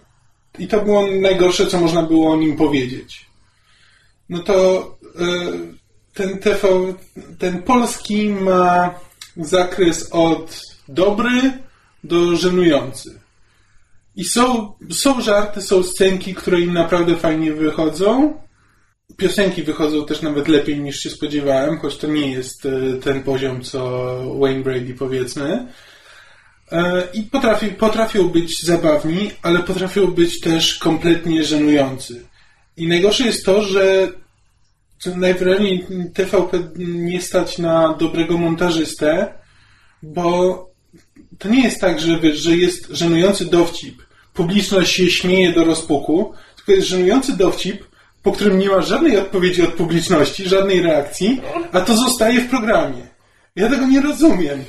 I 0.59 0.67
to 0.67 0.81
było 0.81 1.07
najgorsze, 1.07 1.67
co 1.67 1.79
można 1.79 2.03
było 2.03 2.31
o 2.31 2.35
nim 2.35 2.55
powiedzieć. 2.55 3.25
No 4.29 4.39
to 4.39 4.87
e, 5.19 5.25
ten 6.13 6.39
TV, 6.39 6.67
ten 7.39 7.63
polski 7.63 8.29
ma 8.29 8.99
zakres 9.37 10.09
od 10.11 10.61
dobry 10.87 11.51
do 12.03 12.35
żenujący. 12.35 13.19
I 14.15 14.23
są, 14.23 14.73
są 14.91 15.21
żarty, 15.21 15.61
są 15.61 15.83
scenki, 15.83 16.35
które 16.35 16.61
im 16.61 16.73
naprawdę 16.73 17.15
fajnie 17.15 17.53
wychodzą. 17.53 18.33
Piosenki 19.17 19.63
wychodzą 19.63 20.05
też 20.05 20.21
nawet 20.21 20.47
lepiej 20.47 20.79
niż 20.79 20.99
się 20.99 21.09
spodziewałem, 21.09 21.79
choć 21.79 21.97
to 21.97 22.07
nie 22.07 22.31
jest 22.31 22.65
e, 22.65 22.97
ten 22.97 23.23
poziom, 23.23 23.61
co 23.61 23.79
Wayne 24.39 24.63
Brady 24.63 24.93
powiedzmy. 24.93 25.67
E, 26.71 27.03
I 27.13 27.23
potrafi, 27.23 27.67
potrafią 27.67 28.29
być 28.29 28.63
zabawni, 28.63 29.31
ale 29.41 29.59
potrafią 29.59 30.07
być 30.07 30.39
też 30.39 30.75
kompletnie 30.75 31.43
żenujący. 31.43 32.25
I 32.77 32.87
najgorsze 32.87 33.23
jest 33.23 33.45
to, 33.45 33.61
że 33.61 34.07
najwyraźniej 35.15 35.85
TVP 36.13 36.59
nie 36.77 37.21
stać 37.21 37.57
na 37.57 37.93
dobrego 37.93 38.37
montażystę, 38.37 39.33
bo 40.03 40.69
to 41.39 41.49
nie 41.49 41.63
jest 41.63 41.81
tak, 41.81 41.99
że, 41.99 42.35
że 42.35 42.57
jest 42.57 42.87
żenujący 42.89 43.45
dowcip. 43.45 44.01
Publiczność 44.33 44.95
się 44.95 45.09
śmieje 45.09 45.53
do 45.53 45.63
rozpuku, 45.63 46.33
tylko 46.55 46.71
jest 46.71 46.87
żenujący 46.87 47.37
dowcip, 47.37 47.83
po 48.23 48.31
którym 48.31 48.59
nie 48.59 48.69
ma 48.69 48.81
żadnej 48.81 49.17
odpowiedzi 49.17 49.61
od 49.61 49.73
publiczności, 49.73 50.49
żadnej 50.49 50.81
reakcji, 50.81 51.41
a 51.71 51.81
to 51.81 51.97
zostaje 51.97 52.41
w 52.41 52.49
programie. 52.49 53.07
Ja 53.55 53.69
tego 53.69 53.85
nie 53.85 54.01
rozumiem. 54.01 54.63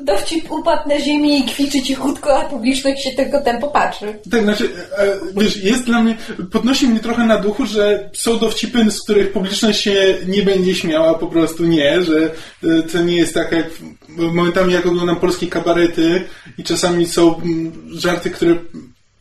Dowcip 0.00 0.50
upadł 0.50 0.88
na 0.88 1.00
ziemię 1.00 1.38
i 1.38 1.44
kwiczy 1.44 1.82
cichutko, 1.82 2.38
a 2.38 2.44
publiczność 2.44 3.04
się 3.04 3.10
tylko 3.10 3.40
ten 3.40 3.60
popatrzy. 3.60 4.18
Tak, 4.30 4.42
znaczy, 4.42 4.70
e, 4.98 5.16
wiesz, 5.36 5.56
jest 5.56 5.84
dla 5.84 6.02
mnie, 6.02 6.16
podnosi 6.52 6.88
mnie 6.88 7.00
trochę 7.00 7.24
na 7.24 7.38
duchu, 7.38 7.66
że 7.66 8.10
są 8.12 8.38
dowcipy, 8.38 8.90
z 8.90 9.02
których 9.02 9.32
publiczność 9.32 9.80
się 9.80 10.16
nie 10.26 10.42
będzie 10.42 10.74
śmiała, 10.74 11.14
po 11.14 11.26
prostu 11.26 11.64
nie, 11.64 12.02
że 12.02 12.30
e, 12.64 12.82
to 12.82 13.02
nie 13.02 13.16
jest 13.16 13.34
tak 13.34 13.52
jak, 13.52 13.66
momentami 14.08 14.72
jak 14.72 14.86
oglądam 14.86 15.16
polskie 15.16 15.46
kabarety 15.46 16.24
i 16.58 16.64
czasami 16.64 17.06
są 17.06 17.36
mm, 17.36 17.72
żarty, 17.92 18.30
które 18.30 18.56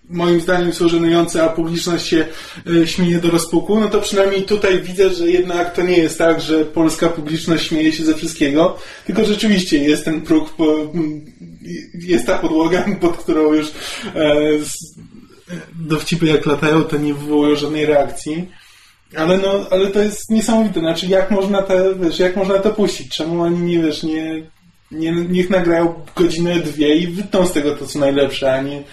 moim 0.10 0.42
zdaniem 0.42 0.74
są 0.74 0.88
żenujące, 0.88 1.44
a 1.44 1.50
publiczność 1.50 2.08
się 2.08 2.26
e, 2.84 2.88
śmieje 2.88 3.20
do 3.20 3.30
rozpuku, 3.32 3.80
no 3.80 3.90
to 3.90 4.02
przynajmniej 4.02 4.44
tutaj 4.44 4.82
widzę, 4.82 5.10
że 5.10 5.30
jednak 5.30 5.74
to 5.74 5.82
nie 5.82 5.98
jest 5.98 6.18
tak, 6.18 6.42
że 6.42 6.66
polska 6.66 7.10
publiczność 7.10 7.68
śmieje 7.68 7.94
się 7.94 8.06
ze 8.06 8.16
wszystkiego, 8.16 8.78
tylko 9.06 9.26
rzeczywiście 9.26 9.78
jest 9.78 10.06
ten 10.06 10.22
próg, 10.22 10.54
jest 11.94 12.26
ta 12.26 12.38
podłoga, 12.38 12.86
pod 13.02 13.18
którą 13.18 13.54
już 13.54 13.68
e, 13.68 13.72
z, 14.60 14.96
dowcipy 15.76 16.26
jak 16.26 16.46
latają, 16.46 16.84
to 16.84 16.98
nie 16.98 17.14
wywołują 17.14 17.56
żadnej 17.56 17.86
reakcji. 17.86 18.50
Ale 19.18 19.38
no, 19.38 19.66
ale 19.72 19.88
to 19.88 20.04
jest 20.04 20.30
niesamowite. 20.30 20.80
Znaczy, 20.80 21.08
jak 21.08 21.32
można 21.32 21.62
to, 21.62 21.96
wiesz, 21.96 22.20
jak 22.20 22.36
można 22.36 22.60
to 22.60 22.70
puścić? 22.70 23.10
Czemu 23.10 23.42
oni 23.42 23.60
nie, 23.60 23.80
wiesz, 23.80 24.04
nie, 24.04 24.50
nie, 24.92 25.12
niech 25.12 25.50
nagrają 25.50 25.94
godzinę, 26.16 26.60
dwie 26.60 26.96
i 26.96 27.08
wytną 27.08 27.48
z 27.48 27.52
tego 27.52 27.76
to, 27.76 27.86
co 27.86 28.00
najlepsze, 28.00 28.54
a 28.54 28.62
nie 28.62 28.84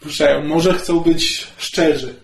puszczają. 0.00 0.44
Może 0.44 0.74
chcą 0.74 1.00
być 1.00 1.46
szczerzy, 1.58 2.14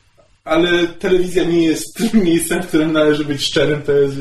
ale 0.45 0.87
telewizja 0.87 1.45
nie 1.45 1.64
jest 1.64 2.01
miejscem, 2.14 2.62
w 2.62 2.66
którym 2.66 2.93
należy 2.93 3.25
być 3.25 3.43
szczerym, 3.43 3.83
to, 3.83 3.93
jest, 3.93 4.16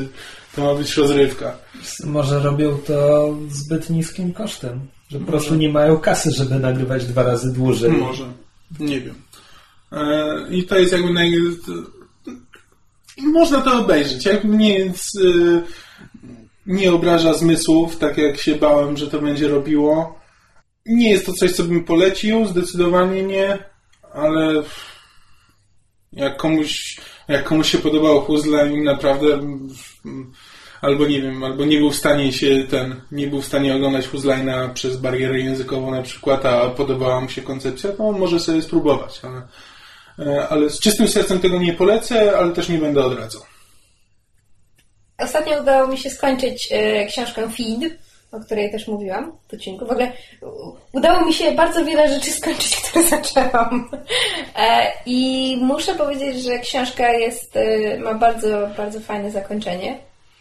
to 0.56 0.62
ma 0.62 0.76
być 0.76 0.98
rozrywka. 0.98 1.58
Może 2.06 2.40
robią 2.40 2.78
to 2.78 3.30
zbyt 3.50 3.90
niskim 3.90 4.34
kosztem, 4.34 4.80
że 5.10 5.20
po 5.20 5.26
prostu 5.26 5.56
nie 5.56 5.70
mają 5.70 5.98
kasy, 5.98 6.32
żeby 6.32 6.60
nagrywać 6.60 7.06
dwa 7.06 7.24
razy 7.24 7.54
dłużej. 7.54 7.92
Może. 7.92 8.26
Nie 8.80 9.02
wiem. 9.02 9.16
E, 9.92 10.36
I 10.50 10.64
to 10.64 10.80
jest 10.80 10.94
jakby 10.94 11.14
naj... 11.14 11.34
Można 13.18 13.62
to 13.62 13.80
obejrzeć. 13.80 14.26
Jak 14.26 14.44
mnie 14.44 14.86
e, 14.86 14.92
nie 16.66 16.94
obraża 16.94 17.34
zmysłów, 17.34 17.98
tak 17.98 18.18
jak 18.18 18.38
się 18.38 18.56
bałem, 18.56 18.98
że 18.98 19.08
to 19.08 19.22
będzie 19.22 19.48
robiło. 19.48 20.23
Nie 20.86 21.10
jest 21.10 21.26
to 21.26 21.34
coś, 21.34 21.52
co 21.52 21.64
bym 21.64 21.84
polecił, 21.84 22.46
zdecydowanie 22.46 23.24
nie, 23.24 23.58
ale 24.14 24.64
jak 26.14 26.38
komuś, 26.38 26.98
jak 27.28 27.44
komuś 27.44 27.72
się 27.72 27.78
podobało 27.78 28.22
puzzle 28.22 28.74
i 28.74 28.82
naprawdę 28.82 29.40
albo 30.84 31.06
nie 31.06 31.22
wiem, 31.22 31.44
albo 31.44 31.66
nie 31.66 31.78
był 31.78 31.92
w 31.92 31.96
stanie 31.96 32.34
się 32.34 32.64
ten, 32.70 33.02
nie 33.12 33.28
był 33.28 33.42
w 33.42 33.46
stanie 33.46 33.76
oglądać 33.76 34.08
puzzle'ina 34.08 34.74
przez 34.74 34.98
barierę 34.98 35.40
językową 35.40 35.92
na 35.92 36.02
przykład, 36.02 36.46
a 36.46 36.70
podobała 36.70 37.22
mu 37.22 37.30
się 37.30 37.42
koncepcja, 37.42 37.92
to 37.92 38.12
może 38.12 38.40
sobie 38.40 38.62
spróbować, 38.62 39.22
ale, 39.24 39.42
e, 40.20 40.48
ale 40.48 40.70
z 40.70 40.80
czystym 40.80 41.08
sercem 41.08 41.40
tego 41.40 41.60
nie 41.60 41.74
polecę, 41.74 42.38
ale 42.38 42.52
też 42.52 42.70
nie 42.70 42.78
będę 42.78 43.06
odradzał. 43.06 43.42
Ostatnio 45.18 45.62
udało 45.62 45.88
mi 45.88 45.98
się 45.98 46.10
skończyć 46.10 46.70
e, 46.72 47.06
książkę 47.06 47.50
Feed, 47.50 47.94
o 48.34 48.40
której 48.40 48.72
też 48.72 48.88
mówiłam 48.88 49.32
w 49.48 49.54
odcinku. 49.54 49.86
W 49.86 49.92
ogóle 49.92 50.12
udało 50.92 51.26
mi 51.26 51.34
się 51.34 51.52
bardzo 51.52 51.86
wiele 51.86 52.10
rzeczy 52.10 52.32
skończyć, 52.32 52.76
które 52.82 53.06
zaczęłam. 53.08 53.90
E, 54.56 54.92
I 55.06 55.58
muszę 55.62 55.96
powiedzieć, 55.96 56.44
że 56.44 56.60
książka 56.60 57.14
jest, 57.14 57.58
e, 57.58 57.98
ma 58.00 58.14
bardzo, 58.14 58.68
bardzo 58.78 59.00
fajne 59.00 59.32
zakończenie. 59.32 59.98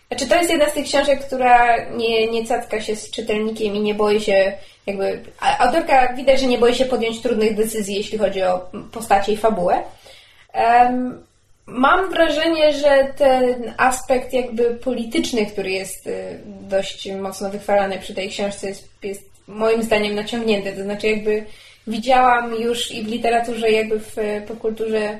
Znaczy, 0.09 0.27
to 0.27 0.37
jest 0.37 0.51
jedna 0.51 0.69
z 0.69 0.73
tych 0.73 0.85
książek, 0.85 1.27
która 1.27 1.87
nie, 1.91 2.27
nie 2.27 2.47
catka 2.47 2.81
się 2.81 2.97
z 2.97 3.11
czytelnikiem 3.11 3.75
i 3.75 3.81
nie 3.81 3.95
boi 3.95 4.21
się, 4.21 4.53
jakby. 4.87 5.23
Autorka 5.59 6.15
widać, 6.15 6.41
że 6.41 6.47
nie 6.47 6.59
boi 6.59 6.75
się 6.75 6.85
podjąć 6.85 7.21
trudnych 7.21 7.57
decyzji, 7.57 7.95
jeśli 7.95 8.19
chodzi 8.19 8.43
o 8.43 8.71
postacie 8.93 9.33
i 9.33 9.37
fabułę. 9.37 9.83
Mam 11.67 12.11
wrażenie, 12.11 12.73
że 12.73 13.13
ten 13.17 13.75
aspekt 13.77 14.33
jakby 14.33 14.65
polityczny, 14.65 15.47
który 15.47 15.71
jest 15.71 16.07
y, 16.07 16.41
dość 16.45 17.11
mocno 17.13 17.51
wychwalany 17.51 17.99
przy 17.99 18.15
tej 18.15 18.29
książce, 18.29 18.69
jest, 18.69 18.89
jest 19.03 19.31
moim 19.49 19.83
zdaniem 19.83 20.15
naciągnięty. 20.15 20.73
To 20.73 20.83
znaczy, 20.83 21.07
jakby 21.07 21.45
widziałam 21.87 22.55
już 22.55 22.91
i 22.91 23.03
w 23.03 23.09
literaturze, 23.09 23.71
jakby 23.71 24.01
w 24.01 24.17
popkulturze 24.49 25.19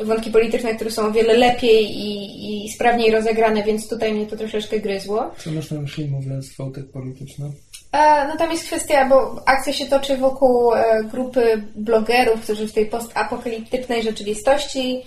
wątki 0.00 0.30
polityczne, 0.30 0.74
które 0.74 0.90
są 0.90 1.06
o 1.06 1.12
wiele 1.12 1.34
lepiej 1.34 1.98
i, 1.98 2.64
i 2.66 2.72
sprawniej 2.72 3.10
rozegrane, 3.10 3.62
więc 3.62 3.88
tutaj 3.88 4.14
mnie 4.14 4.26
to 4.26 4.36
troszeczkę 4.36 4.80
gryzło. 4.80 5.30
Co 5.38 5.50
masz 5.50 5.70
na 5.70 5.80
myśli 5.80 6.06
mówiąc 6.06 6.56
wątek 6.56 6.90
polityczny? 6.90 7.50
E, 7.92 8.28
no 8.28 8.36
tam 8.36 8.50
jest 8.50 8.64
kwestia, 8.64 9.08
bo 9.08 9.42
akcja 9.46 9.72
się 9.72 9.86
toczy 9.86 10.16
wokół 10.16 10.74
e, 10.74 11.04
grupy 11.04 11.62
blogerów, 11.74 12.40
którzy 12.40 12.68
w 12.68 12.72
tej 12.72 12.86
postapokaliptycznej 12.86 14.02
rzeczywistości 14.02 15.02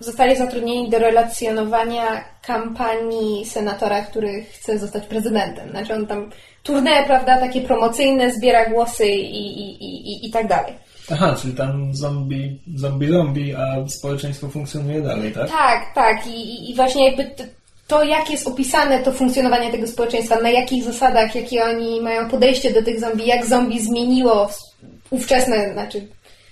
zostali 0.00 0.36
zatrudnieni 0.36 0.90
do 0.90 0.98
relacjonowania 0.98 2.24
kampanii 2.46 3.46
senatora, 3.46 4.02
który 4.02 4.44
chce 4.44 4.78
zostać 4.78 5.06
prezydentem. 5.06 5.70
Znaczy 5.70 5.94
on 5.94 6.06
tam 6.06 6.30
tournée, 6.64 7.04
prawda, 7.06 7.40
takie 7.40 7.60
promocyjne, 7.60 8.32
zbiera 8.32 8.70
głosy 8.70 9.06
i, 9.06 9.46
i, 9.60 9.84
i, 9.84 10.26
i 10.26 10.30
tak 10.30 10.46
dalej. 10.48 10.74
Aha, 11.12 11.36
czyli 11.42 11.54
tam 11.54 11.94
zombie, 11.94 12.58
zombie, 12.76 13.08
zombie, 13.08 13.54
a 13.54 13.88
społeczeństwo 13.88 14.48
funkcjonuje 14.48 15.02
dalej, 15.02 15.32
tak? 15.32 15.50
Tak, 15.50 15.94
tak. 15.94 16.26
I, 16.26 16.70
i 16.70 16.74
właśnie 16.74 17.06
jakby 17.06 17.30
to, 17.86 18.04
jak 18.04 18.30
jest 18.30 18.48
opisane 18.48 18.98
to 18.98 19.12
funkcjonowanie 19.12 19.70
tego 19.70 19.86
społeczeństwa, 19.86 20.40
na 20.40 20.50
jakich 20.50 20.84
zasadach, 20.84 21.34
jakie 21.34 21.64
oni 21.64 22.00
mają 22.00 22.30
podejście 22.30 22.72
do 22.72 22.82
tych 22.82 23.00
zombie, 23.00 23.26
jak 23.26 23.46
zombie 23.46 23.80
zmieniło 23.80 24.48
ówczesne, 25.10 25.72
znaczy 25.72 26.06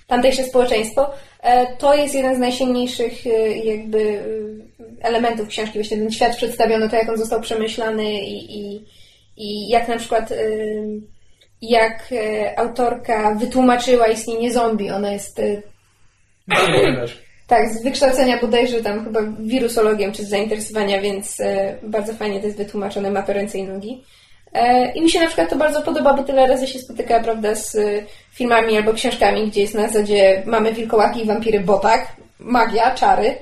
tamtejsze 0.07 0.43
społeczeństwo, 0.43 1.11
e, 1.41 1.75
to 1.77 1.95
jest 1.95 2.15
jeden 2.15 2.35
z 2.35 2.39
najsilniejszych 2.39 3.27
e, 3.27 3.57
jakby 3.57 3.99
e, 3.99 5.05
elementów 5.07 5.47
książki. 5.47 5.79
Właśnie 5.79 5.97
ten 5.97 6.11
świat 6.11 6.35
przedstawiony, 6.35 6.89
to 6.89 6.95
jak 6.95 7.09
on 7.09 7.17
został 7.17 7.41
przemyślany 7.41 8.13
i, 8.13 8.59
i, 8.59 8.85
i 9.37 9.69
jak 9.69 9.87
na 9.87 9.97
przykład 9.97 10.33
jak 11.61 12.13
autorka 12.57 13.35
wytłumaczyła 13.35 14.07
istnienie 14.07 14.53
zombie. 14.53 14.91
Ona 14.91 15.11
jest 15.11 15.41
tak, 17.47 17.69
z 17.69 17.83
wykształcenia 17.83 18.37
bodajże 18.41 18.81
tam 18.81 19.05
chyba 19.05 19.19
wirusologiem 19.39 20.11
czy 20.11 20.25
z 20.25 20.29
zainteresowania, 20.29 21.01
więc 21.01 21.37
bardzo 21.83 22.13
fajnie 22.13 22.39
to 22.39 22.45
jest 22.45 22.57
wytłumaczone, 22.57 23.11
ma 23.11 23.21
to 23.21 23.33
ręce 23.33 23.57
i 23.57 23.63
nogi. 23.63 24.03
E, 24.55 24.91
I 24.91 25.01
mi 25.01 25.09
się 25.09 25.19
na 25.19 25.27
przykład 25.27 25.49
to 25.49 25.55
bardzo 25.55 25.81
podoba, 25.81 26.13
bo 26.13 26.23
tyle 26.23 26.47
razy 26.47 26.67
się 26.67 26.79
spotyka, 26.79 27.19
prawda, 27.19 27.55
z 27.55 27.77
filmami 28.31 28.77
albo 28.77 28.93
książkami, 28.93 29.47
gdzie 29.47 29.61
jest 29.61 29.73
na 29.73 29.87
zasadzie 29.87 30.43
mamy 30.45 30.73
wilkołaki 30.73 31.21
i 31.21 31.25
wampiry, 31.25 31.59
bo 31.59 31.79
tak, 31.79 32.15
magia, 32.39 32.95
czary. 32.95 33.37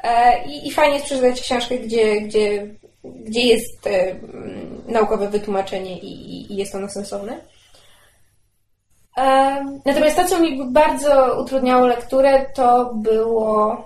E, 0.00 0.44
I, 0.44 0.68
i 0.68 0.70
fajnie 0.70 0.94
jest 0.94 1.06
przeczytać 1.06 1.40
książkę, 1.40 1.78
gdzie, 1.78 2.20
gdzie, 2.20 2.66
gdzie 3.04 3.40
jest 3.40 3.86
e, 3.86 4.14
naukowe 4.86 5.28
wytłumaczenie 5.28 5.98
i, 5.98 6.52
i 6.52 6.56
jest 6.56 6.74
ono 6.74 6.88
sensowne. 6.88 7.40
Natomiast 9.84 10.16
to, 10.16 10.24
co 10.24 10.40
mi 10.40 10.64
bardzo 10.72 11.40
utrudniało 11.42 11.86
lekturę, 11.86 12.46
to 12.54 12.92
było. 12.94 13.76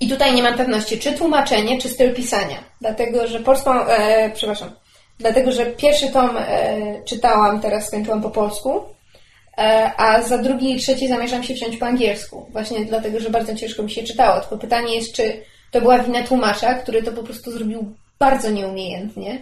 I 0.00 0.08
tutaj 0.08 0.34
nie 0.34 0.42
mam 0.42 0.56
pewności, 0.56 0.98
czy 0.98 1.12
tłumaczenie, 1.12 1.80
czy 1.80 1.88
styl 1.88 2.14
pisania. 2.14 2.56
Dlatego, 2.80 3.26
że 3.26 3.40
polską. 3.40 3.86
E, 3.86 4.30
przepraszam. 4.30 4.70
Dlatego, 5.22 5.52
że 5.52 5.66
pierwszy 5.66 6.08
tom 6.08 6.36
e, 6.36 7.02
czytałam, 7.04 7.60
teraz 7.60 7.86
skończyłam 7.86 8.22
po 8.22 8.30
polsku, 8.30 8.80
e, 9.58 9.92
a 9.96 10.22
za 10.22 10.38
drugi 10.38 10.72
i 10.72 10.78
trzeci 10.80 11.08
zamierzam 11.08 11.42
się 11.42 11.54
wziąć 11.54 11.76
po 11.76 11.86
angielsku. 11.86 12.46
Właśnie 12.50 12.84
dlatego, 12.84 13.20
że 13.20 13.30
bardzo 13.30 13.54
ciężko 13.54 13.82
mi 13.82 13.90
się 13.90 14.02
czytało. 14.02 14.40
Tylko 14.40 14.58
pytanie 14.58 14.94
jest, 14.94 15.12
czy 15.12 15.42
to 15.70 15.80
była 15.80 15.98
wina 15.98 16.22
tłumacza, 16.22 16.74
który 16.74 17.02
to 17.02 17.12
po 17.12 17.22
prostu 17.22 17.52
zrobił 17.52 17.92
bardzo 18.18 18.50
nieumiejętnie, 18.50 19.38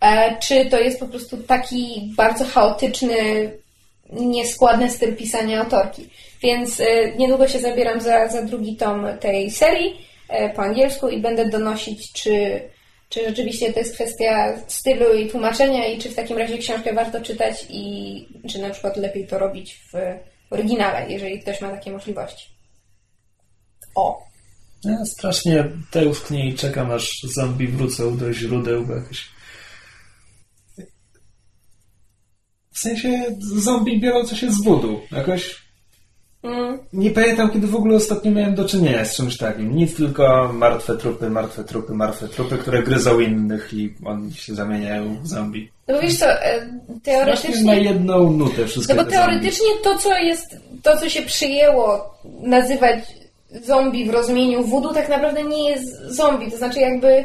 e, 0.00 0.38
czy 0.38 0.66
to 0.66 0.78
jest 0.78 1.00
po 1.00 1.06
prostu 1.06 1.36
taki 1.36 2.12
bardzo 2.16 2.44
chaotyczny, 2.44 3.50
nieskładny 4.12 4.90
styl 4.90 5.16
pisania 5.16 5.60
autorki. 5.60 6.10
Więc 6.42 6.82
niedługo 7.18 7.48
się 7.48 7.58
zabieram 7.58 8.00
za, 8.00 8.28
za 8.28 8.42
drugi 8.42 8.76
tom 8.76 9.06
tej 9.20 9.50
serii 9.50 10.06
po 10.56 10.62
angielsku 10.62 11.08
i 11.08 11.20
będę 11.20 11.48
donosić, 11.48 12.12
czy 12.12 12.60
czy 13.10 13.28
rzeczywiście 13.28 13.72
to 13.72 13.78
jest 13.78 13.94
kwestia 13.94 14.60
stylu 14.66 15.14
i 15.14 15.30
tłumaczenia 15.30 15.86
i 15.86 15.98
czy 15.98 16.10
w 16.10 16.14
takim 16.14 16.38
razie 16.38 16.58
książkę 16.58 16.92
warto 16.92 17.20
czytać 17.20 17.66
i 17.68 18.26
czy 18.48 18.58
na 18.58 18.70
przykład 18.70 18.96
lepiej 18.96 19.26
to 19.26 19.38
robić 19.38 19.80
w 19.92 19.96
oryginale, 20.50 21.10
jeżeli 21.10 21.40
ktoś 21.40 21.60
ma 21.60 21.70
takie 21.70 21.92
możliwości. 21.92 22.46
O! 23.94 24.30
Ja 24.84 25.04
strasznie 25.04 25.70
tęsknię 25.90 26.48
i 26.48 26.54
czekam, 26.54 26.90
aż 26.90 27.22
zombie 27.22 27.68
wrócą 27.68 28.16
do 28.16 28.32
źródeł, 28.32 28.86
bo 28.86 28.94
jakoś... 28.94 29.28
W 32.72 32.78
sensie 32.78 33.36
zombie 33.40 34.00
biorą 34.00 34.24
coś 34.24 34.40
z 34.40 34.64
wodu. 34.64 35.00
Jakoś 35.12 35.69
Mm. 36.42 36.78
Nie 36.92 37.10
pamiętam, 37.10 37.50
kiedy 37.50 37.66
w 37.66 37.76
ogóle 37.76 37.96
ostatnio 37.96 38.30
miałem 38.30 38.54
do 38.54 38.68
czynienia 38.68 39.04
z 39.04 39.16
czymś 39.16 39.36
takim. 39.36 39.76
Nic 39.76 39.96
tylko 39.96 40.50
martwe 40.52 40.96
trupy, 40.96 41.30
martwe 41.30 41.64
trupy, 41.64 41.94
martwe 41.94 42.28
trupy, 42.28 42.58
które 42.58 42.82
gryzą 42.82 43.20
innych 43.20 43.72
i 43.72 43.94
oni 44.04 44.34
się 44.34 44.54
zamieniają 44.54 45.16
w 45.22 45.28
zombie. 45.28 45.70
No 45.88 45.94
bo 45.94 46.00
wiesz 46.00 46.18
co, 46.18 46.26
e, 46.26 46.60
Właśnie 46.66 46.94
na 46.94 47.00
teoretycznie... 47.04 47.80
jedną 47.80 48.30
nutę 48.30 48.66
wszystko 48.66 48.94
No 48.94 49.04
bo 49.04 49.10
teoretycznie 49.10 49.66
to, 49.84 49.98
co 49.98 50.18
jest, 50.18 50.56
to, 50.82 50.96
co 50.96 51.08
się 51.08 51.22
przyjęło 51.22 52.14
nazywać 52.42 53.04
zombie 53.64 54.04
w 54.04 54.10
rozumieniu 54.10 54.64
voodoo, 54.64 54.94
tak 54.94 55.08
naprawdę 55.08 55.44
nie 55.44 55.70
jest 55.70 56.02
zombie. 56.06 56.50
To 56.50 56.56
znaczy 56.56 56.80
jakby... 56.80 57.24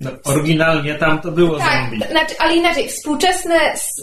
No, 0.00 0.10
oryginalnie 0.24 0.94
tam 0.94 1.20
to 1.20 1.32
było 1.32 1.58
Tak, 1.58 1.82
zombie. 1.82 2.06
znaczy, 2.10 2.34
ale 2.38 2.56
inaczej, 2.56 2.88
współczesne, 2.88 3.58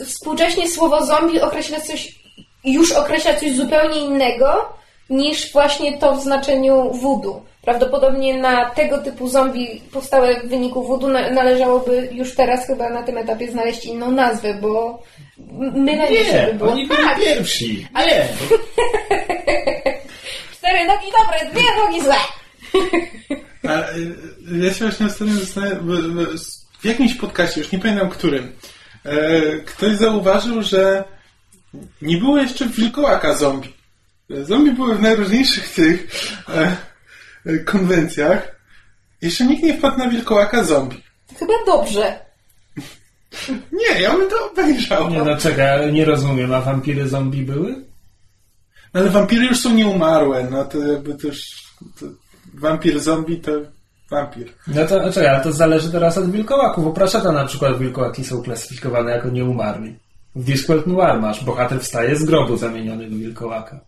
współcześnie 0.05 0.69
słowo 0.69 1.05
zombie 1.05 1.41
określa 1.41 1.81
coś, 1.81 2.19
już 2.63 2.91
określa 2.91 3.33
coś 3.33 3.55
zupełnie 3.55 3.99
innego 3.99 4.73
niż 5.09 5.51
właśnie 5.51 5.97
to 5.97 6.15
w 6.15 6.23
znaczeniu 6.23 6.91
voodoo. 6.93 7.41
Prawdopodobnie 7.61 8.37
na 8.37 8.69
tego 8.69 8.97
typu 8.97 9.27
zombie 9.27 9.81
powstałe 9.91 10.39
w 10.39 10.47
wyniku 10.49 10.83
voodoo 10.87 11.07
na, 11.09 11.29
należałoby 11.29 12.09
już 12.11 12.35
teraz 12.35 12.67
chyba 12.67 12.89
na 12.89 13.03
tym 13.03 13.17
etapie 13.17 13.51
znaleźć 13.51 13.85
inną 13.85 14.11
nazwę, 14.11 14.53
bo 14.61 15.03
m- 15.39 15.83
mylę 15.83 16.09
mi 16.11 16.17
się 16.17 16.23
by 16.23 16.31
Nie, 16.47 16.53
było. 16.53 16.71
oni 16.71 16.87
byli 16.87 17.03
tak, 17.03 17.19
pierwsi. 17.19 17.87
ale 17.93 18.11
cztery 20.57 20.85
nogi 20.85 21.07
dobre, 21.19 21.51
dwie 21.53 21.63
nogi 21.85 22.01
złe. 22.01 22.15
A, 23.69 23.79
y, 23.97 24.15
ja 24.65 24.73
się 24.73 24.85
właśnie 24.85 25.05
ostatnio 25.05 25.33
zastanawiam, 25.33 25.79
w, 25.79 25.91
w, 26.35 26.81
w 26.81 26.85
jakimś 26.85 27.13
podcaście, 27.13 27.61
już 27.61 27.71
nie 27.71 27.79
pamiętam 27.79 28.09
którym, 28.09 28.55
e, 29.05 29.41
ktoś 29.65 29.91
zauważył, 29.95 30.61
że 30.61 31.03
nie 32.01 32.17
było 32.17 32.37
jeszcze 32.37 32.65
wilkołaka 32.65 33.35
zombie. 33.35 33.73
Zombie 34.29 34.71
były 34.71 34.95
w 34.95 35.01
najróżniejszych 35.01 35.73
tych 35.73 36.07
e, 36.49 36.77
e, 37.45 37.57
konwencjach. 37.57 38.57
Jeszcze 39.21 39.45
nikt 39.45 39.63
nie 39.63 39.77
wpadł 39.77 39.97
na 39.97 40.09
wilkołaka 40.09 40.63
zombie. 40.63 41.03
Chyba 41.39 41.53
dobrze. 41.65 42.19
Nie, 43.71 44.01
ja 44.01 44.17
bym 44.17 44.29
to 44.29 44.51
obejrzał. 44.51 45.09
Nie 45.09 45.23
no 45.23 45.37
czekaj, 45.37 45.93
nie 45.93 46.05
rozumiem, 46.05 46.53
a 46.53 46.61
wampiry 46.61 47.07
zombie 47.07 47.41
były? 47.41 47.75
No, 48.93 49.01
ale 49.01 49.09
wampiry 49.09 49.45
już 49.45 49.59
są 49.59 49.73
nieumarłe, 49.73 50.47
no 50.51 50.65
to 50.65 50.77
jakby 50.77 51.15
też... 51.15 51.67
To, 51.99 52.05
wampir 52.53 52.99
zombie 52.99 53.37
to 53.37 53.51
wampir. 54.09 54.53
No 54.67 54.85
to 54.85 55.03
a 55.03 55.11
czekaj, 55.11 55.29
ale 55.29 55.43
to 55.43 55.51
zależy 55.51 55.91
teraz 55.91 56.17
od 56.17 56.31
wilkołaków. 56.31 56.85
U 56.85 56.93
Pratchetta 56.93 57.31
na 57.31 57.45
przykład 57.45 57.77
wilkołaki 57.77 58.23
są 58.23 58.43
klasyfikowane 58.43 59.11
jako 59.11 59.29
nieumarli. 59.29 59.95
W 60.37 60.43
Discworld 60.43 60.87
Noir 60.87 61.19
masz, 61.21 61.43
bohater 61.43 61.79
wstaje 61.79 62.15
z 62.15 62.23
grobu 62.23 62.57
zamieniony 62.57 63.07
w 63.07 63.19
wilkołaka. 63.19 63.79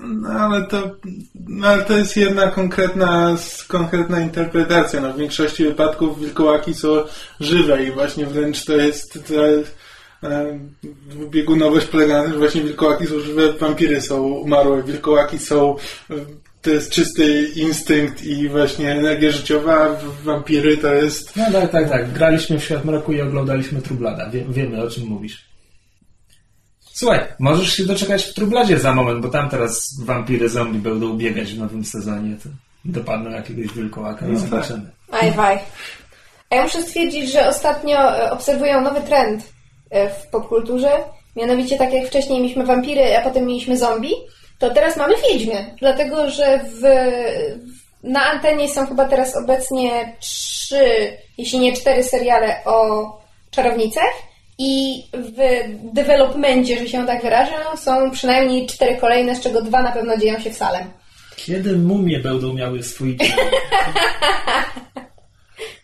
No 0.00 0.28
ale 0.28 0.66
to, 0.66 0.96
no, 1.48 1.66
ale 1.66 1.84
to 1.84 1.98
jest 1.98 2.16
jedna 2.16 2.50
konkretna, 2.50 3.36
konkretna 3.68 4.20
interpretacja. 4.20 5.00
No, 5.00 5.12
w 5.12 5.16
większości 5.16 5.64
wypadków 5.64 6.20
wilkołaki 6.20 6.74
są 6.74 6.88
żywe 7.40 7.84
i 7.84 7.92
właśnie 7.92 8.26
wręcz 8.26 8.64
to 8.64 8.76
jest 8.76 9.28
to, 9.28 9.34
e, 10.28 10.58
biegunowość 11.30 11.86
polega 11.86 12.18
na 12.18 12.22
tym, 12.22 12.32
że 12.32 12.38
właśnie 12.38 12.62
wilkołaki 12.62 13.06
są 13.06 13.20
żywe, 13.20 13.52
wampiry 13.52 14.00
są 14.00 14.22
umarłe, 14.22 14.82
wilkołaki 14.82 15.38
są 15.38 15.76
e, 16.10 16.14
to 16.62 16.70
jest 16.70 16.92
czysty 16.92 17.48
instynkt 17.56 18.22
i 18.22 18.48
właśnie 18.48 18.92
energia 18.92 19.30
życiowa, 19.30 20.00
wampiry 20.24 20.76
to 20.76 20.94
jest 20.94 21.36
No 21.36 21.52
tak, 21.52 21.70
tak, 21.70 21.88
tak. 21.88 22.12
Graliśmy 22.12 22.58
w 22.58 22.64
Świat 22.64 22.84
Mroku 22.84 23.12
i 23.12 23.20
oglądaliśmy 23.20 23.82
Trublada. 23.82 24.30
Wie, 24.30 24.44
wiemy 24.48 24.82
o 24.82 24.90
czym 24.90 25.06
mówisz. 25.06 25.50
Słuchaj, 26.92 27.20
możesz 27.38 27.72
się 27.72 27.84
doczekać 27.84 28.24
w 28.24 28.34
Trubladzie 28.34 28.78
za 28.78 28.94
moment, 28.94 29.22
bo 29.22 29.28
tam 29.28 29.48
teraz 29.48 30.00
wampiry 30.04 30.48
zombie 30.48 30.78
będą 30.78 31.16
biegać 31.16 31.52
w 31.52 31.58
nowym 31.58 31.84
sezonie. 31.84 32.36
To 32.42 32.48
dopadną 32.84 33.30
jakiegoś 33.30 33.72
wilkołaka 33.72 34.28
i 34.28 34.32
No 34.32 34.38
zobaczymy. 34.38 34.90
Aj, 35.10 35.32
waj. 35.32 35.58
A 36.50 36.54
ja 36.54 36.62
muszę 36.62 36.82
stwierdzić, 36.82 37.32
że 37.32 37.48
ostatnio 37.48 37.98
e, 37.98 38.30
obserwuję 38.30 38.80
nowy 38.80 39.00
trend 39.00 39.52
e, 39.90 40.10
w 40.10 40.26
popkulturze. 40.26 40.90
Mianowicie, 41.36 41.78
tak 41.78 41.92
jak 41.92 42.06
wcześniej 42.06 42.40
mieliśmy 42.40 42.66
wampiry, 42.66 43.16
a 43.16 43.22
potem 43.22 43.46
mieliśmy 43.46 43.78
zombie, 43.78 44.14
to 44.60 44.70
teraz 44.70 44.96
mamy 44.96 45.14
wiedźmie. 45.30 45.74
Dlatego, 45.78 46.30
że 46.30 46.60
w, 46.64 46.82
na 48.02 48.30
antenie 48.30 48.68
są 48.68 48.86
chyba 48.86 49.08
teraz 49.08 49.36
obecnie 49.36 50.16
trzy, 50.20 51.16
jeśli 51.38 51.58
nie 51.58 51.72
cztery 51.72 52.02
seriale 52.04 52.56
o 52.64 53.06
czarownicach. 53.50 54.12
I 54.58 55.02
w 55.14 55.38
developmencie, 55.94 56.78
że 56.78 56.88
się 56.88 57.06
tak 57.06 57.22
wyrażę, 57.22 57.52
są 57.76 58.10
przynajmniej 58.10 58.66
cztery 58.66 58.96
kolejne, 58.96 59.36
z 59.36 59.40
czego 59.40 59.62
dwa 59.62 59.82
na 59.82 59.92
pewno 59.92 60.16
dzieją 60.16 60.40
się 60.40 60.50
w 60.50 60.56
Salem. 60.56 60.84
Kiedy 61.36 61.76
mumie 61.76 62.18
będą 62.18 62.52
miały 62.52 62.82
swój 62.82 63.16
dzień? 63.16 63.32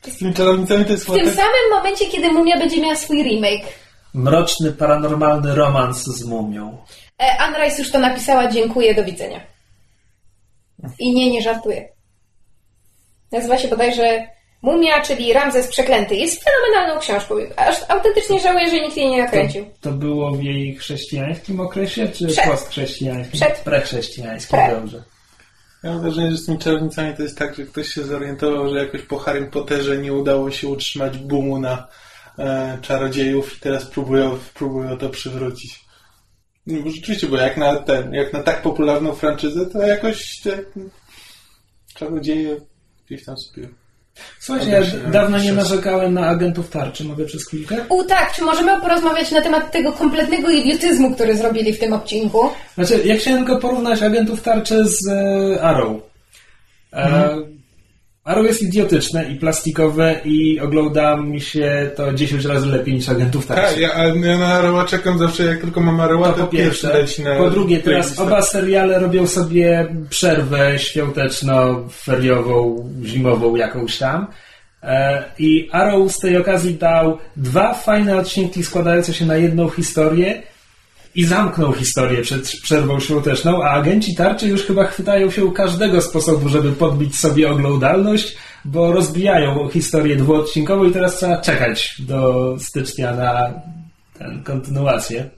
z 0.02 0.16
tymi 0.18 0.34
czarownicami 0.34 0.84
to 0.84 0.92
jest 0.92 1.04
W 1.04 1.12
tym 1.12 1.30
samym 1.30 1.70
momencie, 1.70 2.06
kiedy 2.06 2.32
Mumia 2.32 2.58
będzie 2.58 2.80
miała 2.80 2.96
swój 2.96 3.22
remake. 3.22 3.66
Mroczny, 4.14 4.72
paranormalny 4.72 5.54
romans 5.54 6.04
z 6.04 6.24
mumią. 6.24 6.78
E, 7.22 7.38
Anne 7.38 7.58
Rice 7.58 7.78
już 7.82 7.90
to 7.90 7.98
napisała, 7.98 8.48
dziękuję, 8.48 8.94
do 8.94 9.04
widzenia. 9.04 9.40
I 10.98 11.14
nie, 11.14 11.30
nie 11.30 11.42
żartuję. 11.42 11.88
Nazywa 13.32 13.58
się 13.58 13.68
bodajże 13.68 14.28
Mumia, 14.62 15.02
czyli 15.02 15.32
Ramzes 15.32 15.68
Przeklęty. 15.68 16.14
Jest 16.14 16.44
fenomenalną 16.44 17.00
książką. 17.00 17.34
Aż 17.56 17.76
autentycznie 17.88 18.40
żałuję, 18.40 18.70
że 18.70 18.80
nikt 18.80 18.96
jej 18.96 19.10
nie 19.10 19.22
nakręcił. 19.22 19.66
To 19.80 19.92
było 19.92 20.32
w 20.32 20.42
jej 20.42 20.76
chrześcijańskim 20.76 21.60
okresie, 21.60 22.08
czy 22.08 22.26
Przed. 22.26 22.44
postchrześcijańskim? 22.44 23.40
Przed. 23.40 23.58
Prechrześcijańskim, 23.58 24.58
Pre. 24.58 24.70
dobrze. 24.70 25.02
Ja 25.82 25.90
mam 25.90 26.00
wrażenie, 26.00 26.30
że 26.30 26.36
z 26.36 26.46
tymi 26.46 26.58
czarownicami 26.58 27.16
to 27.16 27.22
jest 27.22 27.38
tak, 27.38 27.54
że 27.54 27.62
ktoś 27.66 27.88
się 27.88 28.04
zorientował, 28.04 28.70
że 28.70 28.78
jakoś 28.78 29.02
po 29.02 29.18
Harrym 29.18 29.50
Potterze 29.50 29.98
nie 29.98 30.12
udało 30.12 30.50
się 30.50 30.68
utrzymać 30.68 31.18
boomu 31.18 31.58
na 31.58 31.88
e, 32.38 32.78
czarodziejów 32.82 33.56
i 33.56 33.60
teraz 33.60 33.84
próbują, 33.84 34.38
próbują 34.54 34.98
to 34.98 35.08
przywrócić. 35.10 35.85
No, 36.66 36.82
bo 36.82 36.90
rzeczywiście, 36.90 37.26
bo 37.26 37.36
jak 37.36 37.56
na 37.56 37.76
ten, 37.76 38.14
jak 38.14 38.32
na 38.32 38.42
tak 38.42 38.62
popularną 38.62 39.14
franczyzę, 39.14 39.66
to 39.66 39.82
jakoś 39.82 40.40
te 40.40 40.58
czarodzieje 41.94 42.56
gdzieś 43.06 43.24
tam 43.24 43.36
sobie. 43.36 43.68
Słuchajcie, 44.40 44.70
ja 44.70 45.10
dawno 45.10 45.38
nie 45.38 45.52
narzekałem 45.52 46.14
na 46.14 46.26
agentów 46.26 46.70
tarczy. 46.70 47.04
Mogę 47.04 47.24
przez 47.24 47.46
chwilkę? 47.46 47.76
U 47.88 48.04
tak, 48.04 48.34
czy 48.34 48.42
możemy 48.42 48.80
porozmawiać 48.80 49.30
na 49.30 49.42
temat 49.42 49.72
tego 49.72 49.92
kompletnego 49.92 50.50
idiotyzmu, 50.50 51.14
który 51.14 51.36
zrobili 51.36 51.72
w 51.72 51.78
tym 51.78 51.92
odcinku? 51.92 52.50
Znaczy, 52.74 53.02
ja 53.04 53.16
chciałem 53.16 53.44
tylko 53.44 53.60
porównać 53.60 54.02
agentów 54.02 54.42
tarczy 54.42 54.84
z 54.84 55.08
e, 55.08 55.62
Arrow. 55.62 55.96
E, 56.92 57.36
Arrow 58.26 58.46
jest 58.46 58.62
idiotyczne 58.62 59.30
i 59.32 59.36
plastikowe 59.36 60.20
i 60.24 60.60
ogląda 60.60 61.16
mi 61.16 61.40
się 61.40 61.90
to 61.96 62.12
10 62.12 62.44
razy 62.44 62.66
lepiej 62.66 62.94
niż 62.94 63.08
agentów 63.08 63.46
tarczy. 63.46 63.62
Tak, 63.62 63.78
ja, 63.78 64.04
ja 64.06 64.38
na 64.38 64.46
Aroła 64.46 64.84
czekam 64.84 65.18
zawsze, 65.18 65.44
jak 65.44 65.60
tylko 65.60 65.80
mam 65.80 66.00
Aroła, 66.00 66.28
To 66.28 66.34
to, 66.34 66.40
po 66.40 66.46
pierwszy 66.46 66.82
pierwsze. 66.86 67.00
leci 67.00 67.22
na 67.22 67.36
Po 67.36 67.50
drugie, 67.50 67.78
teraz 67.78 68.18
oba 68.18 68.42
seriale 68.42 68.98
robią 68.98 69.26
sobie 69.26 69.86
przerwę 70.10 70.78
świąteczno-feriową, 70.78 72.84
zimową 73.04 73.56
jakąś 73.56 73.98
tam. 73.98 74.26
E, 74.82 75.22
I 75.38 75.68
Arrow 75.72 76.12
z 76.12 76.18
tej 76.18 76.36
okazji 76.36 76.74
dał 76.74 77.18
dwa 77.36 77.74
fajne 77.74 78.16
odcinki 78.16 78.64
składające 78.64 79.14
się 79.14 79.26
na 79.26 79.36
jedną 79.36 79.68
historię 79.68 80.42
i 81.16 81.24
zamknął 81.24 81.72
historię 81.72 82.22
przed 82.22 82.52
przerwą 82.62 83.00
świąteczną, 83.00 83.62
a 83.62 83.70
agenci 83.70 84.14
tarczy 84.14 84.48
już 84.48 84.62
chyba 84.62 84.84
chwytają 84.84 85.30
się 85.30 85.52
każdego 85.52 86.00
sposobu, 86.00 86.48
żeby 86.48 86.72
podbić 86.72 87.18
sobie 87.18 87.50
oglądalność, 87.50 88.36
bo 88.64 88.92
rozbijają 88.92 89.68
historię 89.68 90.16
dwuodcinkową 90.16 90.84
i 90.84 90.92
teraz 90.92 91.16
trzeba 91.16 91.40
czekać 91.40 91.96
do 91.98 92.56
stycznia 92.58 93.14
na 93.14 93.50
tę 94.18 94.40
kontynuację. 94.44 95.30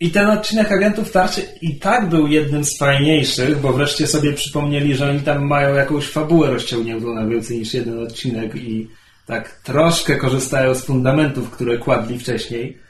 I 0.00 0.10
ten 0.10 0.30
odcinek 0.30 0.72
Agentów 0.72 1.12
Tarczy 1.12 1.42
i 1.62 1.76
tak 1.76 2.08
był 2.08 2.26
jednym 2.26 2.64
z 2.64 2.78
fajniejszych, 2.78 3.60
bo 3.60 3.72
wreszcie 3.72 4.06
sobie 4.06 4.32
przypomnieli, 4.32 4.94
że 4.94 5.10
oni 5.10 5.20
tam 5.20 5.46
mają 5.46 5.74
jakąś 5.74 6.08
fabułę 6.08 6.50
rozciągniętą 6.50 7.14
na 7.14 7.26
więcej 7.26 7.58
niż 7.58 7.74
jeden 7.74 8.02
odcinek 8.02 8.54
i 8.54 8.88
tak 9.26 9.60
troszkę 9.64 10.16
korzystają 10.16 10.74
z 10.74 10.84
fundamentów, 10.84 11.50
które 11.50 11.78
kładli 11.78 12.18
wcześniej. 12.18 12.83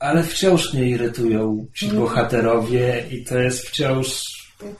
Ale 0.00 0.22
wciąż 0.24 0.74
mnie 0.74 0.88
irytują 0.88 1.66
ci 1.74 1.88
bohaterowie 1.88 3.06
i 3.10 3.24
to 3.24 3.38
jest 3.38 3.68
wciąż... 3.68 4.22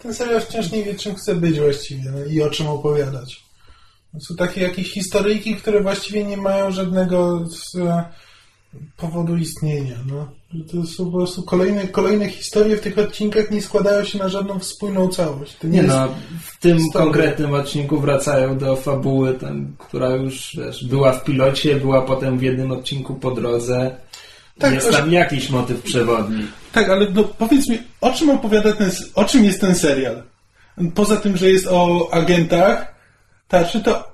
Ten 0.03 0.15
serial 0.15 0.41
wciąż 0.41 0.73
nie 0.73 0.85
wie, 0.85 0.95
czym 0.95 1.15
chce 1.15 1.35
być 1.35 1.61
właściwie 1.61 2.11
no, 2.11 2.25
i 2.25 2.43
o 2.43 2.51
czym 2.51 2.67
opowiadać. 2.67 3.43
Są 4.21 4.37
takie 4.37 4.61
jakieś 4.61 4.93
historyjki, 4.93 5.57
które 5.57 5.83
właściwie 5.83 6.25
nie 6.25 6.37
mają 6.37 6.71
żadnego 6.71 7.45
e, 7.79 8.05
powodu 8.97 9.37
istnienia. 9.37 9.97
No. 10.07 10.29
To 10.73 10.87
są 10.87 11.11
po 11.11 11.19
prostu 11.19 11.43
kolejne, 11.43 11.89
kolejne 11.89 12.29
historie 12.29 12.77
w 12.77 12.81
tych 12.81 12.99
odcinkach 12.99 13.51
nie 13.51 13.63
składają 13.63 14.05
się 14.05 14.19
na 14.19 14.29
żadną 14.29 14.59
wspólną 14.59 15.09
całość. 15.09 15.57
To 15.57 15.67
nie, 15.67 15.81
Nie 15.81 15.89
no, 15.89 16.09
w 16.43 16.59
tym 16.61 16.79
historia. 16.79 17.05
konkretnym 17.05 17.55
odcinku 17.55 18.01
wracają 18.01 18.59
do 18.59 18.77
fabuły, 18.77 19.35
tam, 19.35 19.75
która 19.79 20.11
już 20.11 20.57
wiesz, 20.59 20.85
była 20.85 21.13
w 21.13 21.25
pilocie, 21.25 21.77
była 21.77 22.03
potem 22.03 22.39
w 22.39 22.43
jednym 22.43 22.73
odcinku 22.73 23.15
po 23.15 23.31
drodze. 23.31 23.97
Tak, 24.61 24.75
jest 24.75 24.91
tam 24.91 25.13
jakiś 25.13 25.51
motyw 25.51 25.83
przewodni. 25.83 26.47
Tak, 26.73 26.89
ale 26.89 27.07
no, 27.11 27.25
powiedz 27.25 27.69
mi, 27.69 27.79
o 28.01 28.13
czym 28.13 28.31
opowiada 28.31 28.73
ten, 28.73 28.91
o 29.15 29.25
czym 29.25 29.45
jest 29.45 29.61
ten 29.61 29.75
serial? 29.75 30.23
Poza 30.95 31.17
tym, 31.17 31.37
że 31.37 31.51
jest 31.51 31.67
o 31.67 32.09
agentach 32.13 32.95
tarczy, 33.49 33.81
to 33.81 34.11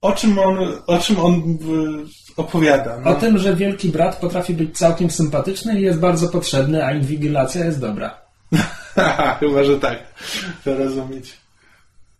o 0.00 0.12
czym 0.12 0.38
on, 0.38 0.58
o 0.86 0.98
czym 0.98 1.20
on 1.20 1.58
opowiada? 2.36 3.00
No? 3.04 3.10
O 3.10 3.14
tym, 3.14 3.38
że 3.38 3.56
Wielki 3.56 3.88
Brat 3.88 4.16
potrafi 4.16 4.54
być 4.54 4.78
całkiem 4.78 5.10
sympatyczny 5.10 5.80
i 5.80 5.82
jest 5.82 5.98
bardzo 5.98 6.28
potrzebny, 6.28 6.84
a 6.84 6.92
inwigilacja 6.92 7.64
jest 7.64 7.80
dobra. 7.80 8.18
Chyba, 9.40 9.64
że 9.64 9.80
tak. 9.80 9.98
To 10.64 10.74
rozumieć. 10.74 11.36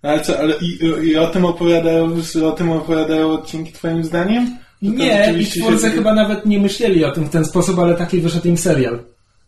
Ale 0.02 0.20
co, 0.20 0.38
ale 0.38 0.54
i, 0.56 0.78
i 1.02 1.16
o 1.16 1.26
tym 1.26 1.44
opowiadają, 1.44 2.16
o 2.44 2.52
tym 2.52 2.72
opowiadają 2.72 3.32
odcinki 3.32 3.72
twoim 3.72 4.04
zdaniem? 4.04 4.58
To 4.84 4.86
to 4.90 4.92
Nie, 4.96 5.34
i 5.38 5.46
twórcy 5.46 5.86
się- 5.86 5.90
chyba 5.90 6.14
nawet 6.14 6.46
nie 6.46 6.60
myśleli 6.60 7.04
o 7.04 7.10
tym 7.12 7.24
w 7.24 7.30
ten 7.30 7.44
sposób, 7.44 7.78
ale 7.78 7.94
taki 7.94 8.20
wyszedł 8.20 8.48
im 8.48 8.58
serial. 8.58 8.98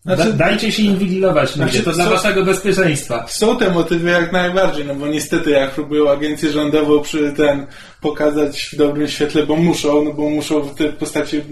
Znaczy- 0.05 0.24
Da, 0.24 0.33
dajcie 0.33 0.72
się 0.72 0.83
inwigilować, 0.83 1.57
ludzie, 1.57 1.70
Znaczy, 1.70 1.85
to 1.85 1.93
dla 1.93 2.05
co- 2.05 2.11
waszego 2.11 2.45
bezpieczeństwa. 2.45 3.26
Są 3.28 3.57
te 3.59 3.70
motywy 3.70 4.11
jak 4.11 4.33
najbardziej, 4.33 4.85
no 4.87 4.95
bo 4.95 5.07
niestety 5.09 5.51
jak 5.51 5.70
próbują 5.70 6.11
agencję 6.11 6.51
rządową 6.53 7.01
przy 7.03 7.33
ten 7.37 7.66
pokazać 8.01 8.68
w 8.72 8.76
dobrym 8.76 9.09
świetle, 9.09 9.47
bo 9.47 9.57
muszą, 9.57 10.05
no 10.05 10.12
bo 10.12 10.31
muszą 10.31 10.68
te 10.68 10.85
postacie 10.93 11.43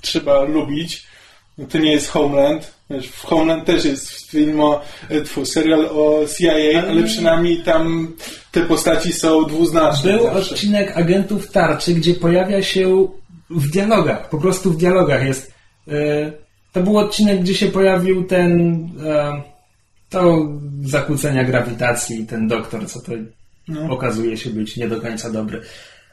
trzeba 0.00 0.42
lubić. 0.42 1.06
No 1.58 1.66
to 1.66 1.78
nie 1.78 1.92
jest 1.92 2.08
Homeland. 2.08 2.72
Wiesz, 2.90 3.06
w 3.08 3.22
Homeland 3.24 3.64
też 3.64 3.84
jest 3.84 4.10
film 4.30 4.60
o, 4.60 4.80
e, 5.08 5.20
tfu, 5.20 5.46
serial 5.46 5.86
o 5.86 6.20
CIA, 6.38 6.82
ale 6.90 7.02
przynajmniej 7.02 7.62
tam 7.62 8.12
te 8.52 8.60
postaci 8.60 9.12
są 9.12 9.44
dwuznaczne. 9.44 10.12
Był 10.12 10.22
zawsze. 10.24 10.54
odcinek 10.54 10.96
agentów 10.96 11.50
tarczy, 11.50 11.94
gdzie 11.94 12.14
pojawia 12.14 12.62
się 12.62 13.08
w 13.50 13.70
dialogach, 13.70 14.28
po 14.28 14.38
prostu 14.38 14.70
w 14.72 14.76
dialogach 14.76 15.24
jest. 15.26 15.52
e, 15.88 16.32
to 16.72 16.82
był 16.82 16.98
odcinek, 16.98 17.40
gdzie 17.40 17.54
się 17.54 17.66
pojawił 17.66 18.24
ten. 18.24 18.80
e, 19.06 19.42
to 20.10 20.48
zakłócenia 20.82 21.44
grawitacji, 21.44 22.26
ten 22.26 22.48
doktor, 22.48 22.86
co 22.86 23.00
to 23.00 23.12
No. 23.68 23.90
okazuje 23.92 24.36
się 24.36 24.50
być 24.50 24.76
nie 24.76 24.88
do 24.88 25.00
końca 25.00 25.30
dobry. 25.30 25.60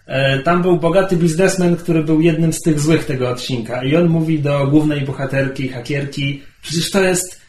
E, 0.07 0.39
Tam 0.39 0.61
był 0.61 0.77
bogaty 0.77 1.17
biznesmen, 1.17 1.75
który 1.75 2.03
był 2.03 2.21
jednym 2.21 2.53
z 2.53 2.61
tych 2.61 2.79
złych 2.79 3.05
tego 3.05 3.29
odcinka 3.29 3.83
i 3.83 3.95
on 3.95 4.07
mówi 4.09 4.39
do 4.39 4.67
głównej 4.67 5.01
bohaterki, 5.01 5.69
hakierki, 5.69 6.41
przecież 6.61 6.91
to 6.91 7.03
jest, 7.03 7.41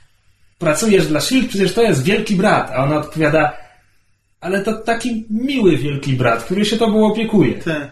pracujesz 0.59 1.07
dla 1.07 1.21
SHIELD, 1.21 1.49
przecież 1.49 1.75
to 1.75 1.83
jest 1.83 2.03
wielki 2.03 2.37
brat, 2.37 2.71
a 2.71 2.85
ona 2.85 2.97
odpowiada, 2.97 3.53
ale 4.41 4.61
to 4.65 4.73
taki 4.73 5.25
miły 5.31 5.77
wielki 5.77 6.13
brat, 6.13 6.45
który 6.45 6.65
się 6.65 6.77
tobą 6.77 7.07
opiekuje. 7.07 7.55
Te. 7.55 7.91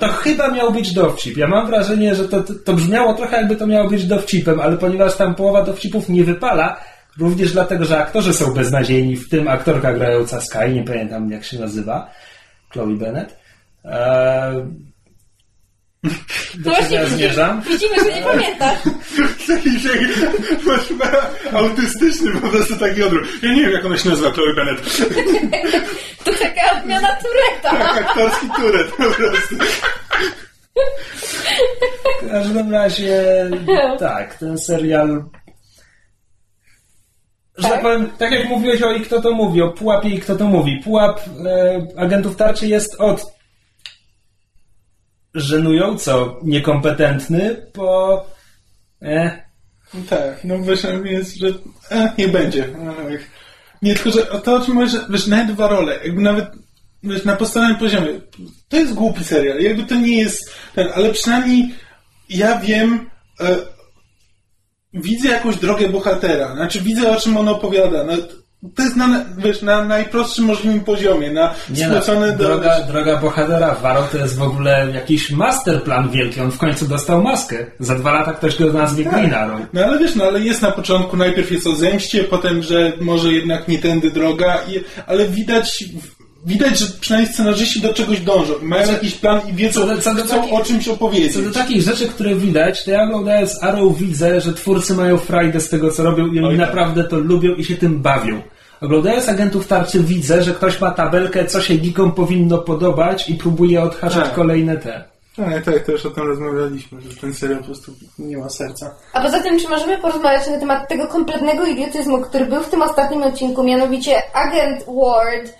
To 0.00 0.08
chyba 0.08 0.48
miał 0.50 0.72
być 0.72 0.94
dowcip. 0.94 1.36
Ja 1.36 1.46
mam 1.46 1.66
wrażenie, 1.66 2.14
że 2.14 2.28
to, 2.28 2.42
to 2.64 2.72
brzmiało 2.72 3.14
trochę 3.14 3.36
jakby 3.36 3.56
to 3.56 3.66
miało 3.66 3.88
być 3.90 4.04
dowcipem, 4.06 4.60
ale 4.60 4.76
ponieważ 4.76 5.16
tam 5.16 5.34
połowa 5.34 5.62
dowcipów 5.62 6.08
nie 6.08 6.24
wypala, 6.24 6.80
również 7.18 7.52
dlatego, 7.52 7.84
że 7.84 7.98
aktorzy 7.98 8.34
są 8.34 8.54
beznadziejni, 8.54 9.16
w 9.16 9.28
tym 9.28 9.48
aktorka 9.48 9.92
grająca 9.92 10.40
Sky, 10.40 10.72
nie 10.74 10.84
pamiętam 10.84 11.30
jak 11.30 11.44
się 11.44 11.58
nazywa, 11.58 12.10
Chloe 12.72 12.96
Bennett. 12.96 13.36
Eee, 13.84 14.54
do 16.54 16.70
No 16.70 16.76
właśnie 16.76 16.98
widzimy, 16.98 17.16
zmierzam? 17.16 17.62
widzimy, 17.62 17.96
że 17.96 18.20
nie 18.20 18.22
pamiętasz. 18.22 18.78
Taki 19.46 19.80
się, 19.80 19.88
masz 20.66 20.88
chyba 20.88 21.30
autystyczny 21.52 22.32
po 22.40 22.48
prostu 22.48 22.76
taki 22.76 23.02
odruch. 23.02 23.42
Ja 23.42 23.54
nie 23.54 23.60
wiem 23.62 23.72
jak 23.72 23.84
ona 23.84 23.96
się 23.98 24.08
nazywa, 24.08 24.30
Chloe 24.30 24.54
Bennett. 24.54 24.80
To 26.24 26.32
taka 26.32 26.78
odmiana 26.80 27.08
Tureta. 27.08 27.70
Tak, 27.78 28.06
aktorski 28.06 28.46
turet 28.56 28.86
po 28.90 28.96
prostu. 28.96 29.56
W 32.22 32.30
każdym 32.30 32.72
razie, 32.72 33.24
tak, 33.98 34.34
ten 34.34 34.58
serial. 34.58 35.24
Że 37.56 37.62
tak 37.62 37.72
Tak? 37.72 37.82
powiem, 37.82 38.10
tak 38.18 38.32
jak 38.32 38.48
mówiłeś 38.48 38.82
o 38.82 38.92
i 38.92 39.00
kto 39.00 39.22
to 39.22 39.32
mówi, 39.32 39.62
o 39.62 39.72
pułapie 39.72 40.08
i 40.08 40.20
kto 40.20 40.36
to 40.36 40.44
mówi. 40.44 40.80
Pułap 40.84 41.20
e, 41.46 41.86
agentów 41.96 42.36
tarczy 42.36 42.66
jest 42.66 43.00
od 43.00 43.22
żenująco 45.34 46.40
niekompetentny 46.42 47.56
po. 47.72 48.26
E, 49.06 49.46
No 49.94 50.00
Tak, 50.10 50.44
no 50.44 50.62
wiesz, 50.62 50.86
jest, 51.04 51.36
że 51.36 51.46
e, 51.90 52.12
nie 52.18 52.28
będzie. 52.28 52.68
Ech. 53.10 53.30
Nie, 53.82 53.94
tylko, 53.94 54.10
że 54.10 54.26
to, 54.26 54.56
o 54.56 54.60
czym 54.60 54.74
mówisz, 54.74 54.92
wiesz, 55.10 55.26
nawet 55.26 55.52
dwa 55.52 55.68
role, 55.68 55.98
jakby 56.04 56.22
nawet 56.22 56.48
wiesz, 57.02 57.24
na 57.24 57.36
podstawowym 57.36 57.76
poziomie, 57.76 58.20
to 58.68 58.76
jest 58.76 58.94
głupi 58.94 59.24
serial, 59.24 59.60
jakby 59.60 59.84
to 59.84 59.94
nie 59.94 60.18
jest 60.18 60.50
ten, 60.74 60.88
ale 60.94 61.10
przynajmniej 61.12 61.74
ja 62.28 62.58
wiem, 62.58 63.10
e, 63.40 63.56
widzę 64.94 65.28
jakąś 65.28 65.56
drogę 65.56 65.88
bohatera, 65.88 66.54
znaczy 66.54 66.80
widzę 66.80 67.16
o 67.16 67.20
czym 67.20 67.36
on 67.36 67.48
opowiada, 67.48 68.04
no, 68.04 68.12
to 68.74 68.82
jest 68.82 68.96
na, 68.96 69.24
wiesz, 69.38 69.62
na 69.62 69.84
najprostszym 69.84 70.44
możliwym 70.44 70.80
poziomie, 70.80 71.30
na 71.30 71.54
nie 71.70 71.88
no, 71.88 71.94
skrócone 71.94 72.32
do... 72.32 72.44
droga, 72.44 72.82
droga 72.82 73.16
bohatera 73.16 73.74
Varro 73.74 74.02
to 74.12 74.18
jest 74.18 74.36
w 74.36 74.42
ogóle 74.42 74.90
jakiś 74.94 75.30
masterplan 75.30 76.10
wielki. 76.10 76.40
On 76.40 76.50
w 76.50 76.58
końcu 76.58 76.88
dostał 76.88 77.22
maskę. 77.22 77.66
Za 77.80 77.94
dwa 77.94 78.12
lata 78.12 78.32
ktoś 78.32 78.58
go 78.58 78.72
nazwie 78.72 79.10
Arrow. 79.36 79.60
No 79.72 79.84
ale 79.84 79.98
wiesz, 79.98 80.14
no 80.14 80.24
ale 80.24 80.40
jest 80.40 80.62
na 80.62 80.70
początku, 80.70 81.16
najpierw 81.16 81.50
jest 81.50 81.66
o 81.66 81.74
zemście, 81.74 82.24
potem, 82.24 82.62
że 82.62 82.92
może 83.00 83.32
jednak 83.32 83.68
nie 83.68 83.78
tędy 83.78 84.10
droga, 84.10 84.58
i, 84.68 84.84
ale 85.06 85.28
widać, 85.28 85.84
widać, 86.46 86.78
że 86.78 86.86
przynajmniej 87.00 87.32
scenarzyści 87.34 87.80
do 87.80 87.94
czegoś 87.94 88.20
dążą, 88.20 88.52
mają 88.62 88.92
jakiś 88.92 89.14
plan 89.14 89.40
i 89.48 89.52
wiedzą, 89.52 89.80
Co 89.80 89.86
do- 89.86 89.98
co 90.02 90.14
do 90.14 90.24
chcą 90.24 90.36
takich- 90.40 90.54
o 90.54 90.64
czymś 90.64 90.88
opowiedzieć. 90.88 91.34
Co 91.34 91.42
do 91.42 91.52
takich 91.52 91.82
rzeczy, 91.82 92.08
które 92.08 92.34
widać, 92.34 92.84
to 92.84 92.90
ja 92.90 93.02
oglądając 93.02 93.62
Arrow 93.62 93.96
widzę, 93.98 94.40
że 94.40 94.52
twórcy 94.52 94.94
mają 94.94 95.18
frajdę 95.18 95.60
z 95.60 95.68
tego, 95.68 95.90
co 95.90 96.02
robią 96.02 96.26
i 96.26 96.38
oni 96.38 96.46
Oj, 96.48 96.58
tak. 96.58 96.66
naprawdę 96.66 97.04
to 97.04 97.18
lubią 97.18 97.54
i 97.54 97.64
się 97.64 97.76
tym 97.76 98.02
bawią. 98.02 98.42
Oglądając 98.80 99.28
agentów 99.28 99.66
tarczy 99.66 100.00
widzę, 100.00 100.42
że 100.42 100.54
ktoś 100.54 100.80
ma 100.80 100.90
tabelkę, 100.90 101.46
co 101.46 101.60
się 101.60 101.74
geekom 101.74 102.12
powinno 102.12 102.58
podobać 102.58 103.30
i 103.30 103.34
próbuje 103.34 103.82
odhaczać 103.82 104.24
Tak. 104.24 104.34
kolejne 104.34 104.76
te. 104.76 105.04
Tak, 105.36 105.64
tak, 105.64 105.84
to 105.86 105.92
już 105.92 106.06
o 106.06 106.10
tym 106.10 106.26
rozmawialiśmy, 106.26 107.00
że 107.02 107.16
ten 107.16 107.34
serial 107.34 107.58
po 107.58 107.64
prostu 107.64 107.92
nie 108.18 108.36
ma 108.36 108.48
serca. 108.48 108.94
A 109.12 109.20
poza 109.20 109.42
tym, 109.42 109.60
czy 109.60 109.68
możemy 109.68 109.98
porozmawiać 109.98 110.48
na 110.50 110.58
temat 110.58 110.88
tego 110.88 111.06
kompletnego 111.06 111.66
idiotyzmu, 111.66 112.20
który 112.22 112.46
był 112.46 112.62
w 112.62 112.68
tym 112.68 112.82
ostatnim 112.82 113.22
odcinku, 113.22 113.64
mianowicie 113.64 114.12
agent 114.34 114.84
Ward, 114.86 115.52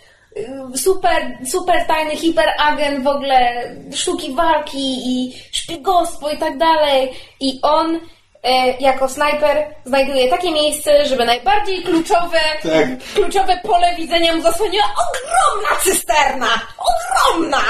super, 0.75 1.39
super 1.51 1.87
tajny 1.87 2.17
hiperagent 2.17 3.05
w 3.05 3.07
ogóle, 3.07 3.53
sztuki 3.95 4.33
walki 4.35 4.97
i 5.07 5.35
szpiegostwo 5.53 6.31
i 6.31 6.39
tak 6.39 6.59
dalej. 6.59 7.13
I 7.41 7.59
on 7.63 8.01
e, 8.43 8.77
jako 8.81 9.09
snajper 9.09 9.67
znajduje 9.85 10.29
takie 10.31 10.51
miejsce, 10.53 11.07
żeby 11.07 11.25
najbardziej 11.25 11.83
kluczowe, 11.83 12.41
Tak. 12.63 12.87
kluczowe 13.15 13.61
pole 13.63 13.95
widzenia 13.97 14.37
mu 14.37 14.43
zasłoniła 14.43 14.85
ogromna 14.85 15.81
cysterna! 15.83 16.49
Ogromna! 16.79 17.63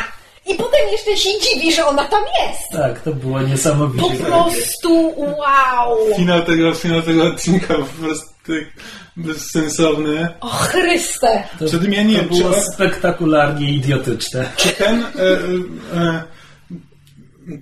I 0.47 0.55
potem 0.55 0.81
jeszcze 0.93 1.17
się 1.17 1.31
dziwi, 1.41 1.73
że 1.73 1.87
ona 1.87 2.05
tam 2.05 2.23
jest! 2.41 2.63
Tak, 2.73 3.01
to 3.01 3.13
było 3.13 3.41
niesamowicie. 3.43 4.25
Po 4.25 4.45
prostu 4.45 5.15
wow! 5.19 5.99
Finał 6.17 6.43
tego, 6.43 6.75
finał 6.75 7.03
tego 7.03 7.25
odcinka 7.27 7.75
po 7.75 8.05
prostu 8.07 8.27
tak 8.47 8.87
bezsensowny. 9.17 10.29
O 10.41 10.49
Chryste! 10.49 11.43
To, 11.59 11.65
ja 11.91 12.03
nie 12.03 12.19
to 12.19 12.35
czy 12.35 12.41
było 12.41 12.61
spektakularnie 12.61 13.73
idiotyczne. 13.73 14.49
Czy 14.57 14.69
ten, 14.69 15.03
e, 15.03 15.07
e, 15.97 16.01
e, 16.01 16.23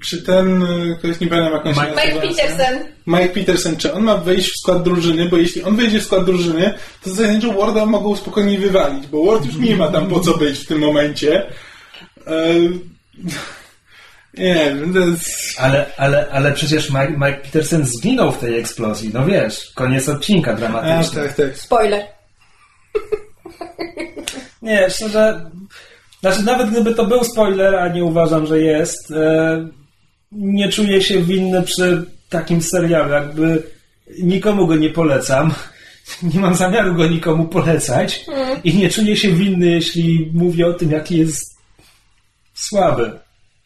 czy 0.04 0.22
ten, 0.22 0.62
e, 0.62 0.96
ktoś 0.98 1.20
nie 1.20 1.26
pamiętam 1.26 1.52
jak 1.52 1.66
on 1.66 1.74
się 1.74 1.80
Mike- 1.80 1.94
nazywa. 1.94 2.20
Peterson. 2.20 2.78
Mike 3.06 3.28
Peterson, 3.28 3.76
czy 3.76 3.92
on 3.92 4.02
ma 4.02 4.16
wejść 4.16 4.50
w 4.50 4.58
skład 4.58 4.82
drużyny, 4.82 5.28
bo 5.28 5.36
jeśli 5.36 5.62
on 5.62 5.76
wejdzie 5.76 6.00
w 6.00 6.04
skład 6.04 6.24
drużyny, 6.24 6.74
to 7.02 7.10
zasadniczo 7.10 7.52
Warda 7.52 7.86
mogą 7.86 8.16
spokojnie 8.16 8.58
wywalić, 8.58 9.06
bo 9.06 9.24
Ward 9.24 9.46
już 9.46 9.56
nie 9.56 9.76
ma 9.76 9.88
tam 9.88 10.08
po 10.08 10.20
co 10.20 10.38
być 10.38 10.58
w 10.58 10.66
tym 10.66 10.78
momencie. 10.78 11.46
E, 12.26 12.54
nie 14.38 14.54
wiem, 14.54 14.92
to 14.92 14.98
jest... 14.98 15.26
Ale, 15.58 15.86
ale, 15.96 16.28
ale 16.30 16.52
przecież 16.52 16.90
Mike, 16.90 17.10
Mike 17.10 17.36
Peterson 17.42 17.84
zginął 17.84 18.32
w 18.32 18.38
tej 18.38 18.58
eksplozji. 18.58 19.10
No 19.14 19.26
wiesz, 19.26 19.72
koniec 19.74 20.08
odcinka 20.08 20.50
A, 20.50 20.54
dramatyczny. 20.54 21.22
tak, 21.22 21.34
tak. 21.36 21.56
Spoiler. 21.56 22.02
Nie, 24.62 24.90
szczerze. 24.90 25.50
Znaczy, 26.20 26.42
nawet 26.42 26.70
gdyby 26.70 26.94
to 26.94 27.06
był 27.06 27.24
spoiler, 27.24 27.76
a 27.76 27.88
nie 27.88 28.04
uważam, 28.04 28.46
że 28.46 28.60
jest, 28.60 29.10
e, 29.10 29.68
nie 30.32 30.68
czuję 30.68 31.02
się 31.02 31.22
winny 31.22 31.62
przy 31.62 32.04
takim 32.28 32.62
serialu. 32.62 33.10
Jakby 33.12 33.62
nikomu 34.22 34.66
go 34.66 34.76
nie 34.76 34.90
polecam. 34.90 35.52
Nie 36.34 36.40
mam 36.40 36.54
zamiaru 36.54 36.94
go 36.94 37.06
nikomu 37.06 37.44
polecać. 37.44 38.26
I 38.64 38.74
nie 38.74 38.90
czuję 38.90 39.16
się 39.16 39.32
winny, 39.32 39.66
jeśli 39.66 40.30
mówię 40.34 40.66
o 40.66 40.72
tym, 40.72 40.90
jaki 40.90 41.18
jest 41.18 41.56
słaby. 42.54 43.12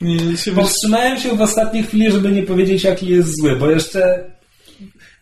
Nie, 0.00 0.36
się 0.36 0.52
Powstrzymałem 0.52 1.20
się 1.20 1.36
w 1.36 1.40
ostatniej 1.40 1.82
chwili, 1.82 2.12
żeby 2.12 2.32
nie 2.32 2.42
powiedzieć, 2.42 2.84
jaki 2.84 3.08
jest 3.08 3.36
zły, 3.40 3.56
bo 3.56 3.70
jeszcze 3.70 4.30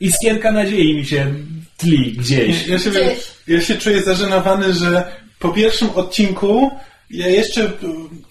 iskierka 0.01 0.53
nadziei 0.53 0.97
mi 0.97 1.07
się 1.07 1.35
tli 1.77 2.13
gdzieś. 2.13 2.67
Ja 2.69 2.79
się, 2.79 2.91
Gdzieś. 2.91 3.19
ja 3.49 3.61
się 3.61 3.75
czuję 3.75 4.03
zażenowany, 4.03 4.73
że 4.75 5.13
po 5.39 5.49
pierwszym 5.49 5.91
odcinku 5.91 6.71
ja 7.11 7.29
jeszcze, 7.29 7.73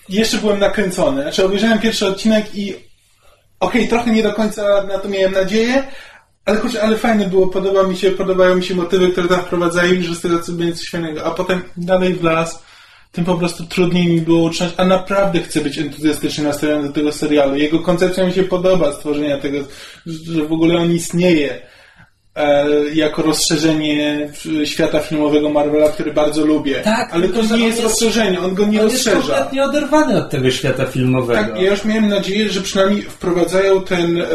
jeszcze 0.09 0.37
byłem 0.37 0.59
nakręcony. 0.59 1.21
Znaczy 1.21 1.45
obejrzałem 1.45 1.79
pierwszy 1.79 2.07
odcinek 2.07 2.55
i 2.55 2.73
okej, 3.59 3.87
trochę 3.87 4.11
nie 4.11 4.23
do 4.23 4.33
końca 4.33 4.83
na 4.83 4.99
to 4.99 5.09
miałem 5.09 5.31
nadzieję, 5.31 5.83
ale 6.45 6.57
kurczę, 6.57 6.83
ale 6.83 6.97
fajne 6.97 7.29
było, 7.29 7.47
podoba 7.47 7.83
mi 7.83 7.97
się, 7.97 8.11
podobają 8.11 8.55
mi 8.55 8.63
się 8.63 8.75
motywy, 8.75 9.09
które 9.11 9.27
tam 9.27 9.41
wprowadzają 9.41 9.93
i 9.93 10.03
że 10.03 10.15
z 10.15 10.21
tego 10.21 10.39
co 10.39 10.51
będzie 10.51 10.75
coś 10.75 10.89
fajnego. 10.89 11.25
A 11.25 11.31
potem 11.31 11.61
dalej 11.77 12.13
w 12.13 12.23
las, 12.23 12.63
tym 13.15 13.25
po 13.25 13.35
prostu 13.35 13.65
trudniej 13.65 14.07
mi 14.07 14.21
było 14.21 14.43
utrzymać, 14.43 14.73
a 14.77 14.85
naprawdę 14.85 15.39
chcę 15.39 15.61
być 15.61 15.77
entuzjastycznie 15.77 16.43
nastawiony 16.43 16.87
do 16.87 16.93
tego 16.93 17.11
serialu. 17.11 17.55
Jego 17.55 17.79
koncepcja 17.79 18.25
mi 18.25 18.33
się 18.33 18.43
podoba, 18.43 18.91
stworzenia 18.93 19.37
tego, 19.37 19.57
że 20.05 20.43
w 20.45 20.51
ogóle 20.51 20.75
on 20.77 20.91
istnieje 20.91 21.61
e, 22.35 22.65
jako 22.93 23.21
rozszerzenie 23.21 24.29
świata 24.65 24.99
filmowego 24.99 25.49
Marvela, 25.49 25.89
który 25.89 26.13
bardzo 26.13 26.45
lubię. 26.45 26.75
Tak, 26.83 27.09
ale 27.13 27.27
to 27.29 27.41
nie 27.41 27.53
on 27.53 27.59
jest 27.61 27.61
jest- 27.63 27.81
rozszerzenie, 27.83 28.39
on 28.39 28.55
go 28.55 28.65
nie 28.65 28.79
On 28.81 28.89
jest 28.89 29.05
rozszerza. 29.07 29.33
kompletnie 29.33 29.63
oderwany 29.63 30.17
od 30.17 30.29
tego 30.29 30.51
świata 30.51 30.85
filmowego. 30.85 31.39
Tak, 31.41 31.61
ja 31.61 31.71
już 31.71 31.85
miałem 31.85 32.07
nadzieję, 32.07 32.49
że 32.49 32.61
przynajmniej 32.61 33.01
wprowadzają 33.01 33.81
ten, 33.81 34.21
e, 34.21 34.25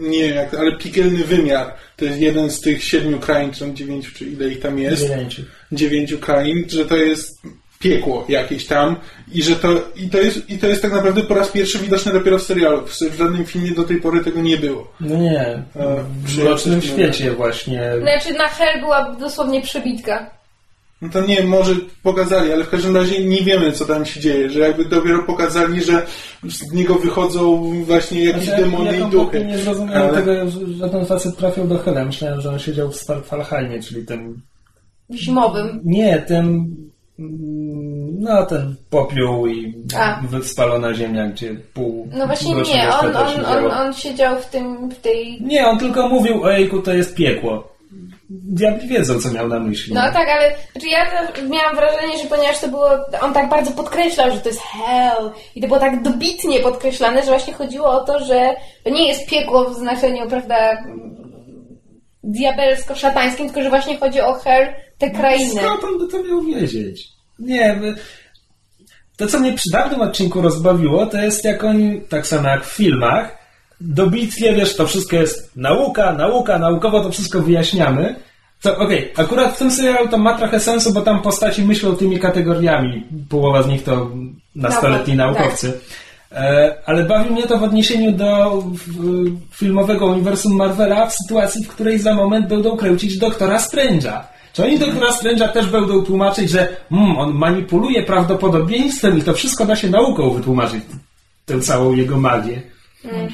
nie 0.00 0.22
wiem 0.22 0.36
jak, 0.36 0.54
ale 0.54 0.76
piekielny 0.76 1.24
wymiar. 1.24 1.74
To 1.96 2.04
jest 2.04 2.20
jeden 2.20 2.50
z 2.50 2.60
tych 2.60 2.84
siedmiu 2.84 3.18
krain, 3.18 3.50
czy 3.52 3.72
dziewięciu, 3.74 4.10
czy 4.14 4.24
ile 4.24 4.48
ich 4.48 4.60
tam 4.60 4.78
jest. 4.78 5.02
Dziewięciu. 5.02 5.42
Dziewięciu 5.72 6.18
krain, 6.18 6.64
że 6.68 6.84
to 6.86 6.96
jest 6.96 7.42
piekło 7.78 8.24
jakieś 8.28 8.66
tam 8.66 8.96
i 9.32 9.42
że 9.42 9.56
to, 9.56 9.68
i 9.96 10.08
to 10.08 10.18
jest, 10.18 10.50
i 10.50 10.58
to 10.58 10.66
jest 10.66 10.82
tak 10.82 10.92
naprawdę 10.92 11.22
po 11.22 11.34
raz 11.34 11.48
pierwszy 11.48 11.78
widoczne 11.78 12.12
dopiero 12.12 12.38
w 12.38 12.42
serialu. 12.42 12.86
W, 12.86 12.90
w 12.92 13.16
żadnym 13.18 13.44
filmie 13.44 13.70
do 13.70 13.84
tej 13.84 14.00
pory 14.00 14.24
tego 14.24 14.40
nie 14.40 14.56
było. 14.56 14.92
No 15.00 15.16
nie, 15.16 15.40
E, 15.76 16.04
w 16.24 16.38
Mrocznym 16.38 16.82
Świecie 16.82 17.30
właśnie. 17.32 17.90
Znaczy 18.00 18.34
na 18.38 18.48
Hell 18.48 18.80
była 18.80 19.16
dosłownie 19.20 19.62
przebitka. 19.62 20.30
No 21.02 21.08
to 21.08 21.20
nie, 21.20 21.42
może 21.42 21.74
pokazali, 22.02 22.52
ale 22.52 22.64
w 22.64 22.68
każdym 22.70 22.96
razie 22.96 23.24
nie 23.24 23.42
wiemy, 23.42 23.72
co 23.72 23.84
tam 23.84 24.06
się 24.06 24.20
dzieje, 24.20 24.50
że 24.50 24.60
jakby 24.60 24.84
dopiero 24.84 25.22
pokazali, 25.22 25.84
że 25.84 26.06
z 26.48 26.72
niego 26.72 26.94
wychodzą 26.94 27.72
właśnie 27.84 28.24
jakieś 28.24 28.44
Znaczy, 28.44 28.62
demony 28.62 28.98
ja 28.98 29.06
i 29.06 29.10
duchy. 29.10 29.44
nie 29.44 29.58
zrozumiałem 29.58 30.08
Ale- 30.08 30.18
tego, 30.22 30.50
że 30.78 30.90
ten 30.90 31.06
facet 31.06 31.36
trafił 31.36 31.66
do 31.66 31.78
Hela. 31.78 32.04
Myślałem, 32.04 32.40
że 32.40 32.48
on 32.50 32.58
siedział 32.58 32.90
w 32.90 32.96
Svartalheimie, 32.96 33.82
czyli 33.82 34.06
tym... 34.06 34.40
Zimowym. 35.14 35.80
Nie, 35.84 36.18
tym... 36.28 36.76
mm, 37.18 37.96
No, 38.20 38.46
ten 38.46 38.76
popiół 38.90 39.46
i 39.46 39.74
A. 39.98 40.22
spalona 40.42 40.94
ziemia, 40.94 41.26
gdzie 41.26 41.54
pół... 41.74 42.08
No 42.12 42.26
właśnie 42.26 42.54
nie, 42.54 42.88
on, 43.00 43.16
on, 43.16 43.44
on, 43.44 43.70
on 43.70 43.94
siedział 43.94 44.38
w 44.38 44.46
tym, 44.46 44.88
w 44.88 45.00
tej... 45.00 45.42
Nie, 45.42 45.66
on 45.66 45.78
tylko 45.78 46.08
mówił, 46.08 46.42
ojejku, 46.42 46.82
to 46.82 46.94
jest 46.94 47.14
piekło. 47.14 47.76
Diabli 48.30 48.88
wiedzą, 48.88 49.20
co 49.20 49.32
miał 49.32 49.48
na 49.48 49.58
myśli. 49.58 49.94
No 49.94 50.00
tak, 50.00 50.28
ale 50.28 50.54
znaczy 50.72 50.88
ja 50.88 51.06
miałam 51.48 51.76
wrażenie, 51.76 52.18
że 52.22 52.28
ponieważ 52.28 52.58
to 52.58 52.68
było, 52.68 52.88
on 53.20 53.34
tak 53.34 53.48
bardzo 53.48 53.70
podkreślał, 53.70 54.30
że 54.30 54.40
to 54.40 54.48
jest 54.48 54.60
hell 54.60 55.30
i 55.54 55.60
to 55.60 55.66
było 55.66 55.80
tak 55.80 56.02
dobitnie 56.02 56.60
podkreślane, 56.60 57.22
że 57.22 57.30
właśnie 57.30 57.54
chodziło 57.54 57.90
o 57.90 58.04
to, 58.04 58.24
że 58.24 58.54
to 58.84 58.90
nie 58.90 59.08
jest 59.08 59.30
piekło 59.30 59.64
w 59.64 59.74
znaczeniu, 59.74 60.28
prawda, 60.28 60.56
diabelsko-szatańskim, 62.22 63.46
tylko 63.46 63.62
że 63.62 63.70
właśnie 63.70 63.96
chodzi 63.96 64.20
o 64.20 64.32
hell, 64.32 64.74
tę 64.98 65.10
krainę. 65.10 65.60
Skąd 65.62 65.84
on 65.84 65.98
by 65.98 66.08
to 66.08 66.22
miał 66.22 66.42
wiedzieć? 66.42 67.08
Nie, 67.38 67.80
to 69.16 69.26
co 69.26 69.40
mnie 69.40 69.52
przy 69.52 69.70
dawnym 69.70 70.00
odcinku 70.00 70.42
rozbawiło, 70.42 71.06
to 71.06 71.18
jest 71.18 71.44
jak 71.44 71.64
oni, 71.64 72.00
tak 72.08 72.26
samo 72.26 72.48
jak 72.48 72.64
w 72.64 72.76
filmach, 72.76 73.38
dobitnie, 73.80 74.54
wiesz, 74.54 74.76
to 74.76 74.86
wszystko 74.86 75.16
jest 75.16 75.56
nauka, 75.56 76.12
nauka, 76.12 76.58
naukowo 76.58 77.00
to 77.00 77.10
wszystko 77.10 77.40
wyjaśniamy. 77.40 78.14
To 78.62 78.78
okej, 78.78 79.12
akurat 79.16 79.54
w 79.54 79.58
tym 79.58 79.70
serialu 79.70 80.08
to 80.08 80.18
ma 80.18 80.38
trochę 80.38 80.60
sensu, 80.60 80.92
bo 80.92 81.00
tam 81.00 81.22
postaci 81.22 81.62
myślą 81.62 81.96
tymi 81.96 82.18
kategoriami. 82.18 83.06
Połowa 83.28 83.62
z 83.62 83.68
nich 83.68 83.84
to 83.84 84.10
nastoletni 84.54 85.16
naukowcy. 85.16 85.80
E, 86.32 86.74
Ale 86.86 87.04
bawi 87.04 87.30
mnie 87.30 87.46
to 87.46 87.58
w 87.58 87.62
odniesieniu 87.62 88.12
do 88.12 88.62
filmowego 89.50 90.06
uniwersum 90.06 90.56
Marvela 90.56 91.06
w 91.06 91.14
sytuacji, 91.14 91.64
w 91.64 91.68
której 91.68 91.98
za 91.98 92.14
moment 92.14 92.48
będą 92.48 92.76
kręcić 92.76 93.18
Doktora 93.18 93.58
Strange'a. 93.58 94.35
Czy 94.56 94.64
oni 94.64 94.78
Doktora 94.78 95.10
Strange'a 95.10 95.48
też 95.52 95.66
będą 95.66 96.02
tłumaczyć, 96.02 96.50
że 96.50 96.68
mm, 96.92 97.16
on 97.18 97.34
manipuluje 97.34 98.02
prawdopodobieństwem 98.02 99.18
i 99.18 99.22
to 99.22 99.34
wszystko 99.34 99.66
da 99.66 99.76
się 99.76 99.90
nauką 99.90 100.30
wytłumaczyć, 100.30 100.80
tę 101.46 101.60
całą 101.60 101.92
jego 101.94 102.16
magię. 102.16 102.62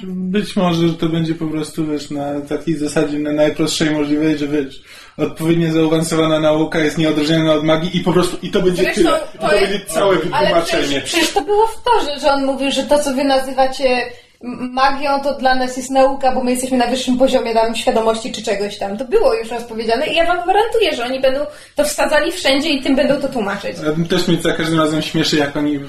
Być 0.05 0.57
może, 0.57 0.89
że 0.89 0.95
to 0.95 1.07
będzie 1.09 1.35
po 1.35 1.47
prostu, 1.47 1.87
wiesz, 1.87 2.11
na 2.11 2.41
takiej 2.41 2.77
zasadzie, 2.77 3.19
na 3.19 3.33
najprostszej 3.33 3.91
możliwej, 3.91 4.39
że 4.39 4.49
wiesz, 4.49 4.83
odpowiednio 5.19 5.73
zaawansowana 5.73 6.41
nauka 6.41 6.79
jest 6.79 6.99
nieodróżniona 6.99 7.53
od 7.53 7.65
magii 7.65 7.97
i 7.97 8.01
po 8.01 8.13
prostu, 8.13 8.37
i 8.43 8.51
to 8.51 8.63
będzie 8.63 8.83
Zresztą 8.83 9.03
tyle. 9.03 9.21
I 9.35 9.39
to 9.39 9.53
jest- 9.55 9.73
będzie 9.73 9.87
całe 9.87 10.17
Ale 10.17 10.17
wytłumaczenie. 10.21 10.83
przecież, 10.87 11.03
przecież 11.05 11.33
to 11.33 11.41
było 11.43 11.67
w 11.67 11.83
torze, 11.83 12.21
że 12.21 12.33
on 12.33 12.45
mówił, 12.45 12.71
że 12.71 12.83
to, 12.83 12.99
co 12.99 13.15
wy 13.15 13.25
nazywacie 13.25 14.03
magią, 14.73 15.21
to 15.23 15.35
dla 15.35 15.55
nas 15.55 15.77
jest 15.77 15.91
nauka, 15.91 16.33
bo 16.33 16.45
my 16.45 16.51
jesteśmy 16.51 16.77
na 16.79 16.87
wyższym 16.87 17.19
poziomie 17.19 17.55
tam 17.55 17.77
świadomości 17.77 18.33
czy 18.33 18.43
czegoś 18.43 18.79
tam. 18.79 18.99
To 18.99 19.05
było 19.05 19.35
już 19.35 19.51
rozpowiedziane 19.51 20.07
i 20.07 20.17
ja 20.17 20.27
wam 20.27 20.43
gwarantuję, 20.43 20.97
że 20.97 21.05
oni 21.05 21.21
będą 21.21 21.41
to 21.77 21.85
wsadzali 21.85 22.33
wszędzie 22.33 22.69
i 22.69 22.83
tym 22.83 22.97
będą 22.97 23.21
to 23.21 23.29
tłumaczyć. 23.29 23.77
Też 24.11 24.29
mnie 24.29 24.43
za 24.43 24.53
każdym 24.53 24.79
razem 24.81 25.03
śmieszy, 25.03 25.37
jak 25.37 25.57
oni 25.57 25.81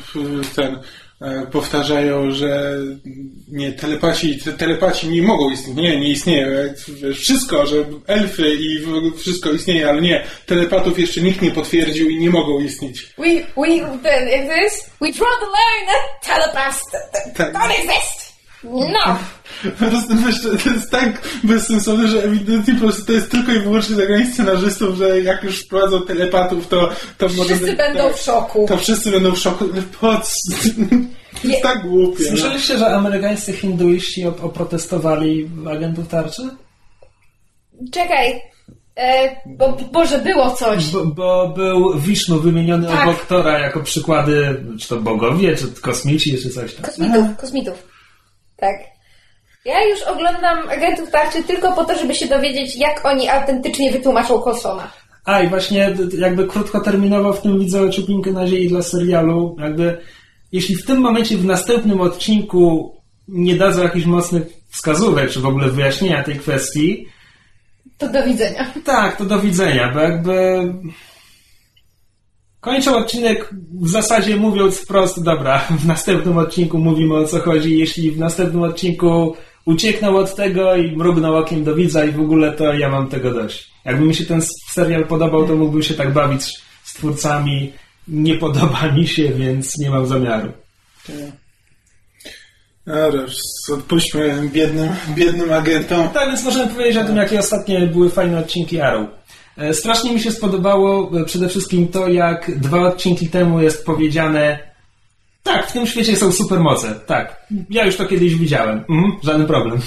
ten 0.56 0.80
e, 1.22 1.48
powtarzają, 1.52 2.32
że 2.32 2.74
nie, 3.52 3.72
telepaci, 3.72 4.40
te- 4.40 4.52
telepaci 4.54 5.08
nie 5.10 5.22
mogą 5.22 5.50
istnieć. 5.50 5.78
Nie, 5.78 6.00
nie 6.00 6.10
istnieją. 6.10 6.48
Wszystko, 7.14 7.66
że 7.66 7.76
elfy 8.08 8.54
i 8.60 8.68
wszystko 9.18 9.52
istnieje, 9.52 9.90
ale 9.90 10.02
nie. 10.02 10.24
Telepatów 10.46 11.00
jeszcze 11.00 11.22
nikt 11.22 11.42
nie 11.42 11.52
potwierdził 11.52 12.10
i 12.10 12.18
nie 12.18 12.30
mogą 12.30 12.60
istnieć. 12.60 13.14
We, 13.18 13.26
we, 13.34 13.98
ten, 14.04 14.30
jak 14.30 14.48
to 14.48 14.54
jest? 14.56 14.90
We 15.02 15.08
draw 15.12 15.32
the 15.40 15.46
line 15.46 15.90
at 15.90 16.26
telepaths 16.28 16.82
that, 16.92 17.12
that 17.12 17.34
Tak. 17.38 17.54
don't 17.54 17.72
exist. 17.72 18.23
No. 18.64 19.18
Po 19.80 19.86
prostu 19.86 20.14
to 20.64 20.70
jest 20.70 20.92
tak 20.92 21.22
bezsensowne, 21.44 22.08
że 22.08 22.24
ewidentnie 22.24 22.74
po 22.74 22.80
prostu 22.80 23.06
to 23.06 23.12
jest 23.12 23.32
tylko 23.32 23.52
i 23.52 23.60
wyłącznie 23.60 23.96
zagranie 23.96 24.26
scenarzystów, 24.26 24.98
że 24.98 25.22
jak 25.22 25.44
już 25.44 25.60
wprowadzą 25.66 26.02
telepatów, 26.02 26.68
to, 26.68 26.90
to 27.18 27.28
może 27.28 27.44
Wszyscy 27.44 27.66
być, 27.66 27.78
będą 27.78 28.04
tak, 28.04 28.16
w 28.18 28.22
szoku. 28.22 28.66
To 28.68 28.78
wszyscy 28.78 29.12
będą 29.12 29.32
w 29.32 29.40
szoku. 29.40 29.66
Po? 30.02 30.22
To 31.42 31.48
jest 31.48 31.64
tak 31.64 31.82
głupie. 31.88 32.24
No. 32.24 32.30
Słyszeliście, 32.30 32.78
że 32.78 32.88
amerykańscy 32.96 33.54
hinduiści 33.54 34.26
op- 34.26 34.44
oprotestowali 34.46 35.50
agentów 35.72 36.08
tarczy? 36.08 36.42
Czekaj. 37.92 38.42
E, 38.96 39.36
bo, 39.46 39.78
Boże, 39.92 40.20
było 40.20 40.52
coś. 40.52 40.92
Bo, 40.92 41.06
bo 41.06 41.48
był 41.56 42.00
Wisznu 42.00 42.40
wymieniony 42.40 42.88
Tak. 42.88 43.08
obok 43.08 43.26
Tora 43.26 43.60
jako 43.60 43.80
przykłady, 43.84 44.64
czy 44.80 44.88
to 44.88 44.98
bogowie, 44.98 45.56
czy 45.56 45.82
kosmici, 45.82 46.38
czy 46.38 46.50
coś 46.50 46.74
tam. 46.76 46.86
Kosmitów, 46.86 47.38
kosmitów. 47.38 47.93
Tak. 48.64 48.80
Ja 49.66 49.86
już 49.86 50.02
oglądam 50.02 50.70
agentów 50.70 51.12
tarczy 51.12 51.44
tylko 51.44 51.72
po 51.72 51.86
to, 51.86 51.98
żeby 51.98 52.16
się 52.16 52.28
dowiedzieć, 52.28 52.76
jak 52.76 53.06
oni 53.06 53.30
autentycznie 53.30 53.92
wytłumaczą 53.92 54.42
Colsona. 54.42 54.92
A 55.26 55.42
i 55.42 55.48
właśnie 55.50 55.96
jakby 56.18 56.48
krótkoterminowo 56.48 57.34
w 57.34 57.42
tym 57.42 57.60
widzę 57.60 57.90
ciupinkę 57.90 58.32
nadziei 58.32 58.68
dla 58.70 58.82
serialu. 58.82 59.56
Jakby 59.60 59.98
jeśli 60.52 60.76
w 60.76 60.86
tym 60.86 60.98
momencie 60.98 61.38
w 61.38 61.46
następnym 61.46 62.02
odcinku 62.02 62.96
nie 63.28 63.56
dadzą 63.56 63.84
jakichś 63.84 64.06
mocnych 64.06 64.44
wskazówek, 64.70 65.30
czy 65.32 65.40
w 65.40 65.46
ogóle 65.46 65.70
wyjaśnienia 65.70 66.24
tej 66.24 66.36
kwestii, 66.36 67.08
To 67.98 68.08
do 68.10 68.24
widzenia. 68.24 68.66
tak, 68.86 69.16
to 69.18 69.26
do 69.26 69.40
widzenia, 69.40 69.92
bo 69.94 70.00
jakby 70.00 70.34
kończę 72.64 72.96
odcinek 72.96 73.50
w 73.82 73.90
zasadzie 73.90 74.36
mówiąc 74.36 74.78
wprost, 74.80 75.24
dobra, 75.24 75.60
w 75.84 75.86
następnym 75.86 76.38
odcinku 76.38 76.78
mówimy 76.78 77.16
o 77.16 77.28
co 77.28 77.40
chodzi, 77.40 77.80
jeśli 77.80 78.12
w 78.12 78.20
następnym 78.20 78.62
odcinku 78.62 79.36
ucieknął 79.66 80.18
od 80.18 80.36
tego 80.36 80.76
i 80.76 80.98
mrugnął 80.98 81.36
okiem 81.36 81.64
do 81.64 81.76
widza 81.76 82.06
i 82.06 82.12
w 82.12 82.22
ogóle 82.22 82.52
to 82.52 82.74
ja 82.74 82.90
mam 82.90 83.10
tego 83.10 83.32
dość. 83.32 83.72
Jakby 83.86 84.06
mi 84.06 84.16
się 84.16 84.26
ten 84.26 84.42
serial 84.72 85.06
podobał, 85.06 85.48
to 85.48 85.56
mógłbym 85.56 85.84
się 85.84 85.94
tak 85.94 86.14
bawić 86.14 86.44
z 86.84 86.94
twórcami. 86.94 87.74
Nie 88.08 88.36
podoba 88.36 88.88
mi 88.96 89.08
się, 89.08 89.30
więc 89.30 89.78
nie 89.78 89.90
mam 89.90 90.08
zamiaru. 90.08 90.52
Dobra, 92.86 93.22
odpuśćmy 93.74 94.50
biednym, 94.54 94.90
biednym 95.16 95.54
agentom. 95.54 96.10
Tak, 96.10 96.28
więc 96.28 96.44
możemy 96.44 96.74
powiedzieć 96.74 96.98
o 96.98 97.06
tym, 97.06 97.16
jakie 97.18 97.40
ostatnie 97.40 97.88
były 97.88 98.10
fajne 98.10 98.40
odcinki 98.40 98.82
Arrow. 98.82 99.08
E, 99.58 99.74
Strasznie 99.74 100.14
mi 100.14 100.20
się 100.20 100.32
spodobało 100.32 101.12
e, 101.22 101.26
przede 101.26 101.50
wszystkim 101.50 101.88
to, 101.88 102.08
jak 102.08 102.60
dwa 102.60 102.80
odcinki 102.80 103.30
temu 103.30 103.62
jest 103.62 103.86
powiedziane 103.86 104.60
tak, 105.44 105.68
w 105.68 105.72
tym 105.72 105.88
świecie 105.88 106.16
są 106.16 106.32
supermoce. 106.32 107.00
Tak, 107.06 107.46
ja 107.70 107.86
już 107.86 107.96
to 107.96 108.06
kiedyś 108.06 108.36
widziałem. 108.36 108.86
Mhm, 108.90 109.20
żaden 109.24 109.48
problem. 109.48 109.82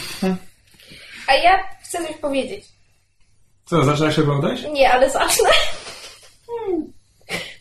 A 1.27 1.35
ja 1.35 1.59
chcę 1.83 1.99
coś 1.99 2.17
powiedzieć. 2.17 2.65
Co, 3.65 3.85
zaczyna 3.85 4.13
się 4.13 4.23
oglądać? 4.23 4.61
Nie, 4.73 4.93
ale 4.93 5.11
zacznę. 5.11 5.49
Hmm. 6.47 6.93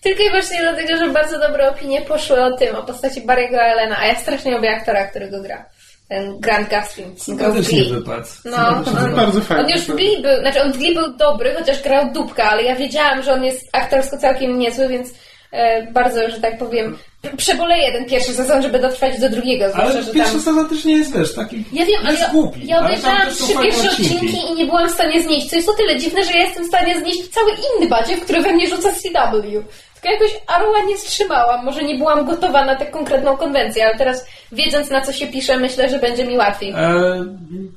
Tylko 0.02 0.24
i 0.24 0.30
wyłącznie 0.30 0.58
dlatego, 0.62 0.98
że 0.98 1.10
bardzo 1.10 1.40
dobre 1.40 1.70
opinie 1.70 2.02
poszły 2.02 2.44
o 2.44 2.58
tym, 2.58 2.76
o 2.76 2.84
postaci 2.84 3.22
Barry'ego 3.22 3.58
Allena, 3.58 3.98
a 3.98 4.06
ja 4.06 4.16
strasznie 4.16 4.56
lubię 4.56 4.76
aktora, 4.76 5.08
którego 5.08 5.42
gra. 5.42 5.66
Ten 6.10 6.34
co 6.34 6.40
grał 6.40 7.14
w 7.16 7.20
Sympatycznie 7.22 7.80
Glee. 7.82 7.94
wypadł. 7.94 8.28
No, 8.46 8.68
on, 8.68 9.16
Bardzo 9.16 9.42
fajnie. 9.42 9.64
on 9.64 9.70
już 9.70 9.82
w 9.82 9.96
Glee 9.96 10.22
był, 10.22 10.40
znaczy 10.42 10.62
on 10.62 10.72
w 10.74 10.78
Glee 10.78 10.94
był 10.94 11.18
dobry, 11.18 11.56
chociaż 11.60 11.82
grał 11.82 12.12
dupka, 12.14 12.44
ale 12.44 12.64
ja 12.64 12.76
wiedziałam, 12.76 13.24
że 13.24 13.34
on 13.34 13.44
jest 13.44 13.70
aktorsko 13.74 14.18
całkiem 14.18 14.60
niezły, 14.60 14.88
więc 14.88 15.10
e, 15.52 15.92
bardzo, 15.92 16.30
że 16.30 16.40
tak 16.42 16.58
powiem, 16.58 16.98
przeboleję 17.38 17.92
ten 17.92 18.06
pierwszy 18.06 18.34
sezon, 18.34 18.62
żeby 18.62 18.80
dotrwać 18.80 19.20
do 19.20 19.30
drugiego, 19.30 19.70
zwłaszcza, 19.70 19.92
Ale 19.94 20.04
że 20.04 20.12
pierwszy 20.14 20.34
tam... 20.34 20.42
sezon 20.42 20.70
też 20.70 20.86
nie 20.86 20.98
jest, 20.98 21.18
wiesz, 21.18 21.36
taki... 21.36 21.64
Ja 21.74 21.86
wiem, 21.86 22.00
ale 22.02 22.12
jest 22.12 22.22
ja, 22.24 22.30
głupi. 22.30 22.68
ja 22.68 22.80
obejrzałam 22.80 23.22
też 23.28 23.38
trzy 23.38 23.54
pierwsze 23.62 23.92
odcinki 23.92 24.38
i 24.52 24.56
nie 24.56 24.66
byłam 24.66 24.90
w 24.90 24.94
stanie 24.94 25.24
znieść, 25.24 25.50
co 25.50 25.56
jest 25.56 25.70
o 25.70 25.74
tyle 25.74 25.98
dziwne, 26.00 26.24
że 26.26 26.32
ja 26.32 26.44
jestem 26.44 26.64
w 26.64 26.68
stanie 26.68 27.00
znieść 27.00 27.28
cały 27.28 27.52
inny 27.52 27.90
badziew, 27.90 28.22
który 28.22 28.42
we 28.42 28.54
mnie 28.54 28.68
rzuca 28.68 28.90
CW. 28.94 29.64
Tylko 30.06 30.24
jakoś 30.24 30.42
Arrowa 30.48 30.86
nie 30.88 30.96
wstrzymałam, 30.96 31.66
może 31.66 31.84
nie 31.84 31.98
byłam 31.98 32.26
gotowa 32.26 32.66
na 32.66 32.76
tę 32.76 32.86
konkretną 32.86 33.38
konwencję, 33.38 33.86
ale 33.86 33.98
teraz 33.98 34.26
wiedząc 34.52 34.90
na 34.90 35.02
co 35.02 35.14
się 35.14 35.28
pisze, 35.28 35.58
myślę, 35.58 35.90
że 35.90 36.00
będzie 36.00 36.28
mi 36.28 36.38
łatwiej. 36.38 36.74
E, 36.78 37.26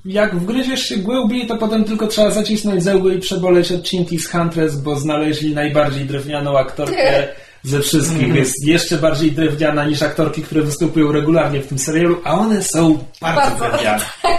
jak 0.04 0.36
wgryziesz 0.36 0.82
się 0.82 0.96
głębiej, 0.96 1.46
to 1.46 1.56
potem 1.56 1.84
tylko 1.84 2.06
trzeba 2.06 2.30
zacisnąć 2.30 2.82
zęby 2.82 3.14
i 3.14 3.18
przeboleć 3.18 3.72
odcinki 3.72 4.18
z 4.18 4.30
Huntress, 4.30 4.76
bo 4.76 4.96
znaleźli 4.96 5.54
najbardziej 5.54 6.04
drewnianą 6.04 6.58
aktorkę 6.58 7.28
ze 7.62 7.80
wszystkich. 7.80 8.34
Jest 8.34 8.66
jeszcze 8.66 8.96
bardziej 8.96 9.32
drewniana 9.32 9.84
niż 9.84 10.02
aktorki, 10.02 10.42
które 10.42 10.62
występują 10.62 11.12
regularnie 11.12 11.60
w 11.60 11.66
tym 11.66 11.78
serialu, 11.78 12.20
a 12.24 12.34
one 12.34 12.62
są 12.62 12.98
bardzo, 13.20 13.40
Bardzo. 13.40 13.68
drewniane. 13.68 14.04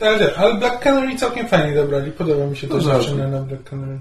Ale, 0.00 0.34
ale 0.36 0.54
Black 0.54 0.82
Canary 0.82 1.16
całkiem 1.16 1.48
fajnie 1.48 1.74
dobrali. 1.74 2.12
Podoba 2.12 2.46
mi 2.46 2.56
się 2.56 2.68
to 2.68 2.80
dziewczyna 2.80 3.28
na 3.28 3.40
Black 3.40 3.70
Canary. 3.70 3.98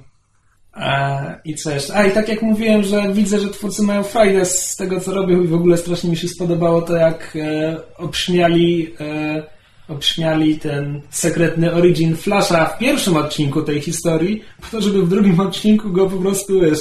E, 0.79 1.39
I 1.45 1.55
co 1.55 1.71
jeszcze? 1.71 1.95
A 1.95 2.05
i 2.05 2.11
tak 2.11 2.29
jak 2.29 2.41
mówiłem, 2.41 2.83
że 2.83 3.13
widzę, 3.13 3.39
że 3.39 3.49
twórcy 3.49 3.83
mają 3.83 4.03
frajdę 4.03 4.45
z 4.45 4.75
tego, 4.75 4.99
co 4.99 5.13
robią 5.13 5.41
i 5.41 5.47
w 5.47 5.53
ogóle 5.53 5.77
strasznie 5.77 6.09
mi 6.09 6.17
się 6.17 6.27
spodobało 6.27 6.81
to, 6.81 6.95
jak 6.95 7.35
e, 7.35 7.77
obśmiali, 7.97 8.95
e, 8.99 9.43
obśmiali 9.87 10.59
ten 10.59 11.01
sekretny 11.09 11.73
origin 11.73 12.15
Flasha 12.15 12.65
w 12.65 12.77
pierwszym 12.77 13.17
odcinku 13.17 13.61
tej 13.61 13.81
historii, 13.81 14.43
po 14.61 14.67
to, 14.67 14.81
żeby 14.81 15.01
w 15.03 15.09
drugim 15.09 15.39
odcinku 15.39 15.89
go 15.89 16.09
po 16.09 16.17
prostu, 16.17 16.61
wiesz, 16.61 16.79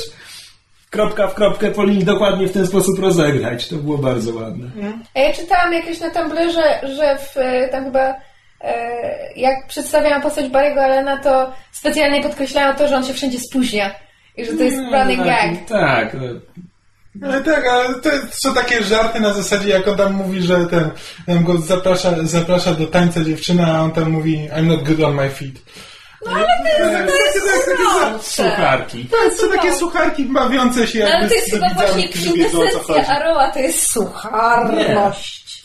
kropka 0.90 1.28
w 1.28 1.34
kropkę 1.34 1.70
po 1.70 1.84
linii 1.84 2.04
dokładnie 2.04 2.48
w 2.48 2.52
ten 2.52 2.66
sposób 2.66 2.98
rozegrać. 2.98 3.68
To 3.68 3.76
było 3.76 3.98
bardzo 3.98 4.34
ładne. 4.34 4.66
A 5.14 5.20
ja 5.20 5.32
czytałam 5.32 5.72
jakieś 5.72 6.00
na 6.00 6.10
Tumblrze, 6.10 6.80
że 6.96 7.18
w, 7.18 7.36
e, 7.36 7.68
tam 7.68 7.84
chyba 7.84 8.14
jak 9.36 9.66
przedstawiałam 9.66 10.22
postać 10.22 10.46
Barry'ego 10.46 10.78
Allena, 10.78 11.16
to 11.16 11.52
specjalnie 11.72 12.22
podkreślają 12.22 12.74
to, 12.74 12.88
że 12.88 12.96
on 12.96 13.04
się 13.04 13.14
wszędzie 13.14 13.38
spóźnia. 13.40 13.94
I 14.36 14.44
że 14.44 14.52
to 14.52 14.62
jest 14.62 14.76
running 14.76 15.24
gag. 15.24 15.50
Tak. 15.68 16.14
e, 16.14 16.18
Ale 17.22 17.40
tak, 17.44 17.66
ale 17.66 17.94
to 17.94 18.10
są 18.30 18.54
takie 18.54 18.82
żarty 18.82 19.20
na 19.20 19.32
zasadzie, 19.32 19.68
jak 19.68 19.88
on 19.88 19.96
tam 19.96 20.12
mówi, 20.12 20.42
że 20.42 20.66
ten, 20.66 20.90
ten 21.26 21.44
go 21.44 21.58
zaprasza, 21.58 22.14
zaprasza 22.22 22.74
do 22.74 22.86
tańca 22.86 23.24
dziewczyna, 23.24 23.66
a 23.66 23.80
on 23.80 23.92
tam 23.92 24.10
mówi 24.10 24.48
I'm 24.56 24.66
not 24.66 24.82
good 24.82 25.00
on 25.00 25.14
my 25.14 25.30
feet. 25.30 25.54
No 26.26 26.32
ale 26.32 27.06
to 27.06 27.12
jest, 27.14 28.34
Sucharki. 28.34 29.04
to 29.04 29.36
są 29.36 29.50
takie 29.56 29.74
sucharki 29.74 30.24
bawiące 30.24 30.86
się 30.86 30.98
No, 30.98 31.04
ale 31.04 31.14
jakby 31.14 31.28
to 31.28 31.34
jest 31.34 31.50
chyba 31.50 31.68
właśnie 31.74 32.08
kwintesencja 32.08 33.06
Aroa, 33.06 33.50
to 33.50 33.58
jest 33.58 33.90
sucharność. 33.92 35.62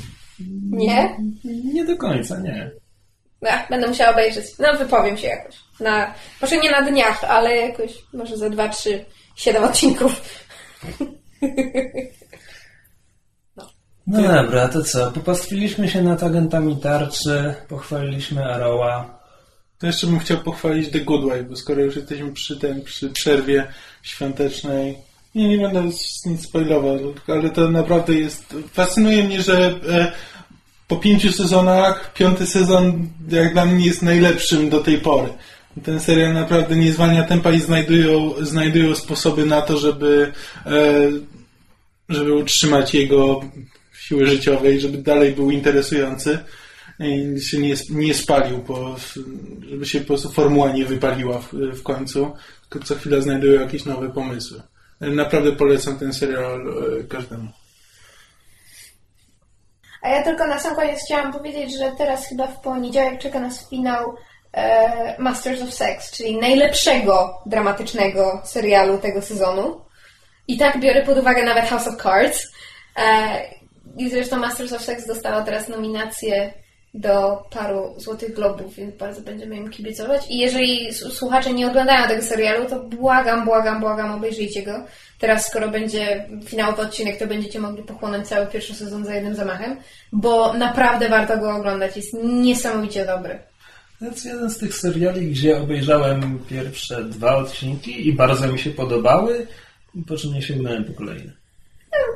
Nie? 0.71 1.17
Nie 1.73 1.85
do 1.85 1.97
końca, 1.97 2.39
nie. 2.39 2.71
Ach, 3.49 3.69
będę 3.69 3.87
musiała 3.87 4.11
obejrzeć. 4.11 4.45
No, 4.59 4.77
wypowiem 4.77 5.17
się 5.17 5.27
jakoś. 5.27 5.55
Na, 5.79 6.13
może 6.41 6.57
nie 6.57 6.71
na 6.71 6.81
dniach, 6.81 7.23
ale 7.23 7.55
jakoś, 7.57 7.91
może 8.13 8.37
za 8.37 8.49
dwa, 8.49 8.69
trzy, 8.69 9.05
siedem 9.35 9.63
odcinków. 9.63 10.21
No 14.07 14.21
dobra, 14.21 14.67
to 14.67 14.83
co? 14.83 15.11
Popastwiliśmy 15.11 15.89
się 15.89 16.01
nad 16.01 16.23
agentami 16.23 16.77
tarczy, 16.77 17.55
pochwaliliśmy 17.67 18.45
Arrowa. 18.45 19.23
To 19.79 19.87
jeszcze 19.87 20.07
bym 20.07 20.19
chciał 20.19 20.37
pochwalić 20.37 20.91
The 20.91 20.99
Good 20.99 21.23
Wife, 21.23 21.43
bo 21.43 21.55
skoro 21.55 21.81
już 21.81 21.95
jesteśmy 21.95 22.33
przy 22.33 22.59
tym, 22.59 22.81
przy 22.81 23.09
przerwie 23.09 23.67
świątecznej, 24.01 24.97
nie, 25.35 25.47
nie 25.47 25.57
będę 25.57 25.83
nic 26.25 26.43
spoilował, 26.43 26.97
ale 27.27 27.49
to 27.49 27.71
naprawdę 27.71 28.13
jest, 28.13 28.55
fascynuje 28.73 29.23
mnie, 29.23 29.41
że 29.41 29.79
e, 29.89 30.11
po 30.93 30.99
pięciu 30.99 31.31
sezonach, 31.31 32.13
piąty 32.13 32.45
sezon 32.45 33.07
jak 33.29 33.53
dla 33.53 33.65
mnie 33.65 33.85
jest 33.85 34.01
najlepszym 34.01 34.69
do 34.69 34.79
tej 34.79 34.97
pory. 34.97 35.29
Ten 35.83 35.99
serial 35.99 36.33
naprawdę 36.33 36.75
nie 36.75 36.93
zwalnia 36.93 37.23
tempa 37.23 37.51
i 37.51 37.59
znajdują, 37.59 38.33
znajdują 38.41 38.95
sposoby 38.95 39.45
na 39.45 39.61
to, 39.61 39.77
żeby, 39.77 40.31
e, 40.65 41.11
żeby 42.09 42.33
utrzymać 42.33 42.93
jego 42.93 43.41
siły 43.99 44.27
życiowej, 44.27 44.79
żeby 44.79 44.97
dalej 44.97 45.31
był 45.31 45.51
interesujący 45.51 46.39
i 46.99 47.41
się 47.41 47.57
nie, 47.57 47.75
nie 47.89 48.13
spalił, 48.13 48.65
żeby 49.69 49.85
się 49.85 49.99
po 49.99 50.07
prostu 50.07 50.29
formuła 50.29 50.71
nie 50.71 50.85
wypaliła 50.85 51.39
w, 51.39 51.53
w 51.53 51.83
końcu, 51.83 52.31
tylko 52.69 52.87
co 52.87 52.95
chwilę 52.95 53.21
znajdują 53.21 53.61
jakieś 53.61 53.85
nowe 53.85 54.09
pomysły. 54.09 54.61
Naprawdę 55.01 55.51
polecam 55.51 55.99
ten 55.99 56.13
serial 56.13 56.61
e, 56.61 57.03
każdemu. 57.03 57.62
A 60.03 60.09
ja 60.09 60.23
tylko 60.23 60.47
na 60.47 60.59
sam 60.59 60.75
koniec 60.75 60.99
chciałam 61.05 61.33
powiedzieć, 61.33 61.77
że 61.77 61.91
teraz 61.97 62.27
chyba 62.27 62.47
w 62.47 62.59
poniedziałek 62.59 63.19
czeka 63.19 63.39
nas 63.39 63.69
finał 63.69 64.15
e, 64.53 65.15
Masters 65.19 65.61
of 65.61 65.73
Sex, 65.73 66.11
czyli 66.11 66.37
najlepszego 66.37 67.41
dramatycznego 67.45 68.41
serialu 68.45 68.97
tego 68.97 69.21
sezonu. 69.21 69.81
I 70.47 70.57
tak 70.57 70.79
biorę 70.79 71.01
pod 71.01 71.17
uwagę 71.17 71.43
nawet 71.43 71.65
House 71.65 71.87
of 71.87 72.03
Cards. 72.03 72.47
E, 72.97 73.41
I 73.97 74.09
zresztą 74.09 74.37
Masters 74.37 74.73
of 74.73 74.81
Sex 74.81 75.07
dostała 75.07 75.41
teraz 75.41 75.67
nominację 75.67 76.53
do 76.93 77.43
paru 77.51 77.93
Złotych 77.97 78.33
Globów, 78.33 78.75
więc 78.75 78.95
bardzo 78.95 79.21
będziemy 79.21 79.55
im 79.55 79.69
kibicować. 79.69 80.21
I 80.29 80.37
jeżeli 80.37 80.93
słuchacze 80.93 81.53
nie 81.53 81.67
oglądają 81.67 82.07
tego 82.07 82.21
serialu, 82.21 82.69
to 82.69 82.79
błagam, 82.79 83.45
błagam, 83.45 83.79
błagam, 83.79 84.11
obejrzyjcie 84.11 84.63
go. 84.63 84.83
Teraz, 85.19 85.47
skoro 85.47 85.67
będzie 85.67 86.25
finałowy 86.45 86.81
odcinek, 86.81 87.19
to 87.19 87.27
będziecie 87.27 87.59
mogli 87.59 87.83
pochłonąć 87.83 88.27
cały 88.27 88.47
pierwszy 88.47 88.75
sezon 88.75 89.05
za 89.05 89.15
jednym 89.15 89.35
zamachem, 89.35 89.77
bo 90.11 90.53
naprawdę 90.53 91.09
warto 91.09 91.37
go 91.37 91.55
oglądać. 91.55 91.95
Jest 91.95 92.13
niesamowicie 92.23 93.05
dobry. 93.05 93.39
To 93.99 94.05
jest 94.05 94.25
jeden 94.25 94.49
z 94.49 94.57
tych 94.57 94.75
seriali, 94.75 95.31
gdzie 95.31 95.57
obejrzałem 95.57 96.39
pierwsze 96.49 97.03
dwa 97.03 97.35
odcinki 97.35 98.07
i 98.07 98.13
bardzo 98.13 98.47
mi 98.47 98.59
się 98.59 98.69
podobały, 98.69 99.47
po 100.07 100.17
czym 100.17 100.33
nie 100.33 100.41
sięgnąłem 100.41 100.85
po 100.85 100.93
kolejne. 100.93 101.31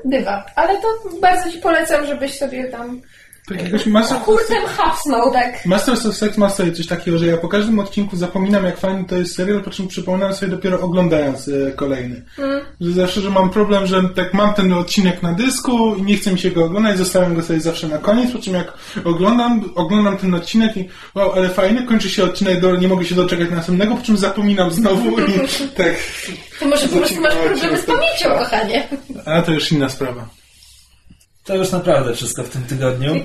Bywa, 0.06 0.46
ale 0.56 0.82
to 0.82 0.88
bardzo 1.22 1.52
Ci 1.52 1.60
polecam, 1.60 2.06
żebyś 2.06 2.38
sobie 2.38 2.66
tam 2.66 3.02
Tak 3.48 3.64
jakoś 3.64 3.86
Masters 3.86 4.22
of, 4.22 4.26
kurtem 4.26 4.66
hapsnął, 4.66 5.32
tak. 5.32 5.66
Masters 5.66 6.06
of 6.06 6.16
Sex 6.16 6.38
ma 6.38 6.50
sobie 6.50 6.72
coś 6.72 6.88
takiego, 6.88 7.18
że 7.18 7.26
ja 7.26 7.38
po 7.38 7.48
każdym 7.48 7.80
odcinku 7.80 8.16
zapominam 8.16 8.66
jak 8.66 8.78
fajny 8.78 9.06
to 9.06 9.18
jest 9.18 9.36
serial, 9.36 9.64
po 9.64 9.70
czym 9.70 9.88
przypominam 9.88 10.34
sobie 10.34 10.52
dopiero 10.52 10.82
oglądając 10.82 11.48
e, 11.48 11.72
kolejny. 11.72 12.22
Że 12.82 12.92
zawsze, 12.92 13.22
że 13.22 13.30
mam 13.30 13.50
problem, 13.50 13.88
że 13.88 14.10
tak 14.16 14.34
mam 14.34 14.54
ten 14.54 14.74
odcinek 14.74 15.24
na 15.24 15.34
dysku 15.34 15.96
i 15.96 16.02
nie 16.02 16.18
chcę 16.18 16.32
mi 16.32 16.40
się 16.40 16.52
go 16.52 16.66
oglądać, 16.66 16.98
zostawiam 16.98 17.36
go 17.36 17.42
sobie 17.42 17.60
zawsze 17.60 17.88
na 17.88 17.98
koniec, 17.98 18.32
po 18.32 18.40
czym 18.40 18.54
jak 18.54 18.74
oglądam, 19.04 19.72
oglądam 19.76 20.18
ten 20.18 20.34
odcinek 20.34 20.78
i 20.78 20.90
wow, 21.16 21.32
ale 21.32 21.50
fajny, 21.50 21.86
kończy 21.86 22.10
się 22.10 22.24
odcinek, 22.24 22.60
do, 22.60 22.76
nie 22.76 22.88
mogę 22.88 23.06
się 23.06 23.16
doczekać 23.16 23.50
następnego, 23.52 23.96
po 23.96 24.04
czym 24.04 24.18
zapominam 24.18 24.72
znowu 24.72 25.20
i 25.20 25.34
tak. 25.78 25.96
To 26.60 26.68
może 26.68 26.88
po 26.88 26.98
prostu 26.98 27.22
masz 27.22 27.36
problemy 27.36 27.78
z 27.78 27.86
pamięcią, 27.86 28.30
kochanie. 28.30 28.88
A 29.26 29.42
to 29.42 29.52
już 29.52 29.72
inna 29.72 29.90
sprawa. 29.90 30.28
To 31.48 31.56
już 31.56 31.72
naprawdę 31.72 32.14
wszystko 32.14 32.44
w 32.44 32.50
tym 32.50 32.64
tygodniu. 32.64 33.24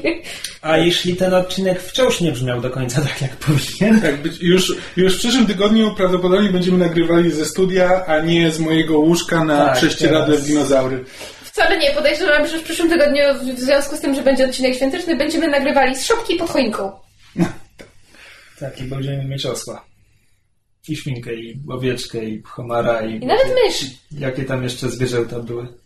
A 0.63 0.77
jeśli 0.87 1.17
ten 1.17 1.35
odcinek 1.35 1.83
wciąż 1.83 2.21
nie 2.21 2.33
brzmiał 2.33 2.61
do 2.61 2.71
końca 2.71 3.01
tak, 3.01 3.23
jak 3.23 3.37
powinien, 3.37 4.01
Tak, 4.01 4.23
być, 4.23 4.41
już, 4.41 4.77
już 4.97 5.15
w 5.17 5.19
przyszłym 5.19 5.47
tygodniu 5.47 5.95
prawdopodobnie 5.95 6.51
będziemy 6.51 6.79
nagrywali 6.79 7.31
ze 7.31 7.45
studia, 7.45 8.07
a 8.07 8.21
nie 8.21 8.51
z 8.51 8.59
mojego 8.59 8.99
łóżka 8.99 9.45
na 9.45 9.67
Tak, 9.67 9.77
prześcieradle 9.77 10.35
teraz. 10.35 10.43
w 10.43 10.47
dinozaury. 10.47 11.05
Wcale 11.45 11.79
nie, 11.79 11.91
podejrzewam, 11.91 12.47
że 12.47 12.59
w 12.59 12.63
przyszłym 12.63 12.91
tygodniu, 12.91 13.23
w 13.57 13.61
związku 13.61 13.97
z 13.97 14.01
tym, 14.01 14.15
że 14.15 14.23
będzie 14.23 14.45
odcinek 14.45 14.75
świąteczny, 14.75 15.17
będziemy 15.17 15.49
nagrywali 15.49 15.97
z 15.97 16.07
szopki 16.07 16.35
pod 16.37 16.51
choinką. 16.51 16.93
tak, 18.61 18.81
i 18.81 18.85
będziemy 18.85 19.25
mieć 19.25 19.47
osła. 19.47 19.85
I 20.89 20.97
świnkę, 20.97 21.35
i 21.35 21.61
owieczkę, 21.71 22.25
i 22.25 22.43
homara, 22.43 23.03
i... 23.03 23.17
I 23.17 23.27
nawet 23.27 23.47
mysz. 23.65 23.85
Jakie 24.19 24.45
tam 24.45 24.63
jeszcze 24.65 24.89
zwierzęta 24.89 25.41
były? 25.41 25.82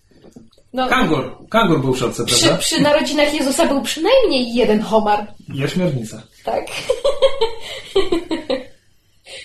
No, 0.76 0.88
Kangur! 0.88 1.36
Kangur 1.50 1.80
był 1.80 1.92
w 1.92 1.98
szopce, 1.98 2.24
przy, 2.24 2.40
prawda? 2.40 2.58
przy 2.58 2.80
narodzinach 2.80 3.34
Jezusa 3.34 3.66
był 3.66 3.82
przynajmniej 3.82 4.54
jeden 4.54 4.80
homar. 4.80 5.26
I 5.54 5.64
ośmiornica. 5.64 6.22
Tak. 6.44 6.66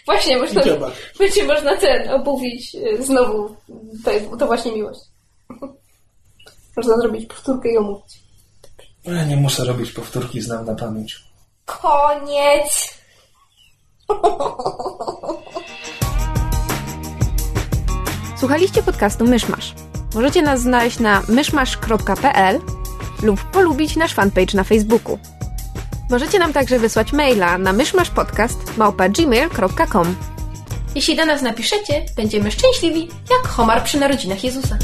Właśnie, 0.05 0.37
można, 0.37 0.61
kebab. 0.61 0.93
będzie 1.19 1.43
można 1.43 1.77
ten 1.77 2.09
obuwić 2.09 2.75
y, 2.75 3.03
znowu. 3.03 3.55
To, 4.05 4.11
jest, 4.11 4.25
to 4.39 4.45
właśnie 4.45 4.71
miłość. 4.71 4.99
Można 6.77 6.97
zrobić 6.97 7.25
powtórkę 7.25 7.71
i 7.71 7.77
omówić. 7.77 8.19
Ja 9.03 9.25
nie 9.25 9.37
muszę 9.37 9.65
robić 9.65 9.91
powtórki, 9.91 10.41
znam 10.41 10.65
na 10.65 10.75
pamięć. 10.75 11.19
Koniec! 11.65 12.93
Słuchaliście 18.39 18.83
podcastu 18.83 19.25
Myszmasz. 19.25 19.73
Możecie 20.15 20.41
nas 20.41 20.61
znaleźć 20.61 20.99
na 20.99 21.21
myszmasz.pl 21.27 22.59
lub 23.21 23.43
polubić 23.43 23.95
nasz 23.95 24.13
fanpage 24.13 24.53
na 24.53 24.63
Facebooku. 24.63 25.19
Możecie 26.09 26.39
nam 26.39 26.53
także 26.53 26.79
wysłać 26.79 27.13
maila 27.13 27.57
na 27.57 27.73
myszmaszpodcast.gmail.com 27.73 30.15
Jeśli 30.95 31.15
do 31.15 31.25
nas 31.25 31.41
napiszecie, 31.41 32.05
będziemy 32.15 32.51
szczęśliwi 32.51 33.09
jak 33.29 33.47
homar 33.47 33.83
przy 33.83 33.99
narodzinach 33.99 34.43
Jezusa. 34.43 34.77